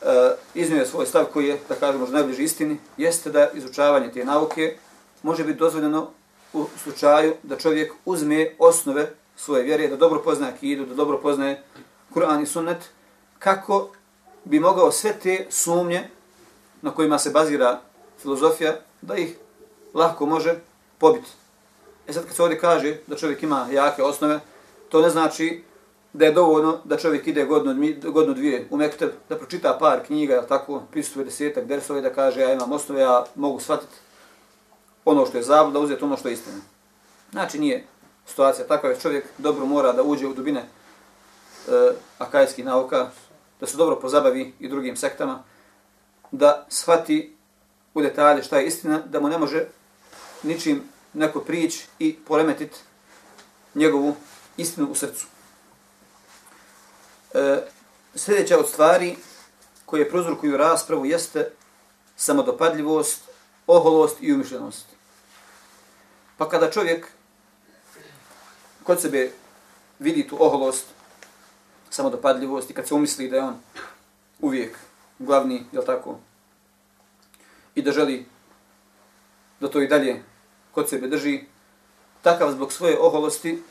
e, 0.01 0.35
iznio 0.53 0.79
je 0.79 0.85
svoj 0.85 1.05
stav 1.05 1.25
koji 1.33 1.47
je, 1.47 1.59
da 1.69 1.75
kažem, 1.75 1.99
možda 1.99 2.17
najbliži 2.17 2.43
istini, 2.43 2.77
jeste 2.97 3.29
da 3.29 3.49
izučavanje 3.53 4.11
te 4.11 4.25
nauke 4.25 4.77
može 5.23 5.43
biti 5.43 5.59
dozvoljeno 5.59 6.09
u 6.53 6.65
slučaju 6.83 7.33
da 7.43 7.57
čovjek 7.57 7.93
uzme 8.05 8.55
osnove 8.59 9.11
svoje 9.35 9.63
vjere, 9.63 9.87
da 9.87 9.95
dobro 9.95 10.21
poznaje 10.23 10.53
akidu, 10.53 10.85
da 10.85 10.95
dobro 10.95 11.17
poznaje 11.17 11.63
Kur'an 12.13 12.43
i 12.43 12.45
sunnet, 12.45 12.77
kako 13.39 13.89
bi 14.43 14.59
mogao 14.59 14.91
sve 14.91 15.13
te 15.19 15.45
sumnje 15.49 16.09
na 16.81 16.91
kojima 16.91 17.19
se 17.19 17.29
bazira 17.29 17.81
filozofija, 18.21 18.75
da 19.01 19.15
ih 19.15 19.35
lahko 19.93 20.25
može 20.25 20.55
pobiti. 20.97 21.29
E 22.07 22.13
sad 22.13 22.25
kad 22.25 22.35
se 22.35 22.43
ovdje 22.43 22.59
kaže 22.59 22.97
da 23.07 23.15
čovjek 23.15 23.43
ima 23.43 23.67
jake 23.71 24.03
osnove, 24.03 24.39
to 24.89 25.01
ne 25.01 25.09
znači 25.09 25.63
da 26.15 26.25
je 26.25 26.31
dovoljno 26.31 26.77
da 26.83 26.97
čovjek 26.97 27.27
ide 27.27 27.45
godno, 27.45 27.75
godno 28.11 28.33
dvije 28.33 28.67
u 28.69 28.77
Mekteb, 28.77 29.09
da 29.29 29.37
pročita 29.37 29.77
par 29.79 29.99
knjiga, 30.05 30.45
tako, 30.47 30.83
prisutuje 30.91 31.25
desetak 31.25 31.65
dersove, 31.65 32.01
da 32.01 32.13
kaže 32.13 32.41
ja 32.41 32.53
imam 32.53 32.71
osnove, 32.71 33.01
ja 33.01 33.25
mogu 33.35 33.59
shvatiti 33.59 33.93
ono 35.05 35.25
što 35.25 35.37
je 35.37 35.43
zabluda, 35.43 35.79
da 35.79 35.85
uzeti 35.85 36.03
ono 36.03 36.17
što 36.17 36.27
je 36.27 36.33
istina. 36.33 36.55
Znači 37.31 37.59
nije 37.59 37.85
situacija 38.25 38.67
takva, 38.67 38.89
je 38.89 38.99
čovjek 38.99 39.25
dobro 39.37 39.65
mora 39.65 39.91
da 39.91 40.03
uđe 40.03 40.27
u 40.27 40.33
dubine 40.33 40.59
e, 40.59 40.65
akajskih 42.17 42.65
nauka, 42.65 43.09
da 43.59 43.67
se 43.67 43.77
dobro 43.77 43.99
pozabavi 43.99 44.53
i 44.59 44.69
drugim 44.69 44.95
sektama, 44.95 45.43
da 46.31 46.65
shvati 46.69 47.35
u 47.93 48.01
detalje 48.01 48.43
šta 48.43 48.57
je 48.57 48.67
istina, 48.67 49.01
da 49.05 49.19
mu 49.19 49.29
ne 49.29 49.37
može 49.37 49.65
ničim 50.43 50.83
neko 51.13 51.39
prići 51.39 51.87
i 51.99 52.15
poremetiti 52.27 52.79
njegovu 53.75 54.15
istinu 54.57 54.87
u 54.91 54.95
srcu. 54.95 55.34
E, 57.35 57.61
sljedeća 58.15 58.59
od 58.59 58.69
stvari 58.69 59.15
koje 59.85 60.09
prozrukuju 60.09 60.57
raspravu 60.57 61.05
jeste 61.05 61.51
samodopadljivost, 62.15 63.21
oholost 63.67 64.17
i 64.21 64.33
umišljenost. 64.33 64.85
Pa 66.37 66.49
kada 66.49 66.71
čovjek 66.71 67.07
kod 68.83 69.01
sebe 69.01 69.31
vidi 69.99 70.27
tu 70.27 70.37
oholost, 70.39 70.85
samodopadljivost 71.89 72.69
i 72.69 72.73
kad 72.73 72.87
se 72.87 72.93
umisli 72.93 73.29
da 73.29 73.35
je 73.35 73.43
on 73.43 73.55
uvijek 74.39 74.77
glavni, 75.19 75.65
je 75.71 75.85
tako, 75.85 76.19
i 77.75 77.81
da 77.81 77.91
želi 77.91 78.25
da 79.59 79.69
to 79.69 79.81
i 79.81 79.87
dalje 79.87 80.23
kod 80.71 80.89
sebe 80.89 81.07
drži, 81.07 81.43
takav 82.21 82.51
zbog 82.51 82.73
svoje 82.73 82.99
oholosti 82.99 83.63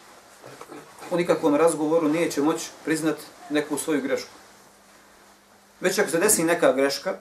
u 1.10 1.16
nikakvom 1.16 1.54
razgovoru 1.54 2.08
neće 2.08 2.42
moći 2.42 2.70
priznat 2.84 3.16
neku 3.50 3.78
svoju 3.78 4.02
grešku. 4.02 4.30
Već 5.80 5.98
ako 5.98 6.10
se 6.10 6.18
desi 6.18 6.44
neka 6.44 6.72
greška, 6.72 7.18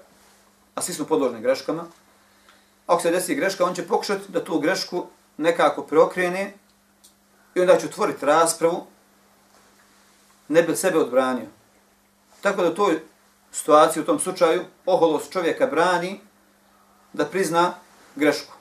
a 0.76 0.82
svi 0.82 0.94
smo 0.94 1.06
podložni 1.06 1.42
greškama, 1.42 1.86
ako 2.88 3.02
se 3.02 3.12
desi 3.12 3.36
greška, 3.36 3.66
on 3.66 3.76
će 3.76 3.88
pokušati 3.88 4.32
da 4.32 4.44
tu 4.44 4.60
grešku 4.60 5.06
nekako 5.38 5.82
preokrene 5.82 6.54
i 7.56 7.62
onda 7.62 7.78
će 7.78 7.86
otvoriti 7.86 8.26
raspravu, 8.26 8.86
ne 10.48 10.64
bi 10.64 10.76
sebe 10.76 10.98
odbranio. 10.98 11.48
Tako 12.42 12.62
da 12.62 12.70
u 12.70 12.76
toj 12.76 13.00
situaciji, 13.52 14.04
u 14.04 14.06
tom 14.06 14.20
slučaju, 14.20 14.66
oholost 14.86 15.32
čovjeka 15.32 15.68
brani 15.68 16.20
da 17.14 17.26
prizna 17.26 17.74
grešku. 18.16 18.54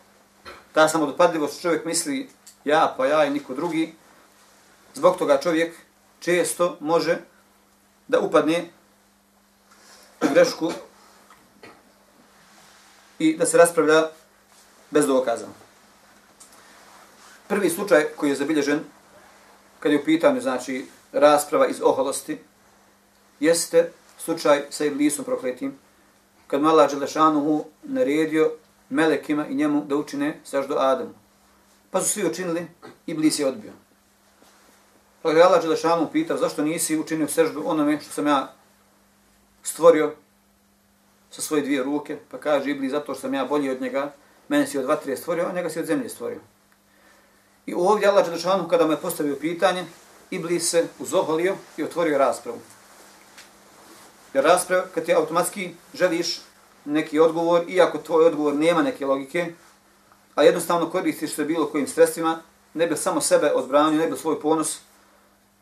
Ta 0.72 0.88
samodopadljivost 0.88 1.62
čovjek 1.62 1.84
misli 1.84 2.28
ja 2.64 2.94
pa 2.96 3.06
ja 3.06 3.24
i 3.24 3.30
niko 3.30 3.54
drugi. 3.54 3.94
Zbog 4.94 5.18
toga 5.18 5.40
čovjek 5.40 5.74
često 6.20 6.76
može 6.80 7.18
da 8.08 8.20
upadne 8.20 8.70
u 10.22 10.26
grešku 10.32 10.72
i 13.18 13.36
da 13.36 13.46
se 13.46 13.58
raspravlja 13.58 14.08
bez 14.90 15.06
dokaza. 15.06 15.46
Prvi 17.48 17.70
slučaj 17.70 18.04
koji 18.16 18.30
je 18.30 18.36
zabilježen 18.36 18.80
kad 19.80 19.92
je 19.92 19.98
u 19.98 20.04
pitanju 20.04 20.40
znači 20.40 20.86
rasprava 21.12 21.66
iz 21.66 21.80
oholosti 21.82 22.38
jeste 23.40 23.92
slučaj 24.18 24.64
sa 24.70 24.84
Iblisom 24.84 25.24
prokletim 25.24 25.78
kad 26.46 26.62
Mala 26.62 26.86
Đelešanuhu 26.86 27.64
naredio 27.82 28.52
melekima 28.90 29.46
i 29.46 29.54
njemu 29.54 29.84
da 29.84 29.96
učine 29.96 30.40
saždo 30.44 30.76
Adamu. 30.78 31.14
Pa 31.90 32.00
su 32.00 32.08
svi 32.08 32.26
učinili, 32.26 32.66
Iblis 33.06 33.38
je 33.38 33.46
odbio. 33.46 33.72
Pa 35.22 35.30
je 35.30 35.42
Allah 35.42 35.62
Đelešanu 35.62 36.08
pitao 36.12 36.36
zašto 36.36 36.62
nisi 36.62 36.98
učinio 36.98 37.28
seždu 37.28 37.62
onome 37.66 38.00
što 38.00 38.12
sam 38.12 38.26
ja 38.26 38.52
stvorio 39.62 40.14
sa 41.30 41.42
svoje 41.42 41.62
dvije 41.62 41.82
ruke, 41.82 42.18
pa 42.30 42.38
kaže 42.38 42.70
Ibli 42.70 42.88
zato 42.88 43.14
što 43.14 43.20
sam 43.20 43.34
ja 43.34 43.44
bolji 43.44 43.70
od 43.70 43.80
njega, 43.80 44.12
mene 44.48 44.66
si 44.66 44.78
od 44.78 44.84
vatre 44.84 45.16
stvorio, 45.16 45.46
a 45.46 45.52
njega 45.52 45.70
si 45.70 45.78
od 45.78 45.86
zemlje 45.86 46.08
stvorio. 46.08 46.40
I 47.66 47.74
ovdje 47.74 48.08
Allah 48.08 48.24
Đelešanu 48.24 48.68
kada 48.68 48.86
mu 48.86 48.92
je 48.92 49.00
postavio 49.00 49.36
pitanje, 49.40 49.84
Iblis 50.30 50.70
se 50.70 50.86
uzoholio 50.98 51.54
i 51.76 51.84
otvorio 51.84 52.18
raspravu. 52.18 52.58
Jer 54.34 54.44
rasprava, 54.44 54.84
kad 54.94 55.04
ti 55.04 55.14
automatski 55.14 55.74
želiš 55.94 56.40
neki 56.84 57.18
odgovor, 57.18 57.64
iako 57.68 57.98
tvoj 57.98 58.26
odgovor 58.26 58.54
nema 58.54 58.82
neke 58.82 59.06
logike, 59.06 59.52
a 60.34 60.42
jednostavno 60.42 60.90
koristiš 60.90 61.34
se 61.34 61.44
bilo 61.44 61.66
kojim 61.66 61.86
sredstvima, 61.86 62.42
ne 62.74 62.86
bi 62.86 62.96
samo 62.96 63.20
sebe 63.20 63.52
odbranio, 63.54 64.00
ne 64.00 64.06
bi 64.06 64.16
svoj 64.16 64.40
ponos 64.40 64.80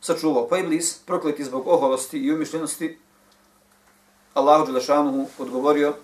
sačuvao. 0.00 0.48
Pa 0.48 0.58
Iblis, 0.58 0.98
prokleti 0.98 1.44
zbog 1.44 1.68
oholosti 1.68 2.18
i 2.18 2.32
umišljenosti, 2.32 2.98
Allahu 4.34 4.66
Đelešanuhu 4.66 5.26
odgovorio 5.38 5.94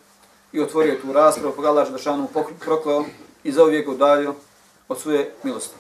i 0.52 0.60
otvorio 0.60 0.98
tu 1.02 1.12
raspravu, 1.12 1.52
pa 1.56 1.62
ga 1.62 1.68
Allah 1.68 1.86
Đelešanuhu 1.86 2.44
prokleo 2.60 3.04
i 3.44 3.52
zauvijek 3.52 3.88
udalio 3.88 4.34
od 4.88 5.00
svoje 5.00 5.34
milosti. 5.42 5.74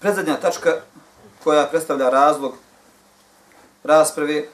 Predzadnja 0.00 0.36
tačka 0.36 0.80
koja 1.44 1.66
predstavlja 1.66 2.10
razlog 2.10 2.54
rasprave 3.84 4.44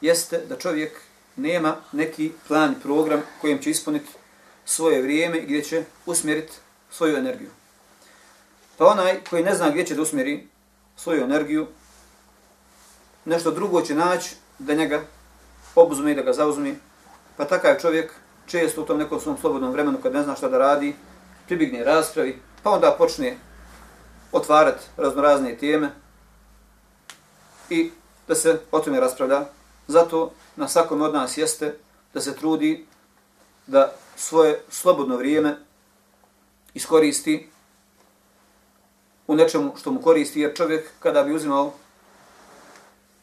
jeste 0.00 0.38
da 0.48 0.58
čovjek 0.58 1.00
nema 1.36 1.76
neki 1.92 2.32
plan 2.48 2.74
program 2.82 3.22
kojim 3.40 3.62
će 3.62 3.70
ispuniti 3.70 4.10
svoje 4.64 5.02
vrijeme 5.02 5.38
i 5.38 5.44
gdje 5.44 5.62
će 5.62 5.84
usmjeriti 6.06 6.52
svoju 6.90 7.16
energiju. 7.16 7.50
Pa 8.80 8.86
onaj 8.86 9.24
koji 9.30 9.42
ne 9.44 9.54
zna 9.54 9.70
gdje 9.70 9.86
će 9.86 9.94
da 9.94 10.02
usmjeri 10.02 10.48
svoju 10.96 11.22
energiju, 11.22 11.66
nešto 13.24 13.50
drugo 13.50 13.82
će 13.82 13.94
naći 13.94 14.36
da 14.58 14.74
njega 14.74 15.02
obuzme 15.74 16.12
i 16.12 16.14
da 16.14 16.22
ga 16.22 16.32
zauzme, 16.32 16.74
pa 17.36 17.44
takav 17.44 17.76
čovjek 17.80 18.14
često 18.46 18.82
u 18.82 18.84
tom 18.84 18.98
nekom 18.98 19.20
svom 19.20 19.36
slobodnom 19.40 19.72
vremenu 19.72 19.98
kad 20.02 20.12
ne 20.12 20.22
zna 20.22 20.34
šta 20.34 20.48
da 20.48 20.58
radi, 20.58 20.94
pribigne 21.46 21.84
raspravi, 21.84 22.38
pa 22.62 22.70
onda 22.70 22.94
počne 22.98 23.36
otvarati 24.32 24.84
raznorazne 24.96 25.56
teme 25.56 25.90
i 27.70 27.90
da 28.28 28.34
se 28.34 28.60
o 28.70 28.80
tome 28.80 29.00
raspravlja. 29.00 29.44
Zato 29.88 30.32
na 30.56 30.68
svakom 30.68 31.02
od 31.02 31.14
nas 31.14 31.36
jeste 31.38 31.74
da 32.14 32.20
se 32.20 32.36
trudi 32.36 32.86
da 33.66 33.92
svoje 34.16 34.60
slobodno 34.70 35.16
vrijeme 35.16 35.56
iskoristi 36.74 37.49
u 39.30 39.34
nečemu 39.34 39.72
što 39.76 39.90
mu 39.90 40.02
koristi, 40.02 40.40
jer 40.40 40.56
čovjek 40.56 40.90
kada 41.00 41.22
bi 41.22 41.34
uzimao 41.34 41.72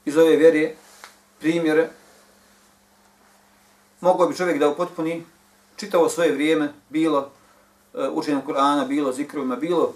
iz 0.05 0.17
ove 0.17 0.35
vjere 0.35 0.73
primjere, 1.39 1.89
mogao 4.01 4.27
bi 4.27 4.35
čovjek 4.35 4.59
da 4.59 4.69
upotpuni 4.69 5.23
čitavo 5.75 6.09
svoje 6.09 6.31
vrijeme, 6.31 6.73
bilo 6.89 7.31
e, 7.93 8.07
učenjem 8.09 8.41
Kur'ana, 8.47 8.87
bilo 8.87 9.11
zikrovima, 9.11 9.55
bilo 9.55 9.93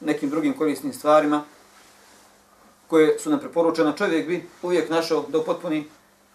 nekim 0.00 0.30
drugim 0.30 0.56
korisnim 0.56 0.92
stvarima 0.92 1.44
koje 2.86 3.18
su 3.18 3.30
nam 3.30 3.40
preporučene, 3.40 3.96
čovjek 3.96 4.26
bi 4.26 4.48
uvijek 4.62 4.90
našao 4.90 5.24
da 5.28 5.38
upotpuni 5.38 5.88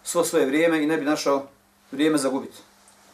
svo 0.04 0.24
svoje 0.24 0.46
vrijeme 0.46 0.84
i 0.84 0.88
ne 0.88 0.98
bi 0.98 1.06
našao 1.06 1.48
vrijeme 1.92 2.18
za 2.18 2.30
gubiti. 2.30 2.58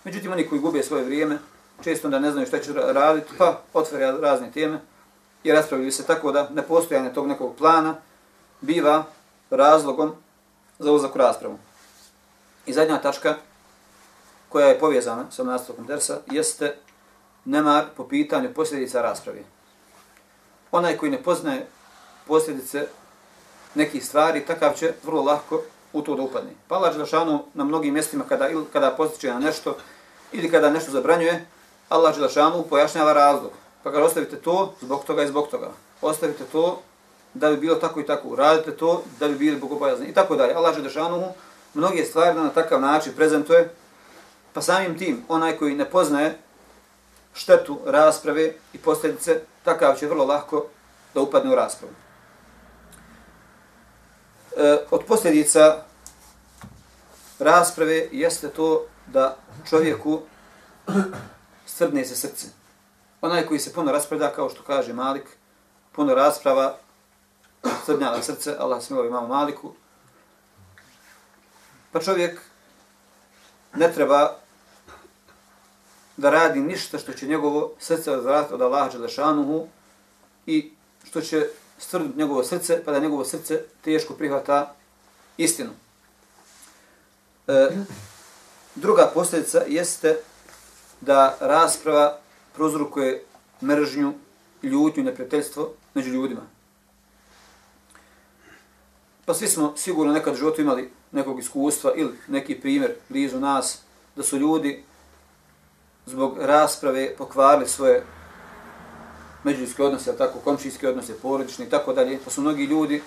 Međutim, 0.03 0.31
oni 0.31 0.47
koji 0.47 0.61
gube 0.61 0.83
svoje 0.83 1.03
vrijeme, 1.03 1.39
često 1.83 2.09
da 2.09 2.19
ne 2.19 2.31
znaju 2.31 2.47
šta 2.47 2.59
će 2.59 2.73
raditi, 2.73 3.31
pa 3.37 3.61
otvore 3.73 4.11
razne 4.11 4.51
teme 4.51 4.90
i 5.43 5.51
raspravljaju 5.51 5.91
se 5.91 6.05
tako 6.05 6.31
da 6.31 6.49
nepostojanje 6.49 7.13
tog 7.13 7.27
nekog 7.27 7.55
plana 7.55 7.95
biva 8.61 9.03
razlogom 9.49 10.11
za 10.79 10.91
uzak 10.91 11.15
u 11.15 11.17
raspravu. 11.17 11.57
I 12.65 12.73
zadnja 12.73 12.97
tačka 12.97 13.35
koja 14.49 14.67
je 14.67 14.79
povezana 14.79 15.25
sa 15.31 15.43
nastavkom 15.43 15.85
Dersa 15.85 16.17
jeste 16.31 16.75
nemar 17.45 17.85
po 17.97 18.07
pitanju 18.07 18.53
posljedica 18.53 19.01
rasprave. 19.01 19.43
onaj 20.71 20.97
koji 20.97 21.11
ne 21.11 21.23
poznaje 21.23 21.67
posljedice 22.27 22.87
nekih 23.75 24.05
stvari, 24.05 24.45
takav 24.45 24.73
će 24.73 24.93
vrlo 25.03 25.21
lako 25.21 25.61
u 25.93 26.01
to 26.01 26.15
da 26.15 26.21
upadne. 26.21 26.51
Pa 26.67 26.75
Allah 26.75 26.93
Đelešanu 26.93 27.43
na 27.53 27.63
mnogim 27.63 27.93
mjestima 27.93 28.23
kada, 28.29 28.49
kada 28.73 28.91
postiče 28.91 29.29
na 29.29 29.39
nešto 29.39 29.77
ili 30.31 30.51
kada 30.51 30.69
nešto 30.69 30.91
zabranjuje, 30.91 31.45
Allah 31.89 32.15
Đelešanu 32.15 32.63
pojašnjava 32.63 33.13
razlog. 33.13 33.51
Pa 33.83 33.91
kada 33.91 34.05
ostavite 34.05 34.35
to, 34.35 34.73
zbog 34.81 35.05
toga 35.05 35.23
i 35.23 35.27
zbog 35.27 35.47
toga. 35.47 35.71
Ostavite 36.01 36.43
to 36.51 36.81
da 37.33 37.49
bi 37.49 37.57
bilo 37.57 37.75
tako 37.75 37.99
i 37.99 38.05
tako. 38.05 38.35
Radite 38.35 38.77
to 38.77 39.03
da 39.19 39.27
bi 39.27 39.35
bili 39.35 39.57
bogobojazni. 39.57 40.07
I 40.07 40.13
tako 40.13 40.35
dalje. 40.35 40.53
Allah 40.53 40.75
Đelešanu 40.75 41.33
mnoge 41.73 42.05
stvari 42.05 42.39
na 42.39 42.49
takav 42.49 42.81
način 42.81 43.13
prezentuje, 43.15 43.73
pa 44.53 44.61
samim 44.61 44.97
tim 44.97 45.23
onaj 45.27 45.57
koji 45.57 45.75
ne 45.75 45.89
poznaje 45.89 46.37
štetu 47.33 47.79
rasprave 47.85 48.53
i 48.73 48.77
posljedice, 48.77 49.41
takav 49.63 49.95
će 49.95 50.07
vrlo 50.07 50.25
lako 50.25 50.65
da 51.13 51.21
upadne 51.21 51.51
u 51.51 51.55
raspravu. 51.55 51.93
E, 54.57 54.77
od 54.91 55.05
posljedica 55.07 55.83
rasprave 57.39 58.07
jeste 58.11 58.49
to 58.49 58.85
da 59.07 59.37
čovjeku 59.69 60.21
srdne 61.65 62.05
se 62.05 62.15
srce. 62.15 62.60
Onaj 63.21 63.45
koji 63.45 63.59
se 63.59 63.73
puno 63.73 63.91
raspreda, 63.91 64.33
kao 64.33 64.49
što 64.49 64.63
kaže 64.63 64.93
Malik, 64.93 65.23
puno 65.91 66.15
rasprava, 66.15 66.77
srdnjava 67.85 68.21
srce, 68.21 68.55
Allah 68.59 68.83
smilovi 68.83 69.09
mamu 69.09 69.27
Maliku, 69.27 69.73
pa 71.91 71.99
čovjek 71.99 72.41
ne 73.75 73.93
treba 73.93 74.35
da 76.17 76.29
radi 76.29 76.59
ništa 76.59 76.97
što 76.97 77.13
će 77.13 77.27
njegovo 77.27 77.73
srce 77.79 78.11
odvratiti 78.11 78.53
od 78.53 78.61
Allaha 78.61 78.89
Đelešanuhu 78.89 79.67
i 80.45 80.71
što 81.03 81.21
će 81.21 81.47
stvrduti 81.77 82.17
njegovo 82.17 82.43
srce, 82.43 82.83
pa 82.85 82.91
da 82.91 82.99
njegovo 82.99 83.25
srce 83.25 83.61
teško 83.81 84.13
prihvata 84.13 84.75
istinu. 85.37 85.69
E, 87.47 87.69
druga 88.75 89.11
posljedica 89.13 89.63
jeste 89.67 90.19
da 91.01 91.37
rasprava 91.39 92.17
prozrukuje 92.53 93.23
mržnju, 93.61 94.13
ljutnju 94.63 95.03
neprijateljstvo 95.03 95.73
među 95.93 96.09
ljudima. 96.09 96.41
Pa 99.25 99.33
svi 99.33 99.47
smo 99.47 99.73
sigurno 99.77 100.13
nekad 100.13 100.33
u 100.33 100.37
životu 100.37 100.61
imali 100.61 100.89
nekog 101.11 101.39
iskustva 101.39 101.93
ili 101.95 102.13
neki 102.27 102.61
primjer 102.61 102.93
blizu 103.09 103.39
nas, 103.39 103.81
da 104.15 104.23
su 104.23 104.37
ljudi 104.37 104.83
zbog 106.05 106.37
rasprave 106.39 107.15
pokvarili 107.17 107.67
svoje 107.67 108.03
međuljudske 109.43 109.83
odnose, 109.83 110.17
tako, 110.17 110.39
komšijske 110.39 110.89
odnose, 110.89 111.19
porodične 111.19 111.65
i 111.65 111.69
tako 111.69 111.93
dalje, 111.93 112.19
pa 112.25 112.31
su 112.31 112.41
mnogi 112.41 112.63
ljudi 112.63 113.01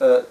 e, 0.00 0.22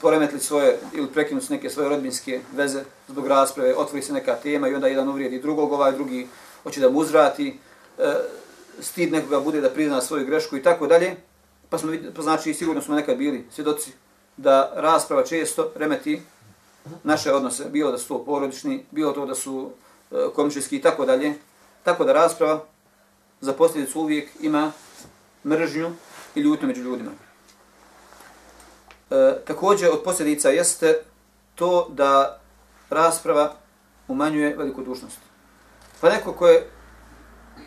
poremetili 0.00 0.40
svoje 0.40 0.78
ili 0.92 1.06
prekinuli 1.06 1.46
neke 1.50 1.70
svoje 1.70 1.88
rodbinske 1.88 2.40
veze 2.52 2.84
zbog 3.08 3.26
rasprave, 3.26 3.74
otvori 3.76 4.02
se 4.02 4.12
neka 4.12 4.34
tema 4.34 4.68
i 4.68 4.74
onda 4.74 4.86
jedan 4.86 5.08
uvrijedi 5.08 5.40
drugog, 5.40 5.72
ovaj 5.72 5.92
drugi 5.92 6.28
hoće 6.62 6.80
da 6.80 6.90
mu 6.90 6.98
uzvrati, 6.98 7.58
E, 7.98 8.14
stid 8.80 9.12
nekoga 9.12 9.40
bude 9.40 9.60
da 9.60 9.70
prizna 9.70 10.00
svoju 10.00 10.26
grešku 10.26 10.56
i 10.56 10.62
tako 10.62 10.86
dalje, 10.86 11.16
pa 11.68 11.78
smo 11.78 11.92
pa 12.16 12.22
znači 12.22 12.54
sigurno 12.54 12.82
smo 12.82 12.94
nekad 12.94 13.16
bili 13.16 13.46
svjedoci 13.50 13.92
da 14.36 14.72
rasprava 14.74 15.24
često 15.24 15.72
remeti 15.76 16.22
naše 17.02 17.32
odnose, 17.32 17.64
bilo 17.64 17.90
da 17.90 17.98
su 17.98 18.08
to 18.08 18.24
porodični, 18.24 18.84
bilo 18.90 19.12
to 19.12 19.26
da 19.26 19.34
su 19.34 19.70
e, 20.10 20.14
komšijski 20.34 20.76
i 20.76 20.82
tako 20.82 21.04
dalje. 21.04 21.34
Tako 21.82 22.04
da 22.04 22.12
rasprava 22.12 22.64
za 23.40 23.52
posljedicu 23.52 24.00
uvijek 24.00 24.28
ima 24.40 24.72
mržnju 25.44 25.90
i 26.34 26.40
ljutnju 26.40 26.68
među 26.68 26.82
ljudima. 26.82 27.10
E, 29.10 29.36
također 29.46 29.90
od 29.90 30.02
posljedica 30.02 30.48
jeste 30.48 31.02
to 31.54 31.88
da 31.90 32.40
rasprava 32.90 33.54
umanjuje 34.08 34.56
velikodušnost. 34.56 35.18
Pa 36.00 36.08
neko 36.08 36.32
ko 36.32 36.46
je 36.48 36.70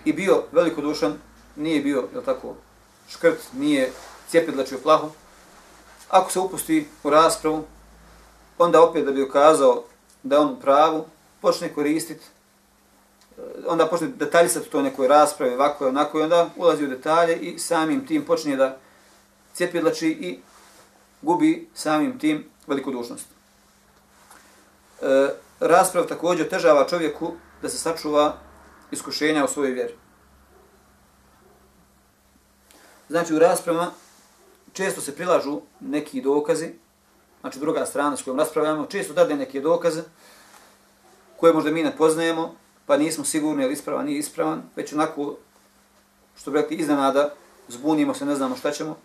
i 0.05 0.13
bio 0.13 0.43
velikodušan, 0.51 1.17
nije 1.55 1.81
bio, 1.81 2.07
je 2.15 2.23
tako, 2.25 2.55
škrt, 3.09 3.39
nije 3.53 3.91
cijepidlačio 4.29 4.77
plahu, 4.83 5.11
ako 6.09 6.31
se 6.31 6.39
upusti 6.39 6.87
u 7.03 7.09
raspravu, 7.09 7.63
onda 8.57 8.81
opet 8.81 9.05
da 9.05 9.11
bi 9.11 9.23
ukazao 9.23 9.83
da 10.23 10.39
on 10.39 10.59
pravu, 10.59 11.05
počne 11.41 11.73
koristiti, 11.73 12.25
e, 13.37 13.41
onda 13.67 13.87
počne 13.87 14.07
detaljisati 14.07 14.69
to 14.69 14.81
nekoj 14.81 15.07
raspravi, 15.07 15.53
ovako 15.53 15.85
i 15.85 15.87
onako, 15.87 16.19
i 16.19 16.23
onda 16.23 16.49
ulazi 16.55 16.83
u 16.83 16.87
detalje 16.87 17.35
i 17.35 17.59
samim 17.59 18.07
tim 18.07 18.25
počne 18.25 18.55
da 18.55 18.77
cijepidlači 19.53 20.07
i 20.07 20.39
gubi 21.21 21.69
samim 21.73 22.19
tim 22.19 22.45
velikodušnost. 22.67 23.25
E, 25.01 25.29
rasprav 25.59 26.05
također 26.07 26.49
težava 26.49 26.87
čovjeku 26.87 27.33
da 27.61 27.69
se 27.69 27.77
sačuva 27.77 28.37
iskušenja 28.91 29.45
u 29.45 29.47
svojoj 29.47 29.71
vjeri. 29.71 29.93
Znači 33.09 33.33
u 33.33 33.39
raspravama 33.39 33.91
često 34.73 35.01
se 35.01 35.15
prilažu 35.15 35.61
neki 35.79 36.21
dokazi, 36.21 36.69
znači 37.41 37.59
druga 37.59 37.85
strana 37.85 38.17
s 38.17 38.23
kojom 38.23 38.39
raspravljamo, 38.39 38.85
često 38.85 39.13
dade 39.13 39.35
neke 39.35 39.61
dokaze 39.61 40.03
koje 41.37 41.53
možda 41.53 41.71
mi 41.71 41.83
ne 41.83 41.97
poznajemo, 41.97 42.55
pa 42.85 42.97
nismo 42.97 43.23
sigurni 43.23 43.63
je 43.63 43.67
li 43.67 43.73
ispravan, 43.73 44.05
nije 44.05 44.19
ispravan, 44.19 44.63
već 44.75 44.93
onako, 44.93 45.35
što 46.37 46.51
bi 46.51 46.57
rekli, 46.57 46.77
iznenada, 46.77 47.33
zbunimo 47.67 48.13
se, 48.13 48.25
ne 48.25 48.35
znamo 48.35 48.55
šta 48.55 48.71
ćemo, 48.71 48.97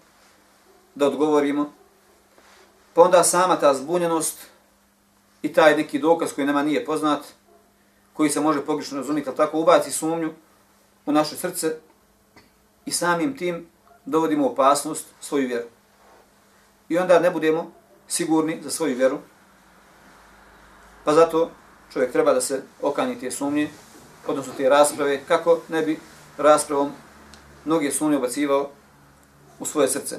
da 0.95 1.07
odgovorimo. 1.07 1.73
Pa 2.95 3.03
onda 3.03 3.25
sama 3.25 3.57
ta 3.57 3.75
zbunjenost 3.75 4.39
i 5.43 5.53
taj 5.53 5.77
neki 5.77 5.99
dokaz 5.99 6.33
koji 6.33 6.47
nama 6.47 6.63
nije 6.63 6.85
poznat, 6.85 7.21
koji 8.21 8.31
se 8.31 8.41
može 8.41 8.65
pogrešno 8.65 8.99
razumjeti, 8.99 9.29
ali 9.29 9.37
tako 9.37 9.59
ubaci 9.59 9.93
sumnju 9.93 10.33
u 11.07 11.13
naše 11.13 11.37
srce 11.37 11.77
i 12.87 12.91
samim 12.91 13.37
tim 13.37 13.67
dovodimo 14.05 14.49
opasnost 14.49 15.07
svoju 15.21 15.49
vjeru. 15.49 15.69
I 16.89 16.99
onda 16.99 17.19
ne 17.19 17.31
budemo 17.31 17.73
sigurni 18.09 18.59
za 18.63 18.71
svoju 18.71 18.97
vjeru. 18.97 19.19
Pa 21.05 21.13
zato 21.13 21.51
čovjek 21.93 22.13
treba 22.13 22.33
da 22.33 22.41
se 22.41 22.63
okani 22.83 23.21
te 23.21 23.31
sumnje, 23.31 23.71
odnosno 24.27 24.53
te 24.57 24.69
rasprave, 24.69 25.21
kako 25.29 25.59
ne 25.69 25.83
bi 25.83 25.99
raspravom 26.39 26.93
mnoge 27.65 27.91
sumnje 27.91 28.17
obacivao 28.17 28.71
u 29.59 29.65
svoje 29.65 29.89
srce. 29.89 30.17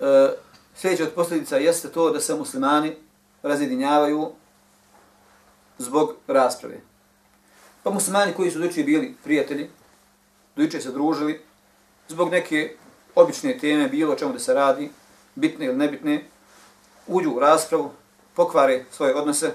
E, 0.00 0.30
sljedeća 0.74 1.04
od 1.04 1.12
posljedica 1.14 1.56
jeste 1.56 1.88
to 1.88 2.10
da 2.10 2.20
se 2.20 2.34
muslimani 2.34 2.96
razjedinjavaju 3.42 4.32
zbog 5.78 6.14
rasprave. 6.26 6.80
Pa 7.82 7.90
muslimani 7.90 8.32
koji 8.32 8.50
su 8.50 8.58
dojuče 8.58 8.82
bili 8.82 9.14
prijatelji, 9.24 9.70
dojuče 10.56 10.80
se 10.80 10.92
družili, 10.92 11.40
zbog 12.08 12.30
neke 12.30 12.76
obične 13.14 13.58
teme, 13.58 13.88
bilo 13.88 14.14
čemu 14.14 14.32
da 14.32 14.38
se 14.38 14.54
radi, 14.54 14.90
bitne 15.34 15.66
ili 15.66 15.76
nebitne, 15.76 16.24
uđu 17.06 17.30
u 17.30 17.38
raspravu, 17.38 17.90
pokvare 18.34 18.84
svoje 18.90 19.14
odnose, 19.14 19.54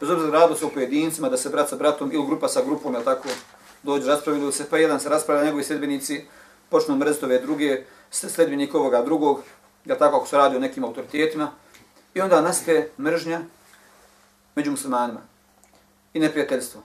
bez 0.00 0.10
obzira 0.10 0.38
radu 0.38 0.54
se 0.54 0.64
u 0.64 0.70
pojedincima, 0.70 1.28
da 1.28 1.36
se 1.36 1.48
brat 1.48 1.68
sa 1.68 1.76
bratom 1.76 2.12
ili 2.12 2.26
grupa 2.26 2.48
sa 2.48 2.62
grupom, 2.62 2.94
jel 2.94 3.04
tako, 3.04 3.28
dođu, 3.82 4.06
raspravili 4.06 4.52
se, 4.52 4.70
pa 4.70 4.78
jedan 4.78 5.00
se 5.00 5.08
raspravlja, 5.08 5.44
njegovi 5.44 5.64
sledbenici 5.64 6.24
počnu 6.68 6.96
mrziti 6.96 7.24
ove 7.24 7.38
druge, 7.38 7.84
sledbenik 8.10 8.74
ovoga 8.74 9.02
drugog, 9.02 9.42
jel 9.84 9.98
tako, 9.98 10.16
ako 10.16 10.26
se 10.26 10.36
radi 10.36 10.56
o 10.56 10.60
nekim 10.60 10.84
autoritetima, 10.84 11.50
i 12.14 12.20
onda 12.20 12.40
nastaje 12.40 12.90
mržnja 12.98 13.40
među 14.54 14.70
muslimanima 14.70 15.31
i 16.14 16.20
neprijateljstvo. 16.20 16.82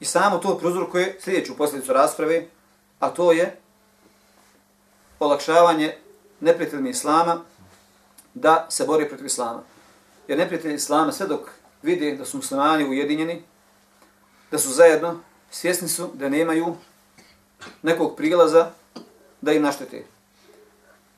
I 0.00 0.04
samo 0.04 0.38
to 0.38 0.58
prozrukuje 0.58 1.18
sljedeću 1.20 1.56
posljedicu 1.56 1.92
rasprave, 1.92 2.46
a 2.98 3.10
to 3.10 3.32
je 3.32 3.56
olakšavanje 5.20 5.96
neprijateljima 6.40 6.88
Islama 6.88 7.40
da 8.34 8.66
se 8.70 8.84
bori 8.84 9.08
protiv 9.08 9.26
Islama. 9.26 9.62
Jer 10.28 10.38
neprijatelji 10.38 10.74
Islama 10.74 11.12
sve 11.12 11.26
dok 11.26 11.50
vide 11.82 12.16
da 12.16 12.24
su 12.24 12.36
muslimani 12.36 12.88
ujedinjeni, 12.88 13.42
da 14.50 14.58
su 14.58 14.70
zajedno, 14.70 15.20
svjesni 15.50 15.88
su 15.88 16.10
da 16.14 16.28
nemaju 16.28 16.76
nekog 17.82 18.16
prilaza 18.16 18.70
da 19.40 19.52
im 19.52 19.62
naštete. 19.62 20.04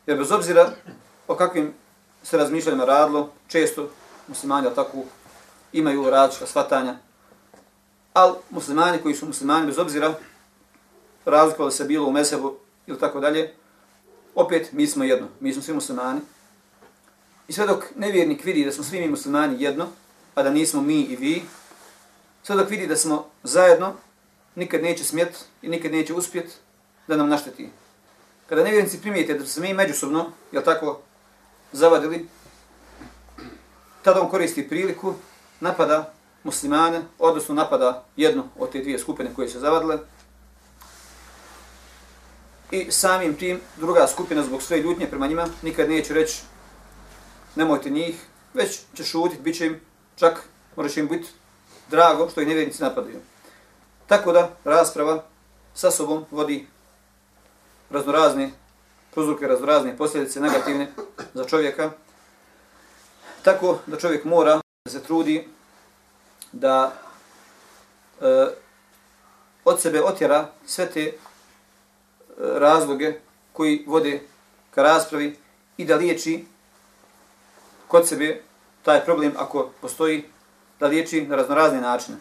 Jer 0.06 0.18
bez 0.18 0.32
obzira 0.32 0.72
o 1.28 1.36
kakvim 1.36 1.74
se 2.22 2.36
razmišljanjima 2.36 2.84
radilo, 2.84 3.30
često 3.48 3.90
muslimani 4.28 4.68
tako 4.74 5.04
imaju 5.74 6.10
različita 6.10 6.46
shvatanja, 6.46 6.96
ali 8.12 8.34
muslimani 8.50 8.98
koji 9.02 9.14
su 9.14 9.26
muslimani 9.26 9.66
bez 9.66 9.78
obzira 9.78 10.14
razlikovali 11.24 11.72
se 11.72 11.84
bilo 11.84 12.06
u 12.06 12.12
mesebu 12.12 12.56
ili 12.87 12.98
tako 12.98 13.20
dalje, 13.20 13.54
opet 14.34 14.72
mi 14.72 14.87
smo 14.87 15.04
jedno, 15.04 15.28
mi 15.40 15.52
smo 15.52 15.62
svi 15.62 15.74
muslimani. 15.74 16.20
I 17.48 17.52
sve 17.52 17.66
dok 17.66 17.84
nevjernik 17.96 18.44
vidi 18.44 18.64
da 18.64 18.72
smo 18.72 18.84
svi 18.84 19.00
mi 19.00 19.08
muslimani 19.08 19.62
jedno, 19.62 19.87
a 20.34 20.42
da 20.42 20.50
nismo 20.50 20.82
mi 20.82 21.00
i 21.00 21.16
vi, 21.16 21.42
sve 22.42 22.56
dok 22.56 22.70
vidi 22.70 22.87
da 22.87 22.96
smo 22.96 23.26
zajedno, 23.42 23.94
nikad 24.54 24.82
neće 24.82 25.04
smjet 25.04 25.44
i 25.62 25.68
nikad 25.68 25.92
neće 25.92 26.14
uspjet 26.14 26.58
da 27.08 27.16
nam 27.16 27.28
našteti. 27.28 27.68
Kada 28.48 28.64
nevjernici 28.64 29.00
primijete 29.00 29.34
da 29.34 29.46
se 29.46 29.60
mi 29.60 29.74
međusobno, 29.74 30.30
jel 30.52 30.62
tako, 30.62 31.00
zavadili, 31.72 32.28
tada 34.02 34.20
on 34.20 34.28
koristi 34.28 34.68
priliku, 34.68 35.14
napada 35.60 36.12
muslimane, 36.44 37.02
odnosno 37.18 37.54
napada 37.54 38.04
jednu 38.16 38.44
od 38.58 38.72
te 38.72 38.80
dvije 38.80 38.98
skupine 38.98 39.34
koje 39.34 39.48
se 39.48 39.60
zavadile, 39.60 39.98
i 42.70 42.90
samim 42.90 43.36
tim 43.36 43.60
druga 43.76 44.06
skupina 44.06 44.42
zbog 44.42 44.62
svoje 44.62 44.82
ljutnje 44.82 45.06
prema 45.06 45.26
njima 45.26 45.46
nikad 45.62 45.88
neće 45.88 46.14
reći 46.14 46.42
nemojte 47.54 47.90
njih, 47.90 48.26
već 48.54 48.80
će 48.94 49.04
šutiti, 49.04 49.42
bit 49.42 49.56
će 49.56 49.66
im, 49.66 49.80
čak 50.16 50.42
može 50.76 50.88
će 50.88 51.00
im 51.00 51.08
biti 51.08 51.28
drago 51.90 52.28
što 52.30 52.40
ih 52.40 52.48
nevjernici 52.48 52.82
napadaju. 52.82 53.20
Tako 54.06 54.32
da 54.32 54.50
rasprava 54.64 55.24
sa 55.74 55.90
sobom 55.90 56.24
vodi 56.30 56.66
raznorazne 57.90 58.50
prozruke, 59.10 59.46
raznorazne 59.46 59.96
posljedice 59.96 60.40
negativne 60.40 60.92
za 61.34 61.44
čovjeka. 61.44 61.90
Tako 63.42 63.78
da 63.86 63.98
čovjek 63.98 64.24
mora 64.24 64.63
se 64.88 65.03
trudi 65.03 65.49
da 66.53 66.92
e, 68.20 68.47
od 69.64 69.81
sebe 69.81 70.03
otjera 70.03 70.49
sve 70.66 70.90
te 70.90 71.01
e, 71.01 71.12
razloge 72.37 73.12
koji 73.53 73.85
vode 73.87 74.20
ka 74.70 74.83
raspravi 74.83 75.37
i 75.77 75.85
da 75.85 75.97
liječi 75.97 76.44
kod 77.88 78.09
sebe 78.09 78.42
taj 78.83 79.05
problem 79.05 79.33
ako 79.37 79.70
postoji, 79.81 80.25
da 80.81 80.87
liječi 80.87 81.27
na 81.27 81.37
raznorazne 81.37 81.81
načine. 81.81 82.16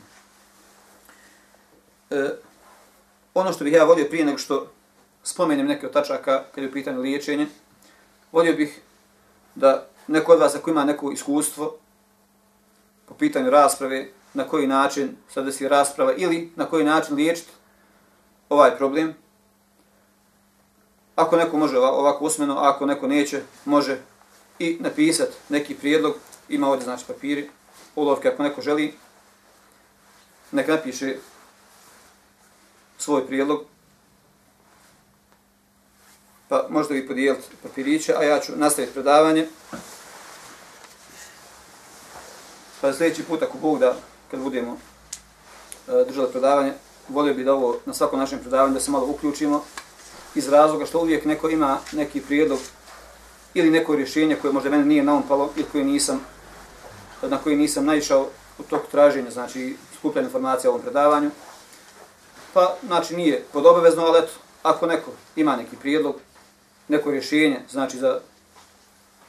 E, 2.10 2.30
ono 3.34 3.54
što 3.54 3.64
bih 3.64 3.74
ja 3.74 3.84
volio 3.84 4.06
prije 4.06 4.26
nego 4.26 4.38
što 4.38 4.72
spomenem 5.24 5.68
neke 5.68 5.88
od 5.88 5.94
tačaka 5.94 6.44
kada 6.44 6.62
je 6.62 6.70
u 6.70 6.74
pitanju 6.74 7.02
liječenje, 7.02 7.48
volio 8.32 8.54
bih 8.54 8.82
da 9.56 9.88
neko 10.08 10.32
od 10.32 10.40
vas 10.40 10.56
ako 10.56 10.70
ima 10.70 10.86
neko 10.86 11.12
iskustvo 11.12 11.78
po 13.06 13.14
pitanju 13.14 13.50
rasprave, 13.50 14.08
na 14.34 14.44
koji 14.44 14.68
način 14.68 15.16
sad 15.34 15.54
si 15.54 15.68
rasprava 15.68 16.14
ili 16.18 16.52
na 16.56 16.66
koji 16.66 16.86
način 16.86 17.16
liječiti 17.16 17.52
ovaj 18.50 18.78
problem, 18.78 19.16
Ako 21.16 21.38
neko 21.38 21.58
može 21.58 21.78
ovako 21.78 22.26
usmeno, 22.26 22.58
a 22.58 22.70
ako 22.70 22.86
neko 22.86 23.08
neće, 23.08 23.42
može 23.66 23.98
i 24.60 24.78
napisati 24.80 25.34
neki 25.50 25.76
prijedlog. 25.76 26.16
Ima 26.50 26.68
ovdje 26.68 26.84
znači 26.84 27.06
papiri, 27.08 27.50
ulovke 27.96 28.28
ako 28.28 28.44
neko 28.44 28.62
želi, 28.62 28.94
neka 30.52 30.72
napiše 30.72 31.16
svoj 32.98 33.28
prijedlog. 33.28 33.66
Pa 36.50 36.66
možda 36.70 36.94
vi 36.94 37.08
podijelite 37.08 37.48
papiriće, 37.64 38.16
a 38.16 38.24
ja 38.24 38.40
ću 38.40 38.52
nastaviti 38.56 38.94
predavanje. 38.94 39.48
Pa 42.84 42.94
sljedeći 42.94 43.24
put, 43.24 43.42
ako 43.42 43.58
Bog 43.58 43.80
da, 43.80 43.96
kad 44.32 44.40
budemo 44.40 44.78
e, 45.88 46.06
držali 46.08 46.32
predavanje, 46.32 46.74
volio 47.10 47.34
bi 47.34 47.44
da 47.44 47.54
ovo 47.54 47.78
na 47.86 47.94
svakom 47.94 48.20
našem 48.20 48.40
predavanju 48.40 48.74
da 48.74 48.80
se 48.80 48.92
malo 48.92 49.08
uključimo, 49.08 49.64
iz 50.36 50.50
razloga 50.50 50.86
što 50.86 51.00
uvijek 51.00 51.26
neko 51.26 51.50
ima 51.50 51.78
neki 51.92 52.22
prijedlog 52.22 52.60
ili 53.54 53.70
neko 53.70 53.96
rješenje 53.96 54.36
koje 54.42 54.54
možda 54.54 54.70
meni 54.70 54.86
nije 54.86 55.04
naumpalo 55.04 55.52
ili 55.56 55.66
koje 55.72 55.84
nisam, 55.84 56.22
na 57.22 57.38
koji 57.38 57.56
nisam 57.56 57.86
naišao 57.86 58.28
u 58.60 58.64
toku 58.64 58.92
traženja, 58.92 59.32
znači 59.32 59.78
skupljanja 59.98 60.28
informacija 60.28 60.70
o 60.70 60.74
ovom 60.74 60.82
predavanju. 60.82 61.32
pa 62.54 62.76
znači 62.86 63.16
nije 63.16 63.44
pod 63.54 63.66
obavezno, 63.66 64.04
ali 64.04 64.20
eto, 64.20 64.32
ako 64.64 64.88
neko 64.88 65.12
ima 65.36 65.56
neki 65.56 65.76
prijedlog, 65.76 66.16
neko 66.88 67.12
rješenje, 67.12 67.60
znači 67.72 67.98
za 67.98 68.20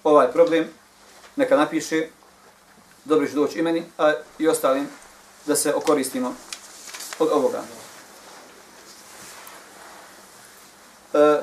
ovaj 0.04 0.32
problem, 0.32 0.64
neka 1.36 1.56
napiše, 1.56 2.08
dobro 3.04 3.26
će 3.26 3.34
doći 3.34 3.62
meni, 3.62 3.84
a 3.98 4.12
i 4.38 4.48
ostalim 4.48 4.88
da 5.46 5.56
se 5.56 5.74
okoristimo 5.74 6.34
od 7.18 7.28
ovoga. 7.32 7.62
E, 11.14 11.40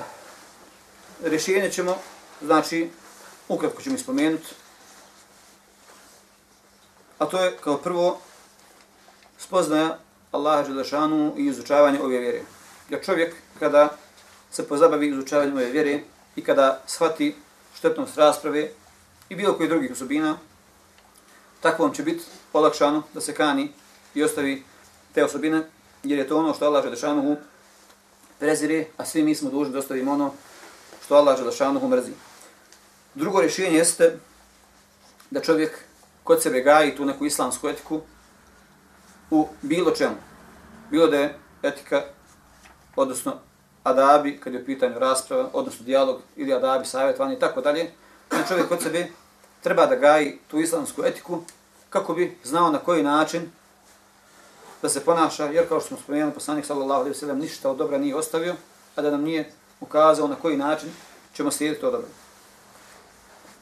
rješenje 1.24 1.72
ćemo, 1.72 1.98
znači, 2.42 2.90
ukratko 3.48 3.82
ćemo 3.82 3.96
ispomenuti, 3.96 4.48
a 7.18 7.26
to 7.26 7.44
je 7.44 7.58
kao 7.58 7.78
prvo 7.78 8.20
spoznaja 9.38 9.98
Allaha 10.32 10.64
Đelešanu 10.64 11.34
i 11.38 11.46
izučavanje 11.46 12.00
ove 12.02 12.20
vjere. 12.20 12.42
Jer 12.90 13.06
čovjek 13.06 13.36
kada 13.60 13.98
se 14.52 14.68
pozabavi 14.68 15.08
izučavanjem 15.08 15.54
ove 15.54 15.66
vjere 15.66 16.00
i 16.36 16.44
kada 16.44 16.82
shvati 16.86 17.36
štetnost 17.76 18.18
rasprave 18.18 18.72
i 19.30 19.36
bilo 19.36 19.54
koji 19.54 19.70
drugih 19.70 19.92
osobina, 19.92 20.38
takvom 21.62 21.94
će 21.94 22.04
biti 22.04 22.24
olakšano 22.54 23.04
da 23.14 23.22
se 23.22 23.34
kani 23.34 23.72
i 24.14 24.24
ostavi 24.24 24.64
te 25.14 25.24
osobine, 25.24 25.64
jer 26.04 26.20
je 26.20 26.28
to 26.28 26.38
ono 26.38 26.54
što 26.54 26.66
Allah 26.66 26.84
Želešanuhu 26.84 27.36
prezire, 28.40 28.86
a 28.98 29.06
svi 29.06 29.24
mi 29.24 29.36
smo 29.36 29.50
dužni 29.50 29.74
da 29.74 29.80
ostavimo 29.80 30.12
ono 30.12 30.34
što 31.06 31.16
Allah 31.16 31.38
Želešanuhu 31.38 31.88
mrzi. 31.88 32.12
Drugo 33.16 33.42
rješenje 33.42 33.78
jeste 33.78 34.18
da 35.32 35.42
čovjek 35.42 35.80
kod 36.24 36.42
sebe 36.42 36.62
gaji 36.62 36.96
tu 36.96 37.06
neku 37.06 37.26
islamsku 37.26 37.70
etiku 37.70 38.02
u 39.32 39.48
bilo 39.62 39.92
čemu. 39.92 40.16
Bilo 40.92 41.08
da 41.08 41.18
je 41.18 41.36
etika, 41.64 42.04
odnosno 42.96 43.34
adabi, 43.84 44.38
kad 44.38 44.54
je 44.54 44.62
u 44.62 44.66
pitanju 44.66 45.00
rasprava, 45.00 45.50
odnosno 45.54 45.86
dijalog, 45.86 46.22
ili 46.36 46.54
adabi, 46.54 46.86
savjetovanje 46.86 47.36
i 47.36 47.40
tako 47.40 47.62
dalje, 47.62 47.92
da 48.32 48.44
čovjek 48.48 48.68
kod 48.68 48.82
sebe 48.82 49.08
treba 49.62 49.86
da 49.86 49.96
gaji 49.96 50.40
tu 50.48 50.60
islamsku 50.60 51.04
etiku 51.06 51.44
kako 51.90 52.14
bi 52.14 52.38
znao 52.44 52.72
na 52.72 52.80
koji 52.80 53.04
način 53.04 53.52
da 54.82 54.90
se 54.90 55.06
ponaša, 55.06 55.46
jer 55.46 55.68
kao 55.68 55.80
što 55.80 55.88
smo 55.88 55.98
spomenuli, 55.98 56.34
poslanik 56.34 56.66
sallallahu 56.66 57.00
alaihi 57.00 57.18
sallam 57.18 57.40
ništa 57.40 57.70
od 57.70 57.78
dobra 57.78 57.98
nije 57.98 58.16
ostavio, 58.16 58.56
a 58.96 59.02
da 59.02 59.12
nam 59.12 59.22
nije 59.22 59.52
ukazao 59.80 60.28
na 60.28 60.36
koji 60.36 60.58
način 60.58 60.90
ćemo 61.34 61.52
slijediti 61.52 61.82
to 61.82 61.92
dobro. 61.92 62.08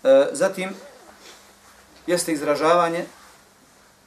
E, 0.04 0.28
zatim, 0.32 0.70
jeste 2.08 2.34
izražavanje 2.34 3.06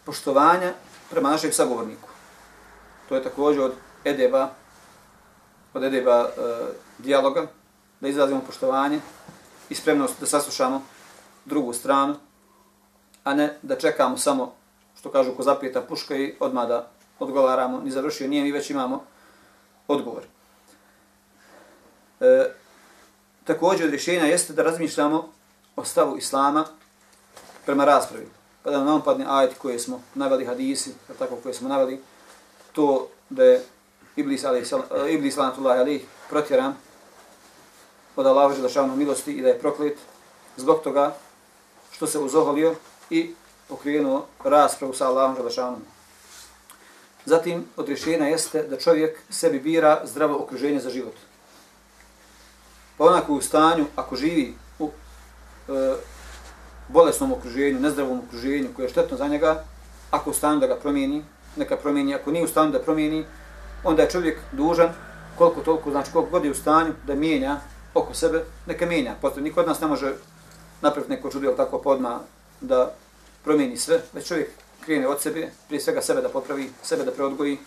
poštovanja 0.05 0.72
prema 1.11 1.30
našem 1.30 1.53
sagovorniku. 1.53 2.09
To 3.09 3.14
je 3.14 3.22
također 3.22 3.62
od 3.62 3.72
edeba, 4.05 4.51
od 5.74 5.84
edeba 5.84 6.20
e, 6.20 6.43
dijaloga, 6.99 7.47
da 8.01 8.09
izrazimo 8.09 8.40
poštovanje 8.47 9.01
i 9.68 9.74
spremnost 9.74 10.14
da 10.20 10.26
saslušamo 10.26 10.82
drugu 11.45 11.72
stranu, 11.72 12.14
a 13.24 13.34
ne 13.34 13.59
da 13.62 13.78
čekamo 13.78 14.16
samo, 14.16 14.55
što 14.99 15.11
kažu, 15.11 15.34
ko 15.36 15.43
zapijeta 15.43 15.80
puška 15.80 16.16
i 16.16 16.34
odmah 16.40 16.68
da 16.68 16.90
odgovaramo, 17.18 17.80
ni 17.80 17.90
završio, 17.90 18.28
nije 18.28 18.43
mi 18.43 18.53
već 18.53 18.70
imamo 18.70 19.05
odgovor. 19.88 20.22
E, 22.20 22.51
također 23.45 23.86
od 23.86 23.90
rješenja 23.90 24.24
jeste 24.24 24.53
da 24.53 24.62
razmišljamo 24.62 25.28
o 25.76 25.84
stavu 25.84 26.16
Islama 26.16 26.64
prema 27.66 27.84
raspravi. 27.84 28.28
Pa 28.62 28.70
da 28.70 28.84
nam 28.84 29.03
padne 29.03 29.24
ajeti 29.28 29.55
koje 29.55 29.78
smo 29.78 30.03
naveli 30.14 30.45
hadisi, 30.45 30.95
tako 31.18 31.36
koje 31.36 31.55
smo 31.55 31.68
naveli, 31.68 32.03
to 32.72 33.09
da 33.30 33.45
je 33.45 33.64
Iblis, 34.16 34.45
ali, 34.45 34.59
e, 34.59 35.12
Iblis 35.12 35.36
lanatullahi 35.36 35.80
ali 35.80 36.07
protjeran 36.28 36.74
od 38.16 38.26
Allaha 38.26 38.55
želešavnom 38.55 38.99
milosti 38.99 39.32
i 39.32 39.43
da 39.43 39.49
je 39.49 39.59
proklet 39.59 39.99
zbog 40.57 40.82
toga 40.82 41.14
što 41.93 42.07
se 42.07 42.18
uzoholio 42.18 42.74
i 43.11 43.34
pokrenuo 43.68 44.26
raspravu 44.45 44.95
sa 44.95 45.09
Allahom 45.09 45.36
Želešanom. 45.36 45.82
Zatim, 47.24 47.64
od 47.76 47.88
rješenja 47.88 48.26
jeste 48.26 48.62
da 48.62 48.78
čovjek 48.78 49.18
sebi 49.30 49.61
bira 49.61 50.01
zdravo 50.05 50.43
okruženje 50.43 50.80
za 50.80 50.90
život. 50.90 51.14
Pa 52.99 53.05
onako 53.05 53.34
u 53.34 53.40
stanju, 53.40 53.86
ako 53.97 54.16
živi 54.16 54.55
u 54.78 54.90
e, 55.68 55.95
bolesnom 56.88 57.32
okruženju, 57.32 57.80
nezdravom 57.80 58.22
okruženju 58.26 58.68
koje 58.76 58.84
je 58.84 58.90
štetno 58.90 59.16
za 59.16 59.28
njega, 59.28 59.64
ako 60.11 60.30
u 60.30 60.34
stanju 60.34 60.61
da 60.61 60.66
ga 60.66 60.76
promijeni, 60.76 61.24
neka 61.57 61.76
promijeni, 61.76 62.14
ako 62.14 62.30
nije 62.30 62.45
u 62.45 62.49
stanju 62.49 62.72
da 62.72 62.82
promijeni, 62.82 63.24
onda 63.84 64.03
je 64.03 64.11
čovjek 64.11 64.38
dužan 64.53 64.93
koliko 65.38 65.61
toliko, 65.61 65.90
znači 65.90 66.12
koliko 66.12 66.30
god 66.30 66.45
je 66.45 66.51
u 66.51 66.55
stanju 66.55 66.93
da 67.07 67.14
mijenja 67.14 67.61
oko 67.95 68.14
sebe, 68.14 68.45
neka 68.66 68.86
mijenja. 68.86 69.14
Potom 69.20 69.43
niko 69.43 69.61
od 69.61 69.66
nas 69.66 69.80
ne 69.80 69.86
može 69.86 70.12
napraviti 70.83 71.12
neko 71.12 71.30
čudio 71.30 71.53
tako 71.57 71.78
pa 71.78 71.83
podma 71.83 72.20
da 72.61 72.95
promijeni 73.45 73.76
sve, 73.76 74.03
već 74.12 74.28
čovjek 74.28 74.51
krene 74.85 75.09
od 75.09 75.22
sebe, 75.22 75.51
prije 75.68 75.80
svega 75.80 76.03
sebe 76.03 76.20
da 76.20 76.28
popravi, 76.28 76.70
sebe 76.83 77.05
da 77.05 77.12
preodgoji, 77.12 77.59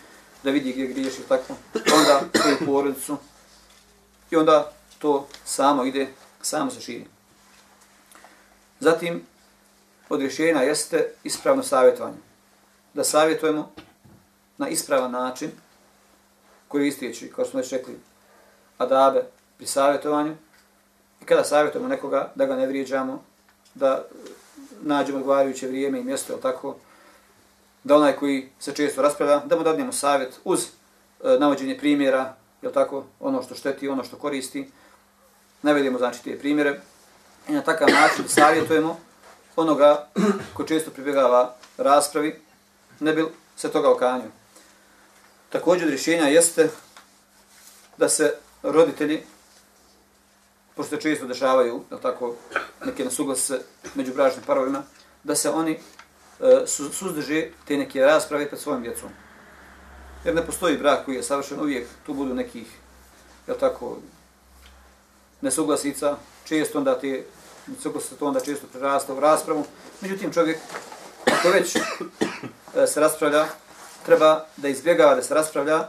da 0.43 0.51
vidi 0.51 0.72
gdje 0.72 0.88
griješi 0.88 1.22
tako, 1.30 1.53
pa 1.74 1.95
onda 1.95 2.22
svoju 2.41 2.57
porodicu 2.66 3.18
i 4.32 4.36
onda 4.36 4.72
to 4.99 5.28
samo 5.45 5.86
ide, 5.86 6.07
samo 6.41 6.72
se 6.72 6.82
širi. 6.82 7.05
Zatim, 8.80 9.26
od 10.09 10.20
rješenja 10.20 10.61
jeste 10.61 11.13
ispravno 11.24 11.63
savjetovanje. 11.63 12.18
Da 12.93 13.03
savjetujemo 13.03 13.72
na 14.57 14.68
ispravan 14.68 15.11
način, 15.11 15.51
koji 16.68 16.88
istiječi, 16.88 17.32
kao 17.36 17.45
smo 17.45 17.59
već 17.59 17.72
rekli, 17.72 17.99
adabe 18.78 19.24
pri 19.57 19.68
savjetovanju, 19.68 20.36
i 21.26 21.28
kada 21.28 21.43
savjetujemo 21.43 21.88
nekoga, 21.88 22.32
da 22.36 22.45
ga 22.45 22.55
ne 22.55 22.67
vrijeđamo, 22.67 23.23
da 23.73 24.05
nađemo 24.82 25.17
odgovarajuće 25.17 25.67
vrijeme 25.67 25.99
i 25.99 26.03
mjesto, 26.03 26.34
je 26.34 26.41
tako, 26.41 26.76
da 27.84 27.95
onaj 27.95 28.15
koji 28.15 28.49
se 28.59 28.73
često 28.73 29.01
raspravlja, 29.01 29.39
da 29.39 29.55
mu 29.55 29.63
dadnemo 29.63 29.91
savjet 29.91 30.39
uz 30.43 30.63
e, 30.63 30.67
navođenje 31.39 31.78
primjera, 31.78 32.36
je 32.61 32.73
tako, 32.73 33.05
ono 33.19 33.43
što 33.43 33.55
šteti, 33.55 33.88
ono 33.88 34.03
što 34.03 34.17
koristi, 34.17 34.71
navedemo 35.61 35.97
znači 35.97 36.23
te 36.23 36.39
primjere, 36.39 36.80
i 37.49 37.53
na 37.53 37.61
takav 37.61 37.88
način 37.89 38.26
savjetujemo 38.28 38.99
onoga 39.55 40.07
ko 40.53 40.63
često 40.63 40.91
pribjegava 40.91 41.55
raspravi, 41.78 42.41
ne 42.99 43.13
bil 43.13 43.28
se 43.55 43.71
toga 43.71 43.91
okanio. 43.91 44.30
Također 45.49 45.88
rješenja 45.88 46.28
jeste 46.28 46.69
da 47.97 48.09
se 48.09 48.34
roditelji, 48.63 49.23
pošto 50.76 50.95
se 50.95 51.01
često 51.01 51.26
dešavaju 51.26 51.84
je 51.91 52.01
tako, 52.01 52.36
neke 52.86 53.05
nesuglase 53.05 53.59
među 53.95 54.13
bračnim 54.13 54.43
parovima, 54.45 54.84
da 55.23 55.36
se 55.36 55.49
oni 55.49 55.71
e, 56.39 56.67
su, 56.67 56.93
suzdrže 56.93 57.47
te 57.67 57.78
neke 57.78 58.01
rasprave 58.01 58.47
pred 58.47 58.61
svojim 58.61 58.84
djecom. 58.84 59.09
Jer 60.26 60.36
ne 60.36 60.45
postoji 60.45 60.78
brak 60.78 61.05
koji 61.05 61.15
je 61.15 61.23
savršen, 61.23 61.59
uvijek 61.59 61.88
tu 62.05 62.13
budu 62.13 62.34
nekih, 62.34 62.67
je 63.47 63.57
tako, 63.57 63.97
nesuglasica, 65.41 66.17
često 66.45 66.78
onda 66.78 66.99
te 66.99 67.23
se 67.84 68.15
to 68.19 68.28
onda 68.28 68.39
često 68.39 68.67
prerasta 68.67 69.13
u 69.13 69.19
raspravu. 69.19 69.65
Međutim, 70.01 70.34
čovjek, 70.34 70.57
ako 71.26 71.49
već 71.49 71.76
e, 71.76 72.88
se 72.88 72.99
raspravlja, 72.99 73.45
treba 74.05 74.45
da 74.57 74.67
izbjegava 74.67 75.15
da 75.15 75.21
se 75.21 75.34
raspravlja 75.34 75.88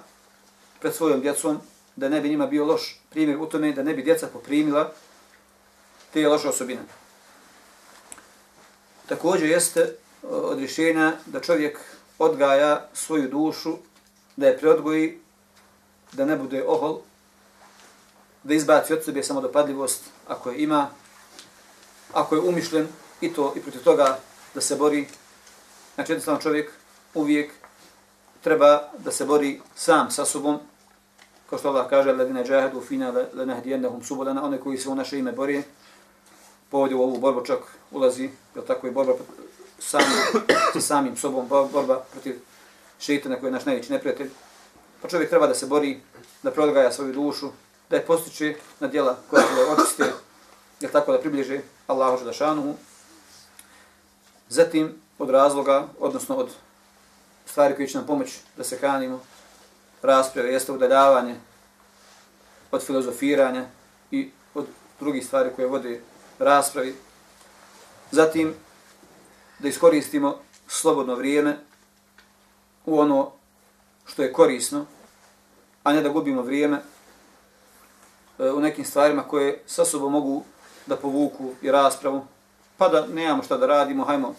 pred 0.81 0.95
svojom 0.95 1.21
djecom, 1.21 1.61
da 1.97 2.09
ne 2.09 2.21
bi 2.21 2.29
njima 2.29 2.47
bio 2.47 2.65
loš 2.65 3.01
primjer 3.11 3.39
u 3.39 3.47
tome, 3.47 3.73
da 3.73 3.83
ne 3.83 3.95
bi 3.95 4.03
djeca 4.03 4.27
poprimila 4.27 4.93
te 6.13 6.29
loše 6.29 6.49
osobine. 6.49 6.81
Također 9.07 9.49
jeste 9.49 9.81
e, 9.81 9.95
od 10.27 10.59
rješenja 10.59 11.13
da 11.27 11.41
čovjek 11.41 11.79
odgaja 12.19 12.89
svoju 12.95 13.29
dušu, 13.29 13.77
da 14.37 14.47
je 14.47 14.59
preodgoji, 14.59 15.19
da 16.13 16.25
ne 16.25 16.37
bude 16.37 16.65
ohol, 16.67 17.01
da 18.43 18.55
izbaci 18.55 18.93
od 18.93 19.05
sebe 19.05 19.23
samodopadljivost 19.23 20.05
ako 20.29 20.51
je 20.51 20.63
ima, 20.63 20.91
ako 22.13 22.35
je 22.35 22.41
umišljen 22.41 22.89
i 23.21 23.33
to 23.33 23.53
i 23.57 23.61
protiv 23.61 23.83
toga 23.83 24.19
da 24.55 24.61
se 24.61 24.77
bori. 24.77 25.09
Znači 25.95 26.13
jednostavno 26.13 26.41
čovjek 26.41 26.73
uvijek 27.15 27.53
treba 28.43 28.89
da 28.99 29.13
se 29.13 29.25
bori 29.25 29.61
sam 29.75 30.11
sa 30.11 30.25
sobom, 30.25 30.61
kao 31.51 31.59
što 31.59 31.69
Allah 31.69 31.89
kaže, 31.91 32.13
ledine 32.13 32.45
džahedu 32.45 32.81
fina 32.81 33.11
le 33.35 33.47
nehdijennehum 33.47 34.03
one 34.43 34.61
koji 34.61 34.79
se 34.79 34.89
u 34.89 34.95
naše 34.95 35.19
ime 35.19 35.33
borije, 35.33 35.63
povodi 36.71 36.95
u 36.95 37.03
ovu 37.03 37.19
borbu 37.19 37.45
čak 37.45 37.59
ulazi, 37.91 38.31
je 38.55 38.67
tako 38.67 38.87
i 38.87 38.91
borba 38.91 39.13
sam, 39.79 40.03
sa 40.73 40.81
samim 40.81 41.17
sobom, 41.17 41.49
borba 41.49 42.05
protiv 42.13 42.41
šeitana 42.99 43.37
koji 43.37 43.49
je 43.49 43.53
naš 43.53 43.65
najveći 43.65 43.93
neprijatelj. 43.93 44.31
Pa 45.03 45.09
čovjek 45.09 45.31
treba 45.31 45.47
da 45.47 45.55
se 45.55 45.67
bori, 45.67 46.01
da 46.43 46.51
prodgaja 46.51 46.93
svoju 46.93 47.13
dušu, 47.13 47.49
da 47.91 47.97
je 47.97 48.07
postiče 48.07 48.55
na 48.81 48.89
djela 48.89 49.17
koja 49.31 49.43
je 49.43 49.71
očiste, 49.71 50.05
je 50.81 50.89
tako 50.93 51.13
da 51.13 51.21
približe 51.21 51.61
Allahu 51.87 52.19
Želešanuhu. 52.19 52.75
Zatim 54.49 54.95
od 55.19 55.31
razloga, 55.31 55.89
odnosno 56.01 56.37
od 56.37 56.51
stvari 57.47 57.75
koje 57.77 57.89
će 57.89 57.99
nam 57.99 58.07
pomoći 58.07 58.41
da 58.57 58.65
se 58.65 58.79
kanimo 58.79 59.21
rasprave 60.03 60.53
jeste 60.53 60.73
udaljavanje 60.73 61.35
od 62.71 62.83
filozofiranja 62.83 63.65
i 64.11 64.31
od 64.55 64.67
drugih 65.01 65.27
stvari 65.27 65.51
koje 65.57 65.69
vode 65.69 66.01
raspravi. 66.39 66.95
Zatim, 68.11 68.55
da 69.59 69.69
iskoristimo 69.69 70.39
slobodno 70.69 71.15
vrijeme 71.15 71.57
u 72.87 73.01
ono 73.01 73.33
što 74.07 74.23
je 74.23 74.33
korisno, 74.33 74.87
a 75.83 75.93
ne 75.93 76.03
da 76.03 76.09
gubimo 76.09 76.43
vrijeme 76.43 76.83
e, 78.39 78.51
u 78.51 78.61
nekim 78.61 78.85
stvarima 78.85 79.23
koje 79.23 79.63
sa 79.67 79.85
sobom 79.85 80.13
mogu 80.13 80.45
da 80.87 80.97
povuku 80.97 81.53
i 81.63 81.71
raspravu, 81.71 82.27
pa 82.77 82.89
da 82.89 83.07
nemamo 83.07 83.43
šta 83.43 83.57
da 83.57 83.67
radimo, 83.67 84.05
hajmo 84.05 84.35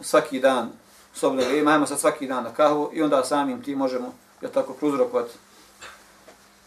svaki 0.00 0.40
dan 0.40 0.70
slobodno 1.14 1.44
vrijeme, 1.44 1.70
hajmo 1.70 1.86
sad 1.86 2.00
svaki 2.00 2.26
dan 2.26 2.44
na 2.44 2.54
kahvu 2.54 2.90
i 2.92 3.02
onda 3.02 3.24
samim 3.24 3.62
ti 3.62 3.74
možemo, 3.74 4.14
ja 4.42 4.48
tako, 4.48 4.72
pruzrokovati 4.72 5.34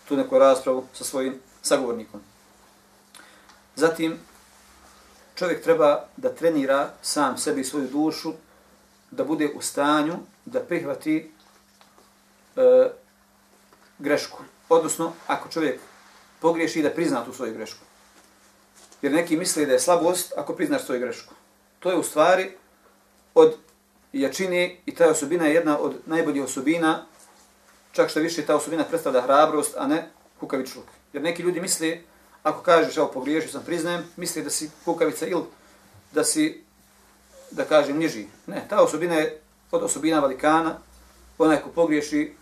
tu 0.07 0.17
neku 0.17 0.39
raspravu 0.39 0.85
sa 0.93 1.03
svojim 1.03 1.39
sagovornikom. 1.61 2.21
Zatim, 3.75 4.19
čovjek 5.35 5.63
treba 5.63 6.05
da 6.17 6.35
trenira 6.35 6.93
sam 7.01 7.37
sebi 7.37 7.63
svoju 7.63 7.87
dušu, 7.87 8.33
da 9.11 9.23
bude 9.23 9.51
u 9.55 9.61
stanju 9.61 10.17
da 10.45 10.59
prihvati 10.59 11.31
e, 12.55 12.89
grešku. 13.99 14.43
Odnosno, 14.69 15.13
ako 15.27 15.49
čovjek 15.49 15.79
pogriješi, 16.39 16.81
da 16.81 16.89
prizna 16.89 17.25
tu 17.25 17.33
svoju 17.33 17.53
grešku. 17.53 17.85
Jer 19.01 19.11
neki 19.11 19.37
misle 19.37 19.65
da 19.65 19.73
je 19.73 19.79
slabost 19.79 20.33
ako 20.37 20.53
priznaš 20.53 20.85
svoju 20.85 20.99
grešku. 20.99 21.33
To 21.79 21.89
je 21.91 21.97
u 21.97 22.03
stvari 22.03 22.51
od 23.33 23.55
jačine 24.13 24.77
i 24.85 24.95
ta 24.95 25.09
osobina 25.09 25.45
je 25.45 25.53
jedna 25.53 25.79
od 25.79 25.95
najboljih 26.05 26.43
osobina, 26.43 27.05
čak 27.91 28.09
što 28.09 28.19
više 28.19 28.45
ta 28.45 28.55
osobina 28.55 28.83
predstavlja 28.83 29.21
hrabrost, 29.21 29.75
a 29.77 29.87
ne 29.87 30.09
kukavičluk. 30.39 30.85
Jer 31.13 31.23
neki 31.23 31.43
ljudi 31.43 31.61
misle, 31.61 31.97
ako 32.43 32.61
kažeš, 32.61 32.97
evo, 32.97 33.07
pogriješio 33.13 33.51
sam, 33.51 33.63
priznajem, 33.65 34.03
misle 34.17 34.41
da 34.41 34.49
si 34.49 34.69
kukavica 34.85 35.27
ili 35.27 35.43
da 36.11 36.23
si, 36.23 36.63
da 37.51 37.65
kažem, 37.65 37.97
niži. 37.97 38.25
Ne, 38.47 38.65
ta 38.69 38.81
osobina 38.81 39.15
je 39.15 39.41
od 39.71 39.83
osobina 39.83 40.19
velikana, 40.19 40.77
onaj 41.37 41.61
ko 41.61 41.69
pogriješi, 41.69 42.33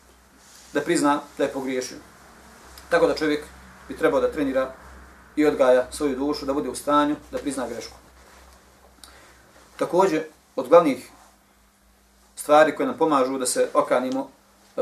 da 0.74 0.82
prizna 0.82 1.22
da 1.38 1.44
je 1.44 1.54
pogriješio. 1.54 1.98
Tako 2.90 3.08
da 3.08 3.16
čovjek 3.16 3.44
bi 3.88 3.98
trebao 3.98 4.22
da 4.22 4.32
trenira 4.32 4.74
i 5.36 5.46
odgaja 5.46 5.88
svoju 5.92 6.16
dušu, 6.16 6.46
da 6.46 6.54
bude 6.54 6.70
u 6.70 6.76
stanju, 6.76 7.16
da 7.32 7.38
prizna 7.38 7.68
grešku. 7.68 7.98
Također, 9.78 10.24
od 10.56 10.68
glavnih 10.70 11.10
stvari 12.36 12.76
koje 12.76 12.88
nam 12.88 12.98
pomažu 12.98 13.38
da 13.38 13.46
se 13.46 13.70
okanimo 13.74 14.30
e, 14.78 14.82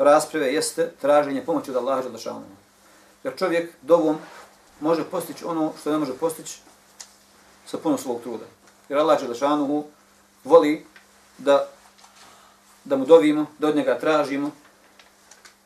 rasprave 0.00 0.54
jeste 0.54 0.90
traženje 1.00 1.44
pomoći 1.44 1.70
od 1.70 1.76
Allaha 1.76 2.02
Đelešanu. 2.02 2.44
Jer 3.24 3.36
čovjek 3.36 3.72
dovom 3.82 4.18
može 4.80 5.04
postići 5.04 5.44
ono 5.44 5.72
što 5.80 5.90
ne 5.92 5.98
može 5.98 6.12
postići 6.12 6.60
sa 7.66 7.78
puno 7.78 7.98
svog 7.98 8.22
truda. 8.22 8.44
Jer 8.88 8.98
Allah 8.98 9.20
Đelešanu 9.20 9.84
voli 10.44 10.86
da, 11.38 11.68
da 12.84 12.96
mu 12.96 13.04
dovimo, 13.04 13.46
da 13.58 13.68
od 13.68 13.76
njega 13.76 13.98
tražimo. 13.98 14.50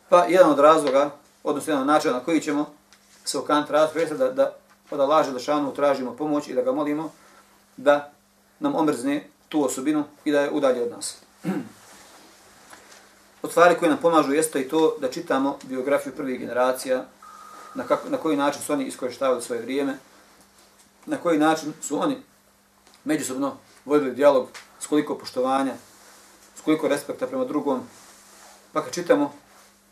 Pa 0.08 0.24
jedan 0.24 0.50
od 0.50 0.58
razloga, 0.58 1.10
odnosno 1.44 1.72
jedan 1.72 1.80
od 1.80 1.86
načina 1.86 2.14
na 2.14 2.20
koji 2.20 2.40
ćemo 2.40 2.66
se 3.24 3.38
okanti 3.38 3.72
rasprave 3.72 4.02
jeste 4.02 4.16
da, 4.16 4.30
da 4.30 4.56
od 4.90 5.00
Allaha 5.00 5.22
Đelešanu 5.22 5.74
tražimo 5.74 6.16
pomoć 6.16 6.48
i 6.48 6.54
da 6.54 6.62
ga 6.62 6.72
molimo 6.72 7.12
da 7.76 8.12
nam 8.58 8.74
omrzne 8.74 9.28
tu 9.48 9.64
osobinu 9.64 10.04
i 10.24 10.32
da 10.32 10.40
je 10.40 10.50
udalje 10.50 10.82
od 10.82 10.90
nas. 10.90 11.16
Od 13.44 13.50
stvari 13.50 13.74
koje 13.78 13.88
nam 13.88 13.98
pomažu 13.98 14.32
jeste 14.32 14.60
i 14.60 14.68
to 14.68 14.96
da 15.00 15.10
čitamo 15.10 15.58
biografiju 15.62 16.12
prvih 16.16 16.40
generacija, 16.40 17.04
na, 17.74 17.84
kako, 17.84 18.08
na 18.08 18.16
koji 18.16 18.36
način 18.36 18.62
su 18.62 18.72
oni 18.72 18.84
iskoristavili 18.84 19.42
svoje 19.42 19.62
vrijeme, 19.62 19.98
na 21.06 21.16
koji 21.16 21.38
način 21.38 21.72
su 21.82 22.00
oni 22.00 22.16
međusobno 23.04 23.56
vodili 23.84 24.14
dijalog 24.14 24.48
s 24.80 24.86
koliko 24.86 25.18
poštovanja, 25.18 25.74
s 26.56 26.60
koliko 26.60 26.88
respekta 26.88 27.26
prema 27.26 27.44
drugom. 27.44 27.80
Pa 28.72 28.82
kad 28.82 28.92
čitamo 28.92 29.34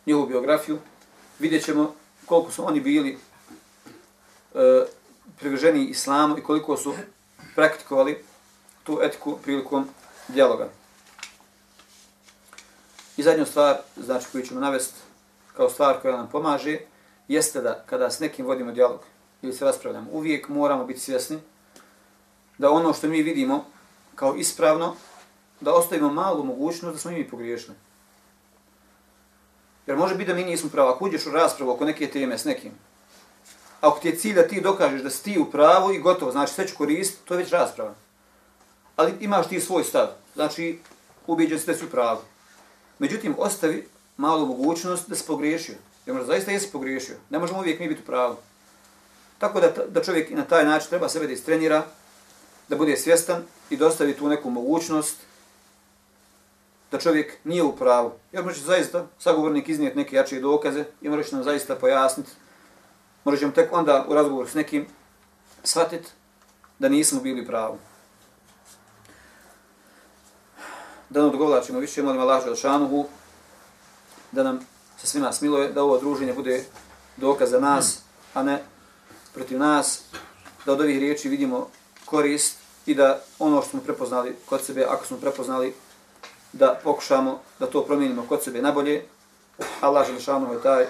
njihovu 0.07 0.26
biografiju, 0.26 0.78
vidjet 1.38 1.64
ćemo 1.64 1.94
koliko 2.26 2.53
su 2.53 2.66
oni 2.66 2.80
bili 2.80 3.18
e, 4.55 4.84
privrženi 5.38 5.84
islamu 5.84 6.38
i 6.38 6.42
koliko 6.42 6.76
su 6.76 6.94
praktikovali 7.55 8.24
tu 8.84 8.98
etiku 9.03 9.38
prilikom 9.42 9.88
dijaloga. 10.28 10.82
I 13.16 13.22
zadnju 13.22 13.46
stvar, 13.46 13.76
znači 13.96 14.26
koju 14.32 14.46
ćemo 14.46 14.60
navesti 14.60 15.00
kao 15.56 15.70
stvar 15.70 16.00
koja 16.02 16.16
nam 16.16 16.28
pomaže, 16.32 16.78
jeste 17.28 17.60
da 17.60 17.82
kada 17.86 18.10
s 18.10 18.20
nekim 18.20 18.46
vodimo 18.46 18.72
dijalog 18.72 19.00
ili 19.42 19.52
se 19.52 19.64
raspravljamo, 19.64 20.10
uvijek 20.12 20.48
moramo 20.48 20.84
biti 20.84 21.00
svjesni 21.00 21.38
da 22.58 22.70
ono 22.70 22.92
što 22.92 23.08
mi 23.08 23.22
vidimo 23.22 23.64
kao 24.14 24.34
ispravno, 24.36 24.94
da 25.60 25.74
ostavimo 25.74 26.12
malu 26.12 26.44
mogućnost 26.44 26.94
da 26.94 26.98
smo 26.98 27.10
i 27.10 27.14
mi 27.14 27.28
pogriješni. 27.28 27.74
Jer 29.86 29.96
može 29.96 30.14
biti 30.14 30.30
da 30.30 30.36
mi 30.36 30.44
nismo 30.44 30.70
pravo. 30.70 30.90
Ako 30.90 31.04
uđeš 31.04 31.26
u 31.26 31.30
raspravu 31.30 31.70
oko 31.72 31.84
neke 31.84 32.10
teme 32.10 32.38
s 32.38 32.44
nekim, 32.44 32.72
ako 33.80 33.98
ti 33.98 34.08
je 34.08 34.16
cilj 34.16 34.34
da 34.34 34.48
ti 34.48 34.60
dokažeš 34.60 35.02
da 35.02 35.10
si 35.10 35.24
ti 35.24 35.38
u 35.38 35.50
pravu 35.50 35.92
i 35.92 35.98
gotovo, 35.98 36.32
znači 36.32 36.52
sve 36.52 36.68
ću 36.68 36.76
koristiti, 36.76 37.28
to 37.28 37.34
je 37.34 37.38
već 37.38 37.50
rasprava. 37.50 37.94
Ali 38.96 39.14
imaš 39.20 39.48
ti 39.48 39.60
svoj 39.60 39.84
stav, 39.84 40.06
znači 40.34 40.78
ubiđen 41.26 41.58
si 41.60 41.66
da 41.66 41.74
si 41.74 41.84
u 41.84 41.90
pravu. 41.90 42.20
Međutim, 43.03 43.34
ostavi 43.38 43.86
malu 44.16 44.46
mogućnost 44.46 45.09
da 45.09 45.16
se 45.16 45.26
pogriješio. 45.26 45.74
Jer 46.07 46.16
možda 46.16 46.32
zaista 46.32 46.50
jesi 46.50 46.72
pogriješio. 46.72 47.16
Ne 47.30 47.38
možemo 47.38 47.59
uvijek 47.59 47.80
mi 47.80 47.88
biti 47.88 48.03
u 48.03 48.07
pravu. 48.07 48.36
Tako 49.38 49.61
da, 49.61 49.72
da 49.88 50.03
čovjek 50.03 50.30
na 50.30 50.44
taj 50.44 50.64
način 50.64 50.88
treba 50.88 51.09
sebe 51.09 51.26
da 51.26 51.32
istrenira, 51.32 51.82
da 52.68 52.76
bude 52.76 52.96
svjestan 52.96 53.42
i 53.70 53.76
dostavi 53.76 54.14
tu 54.16 54.28
neku 54.28 54.50
mogućnost 54.50 55.16
da 56.90 56.98
čovjek 56.98 57.32
nije 57.44 57.62
u 57.62 57.76
pravu. 57.76 58.12
Jer 58.32 58.44
može 58.44 58.61
zaista 58.61 59.07
sagovornik 59.18 59.68
iznijeti 59.68 59.98
neke 59.98 60.16
jače 60.16 60.40
dokaze 60.40 60.84
i 61.00 61.09
može 61.09 61.32
nam 61.32 61.44
zaista 61.44 61.76
pojasniti. 61.76 62.30
Možda 63.24 63.38
ćemo 63.40 63.53
tek 63.53 63.72
onda 63.72 64.07
u 64.09 64.14
razgovoru 64.14 64.48
s 64.48 64.55
nekim 64.55 64.86
shvatiti 65.64 66.09
da 66.78 66.88
nismo 66.88 67.20
bili 67.20 67.46
pravu. 67.46 67.78
Da 71.12 71.20
nam 71.20 71.30
odgovlačimo 71.30 71.78
više, 71.78 72.02
molim 72.02 72.20
Allah 72.20 72.44
Želšanuhu, 72.44 73.06
da 74.32 74.42
nam 74.42 74.60
se 74.98 75.06
svima 75.06 75.32
smiluje, 75.32 75.72
da 75.72 75.82
ovo 75.82 75.98
druženje 75.98 76.32
bude 76.32 76.64
dokaz 77.16 77.50
za 77.50 77.60
nas, 77.60 77.98
a 78.34 78.42
ne 78.42 78.62
protiv 79.34 79.58
nas, 79.58 80.00
da 80.66 80.72
od 80.72 80.80
ovih 80.80 80.98
riječi 80.98 81.28
vidimo 81.28 81.68
korist 82.04 82.56
i 82.86 82.94
da 82.94 83.20
ono 83.38 83.60
što 83.60 83.70
smo 83.70 83.80
prepoznali 83.80 84.36
kod 84.46 84.64
sebe, 84.64 84.84
ako 84.88 85.06
smo 85.06 85.16
prepoznali, 85.16 85.74
da 86.52 86.80
pokušamo 86.84 87.40
da 87.58 87.66
to 87.66 87.84
promijenimo 87.84 88.24
kod 88.28 88.42
sebe 88.42 88.62
nabolje. 88.62 89.04
Allah 89.80 90.06
Želšanuhu 90.06 90.52
je 90.52 90.62
taj 90.62 90.86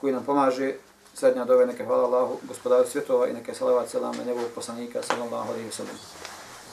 koji 0.00 0.12
nam 0.12 0.24
pomaže. 0.24 0.74
Srednja 1.14 1.44
dove 1.44 1.66
neke 1.66 1.84
hvala 1.84 2.04
Allahu, 2.04 2.38
gospodaru 2.48 2.88
svjetova 2.88 3.28
i 3.28 3.32
neke 3.32 3.54
salavat 3.54 3.88
selama 3.88 4.24
njegovog 4.24 4.50
poslanika, 4.54 5.02
sallallahu 5.02 5.48
alaihi 5.48 5.68
wa 5.68 5.72
sallam. 5.72 5.96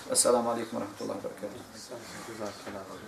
Assalamu 0.07 0.47
alaikum 0.51 0.79
wa 0.79 0.87
rahmatullahi 0.87 1.19
wa 1.19 1.23
barakatuh. 1.27 2.87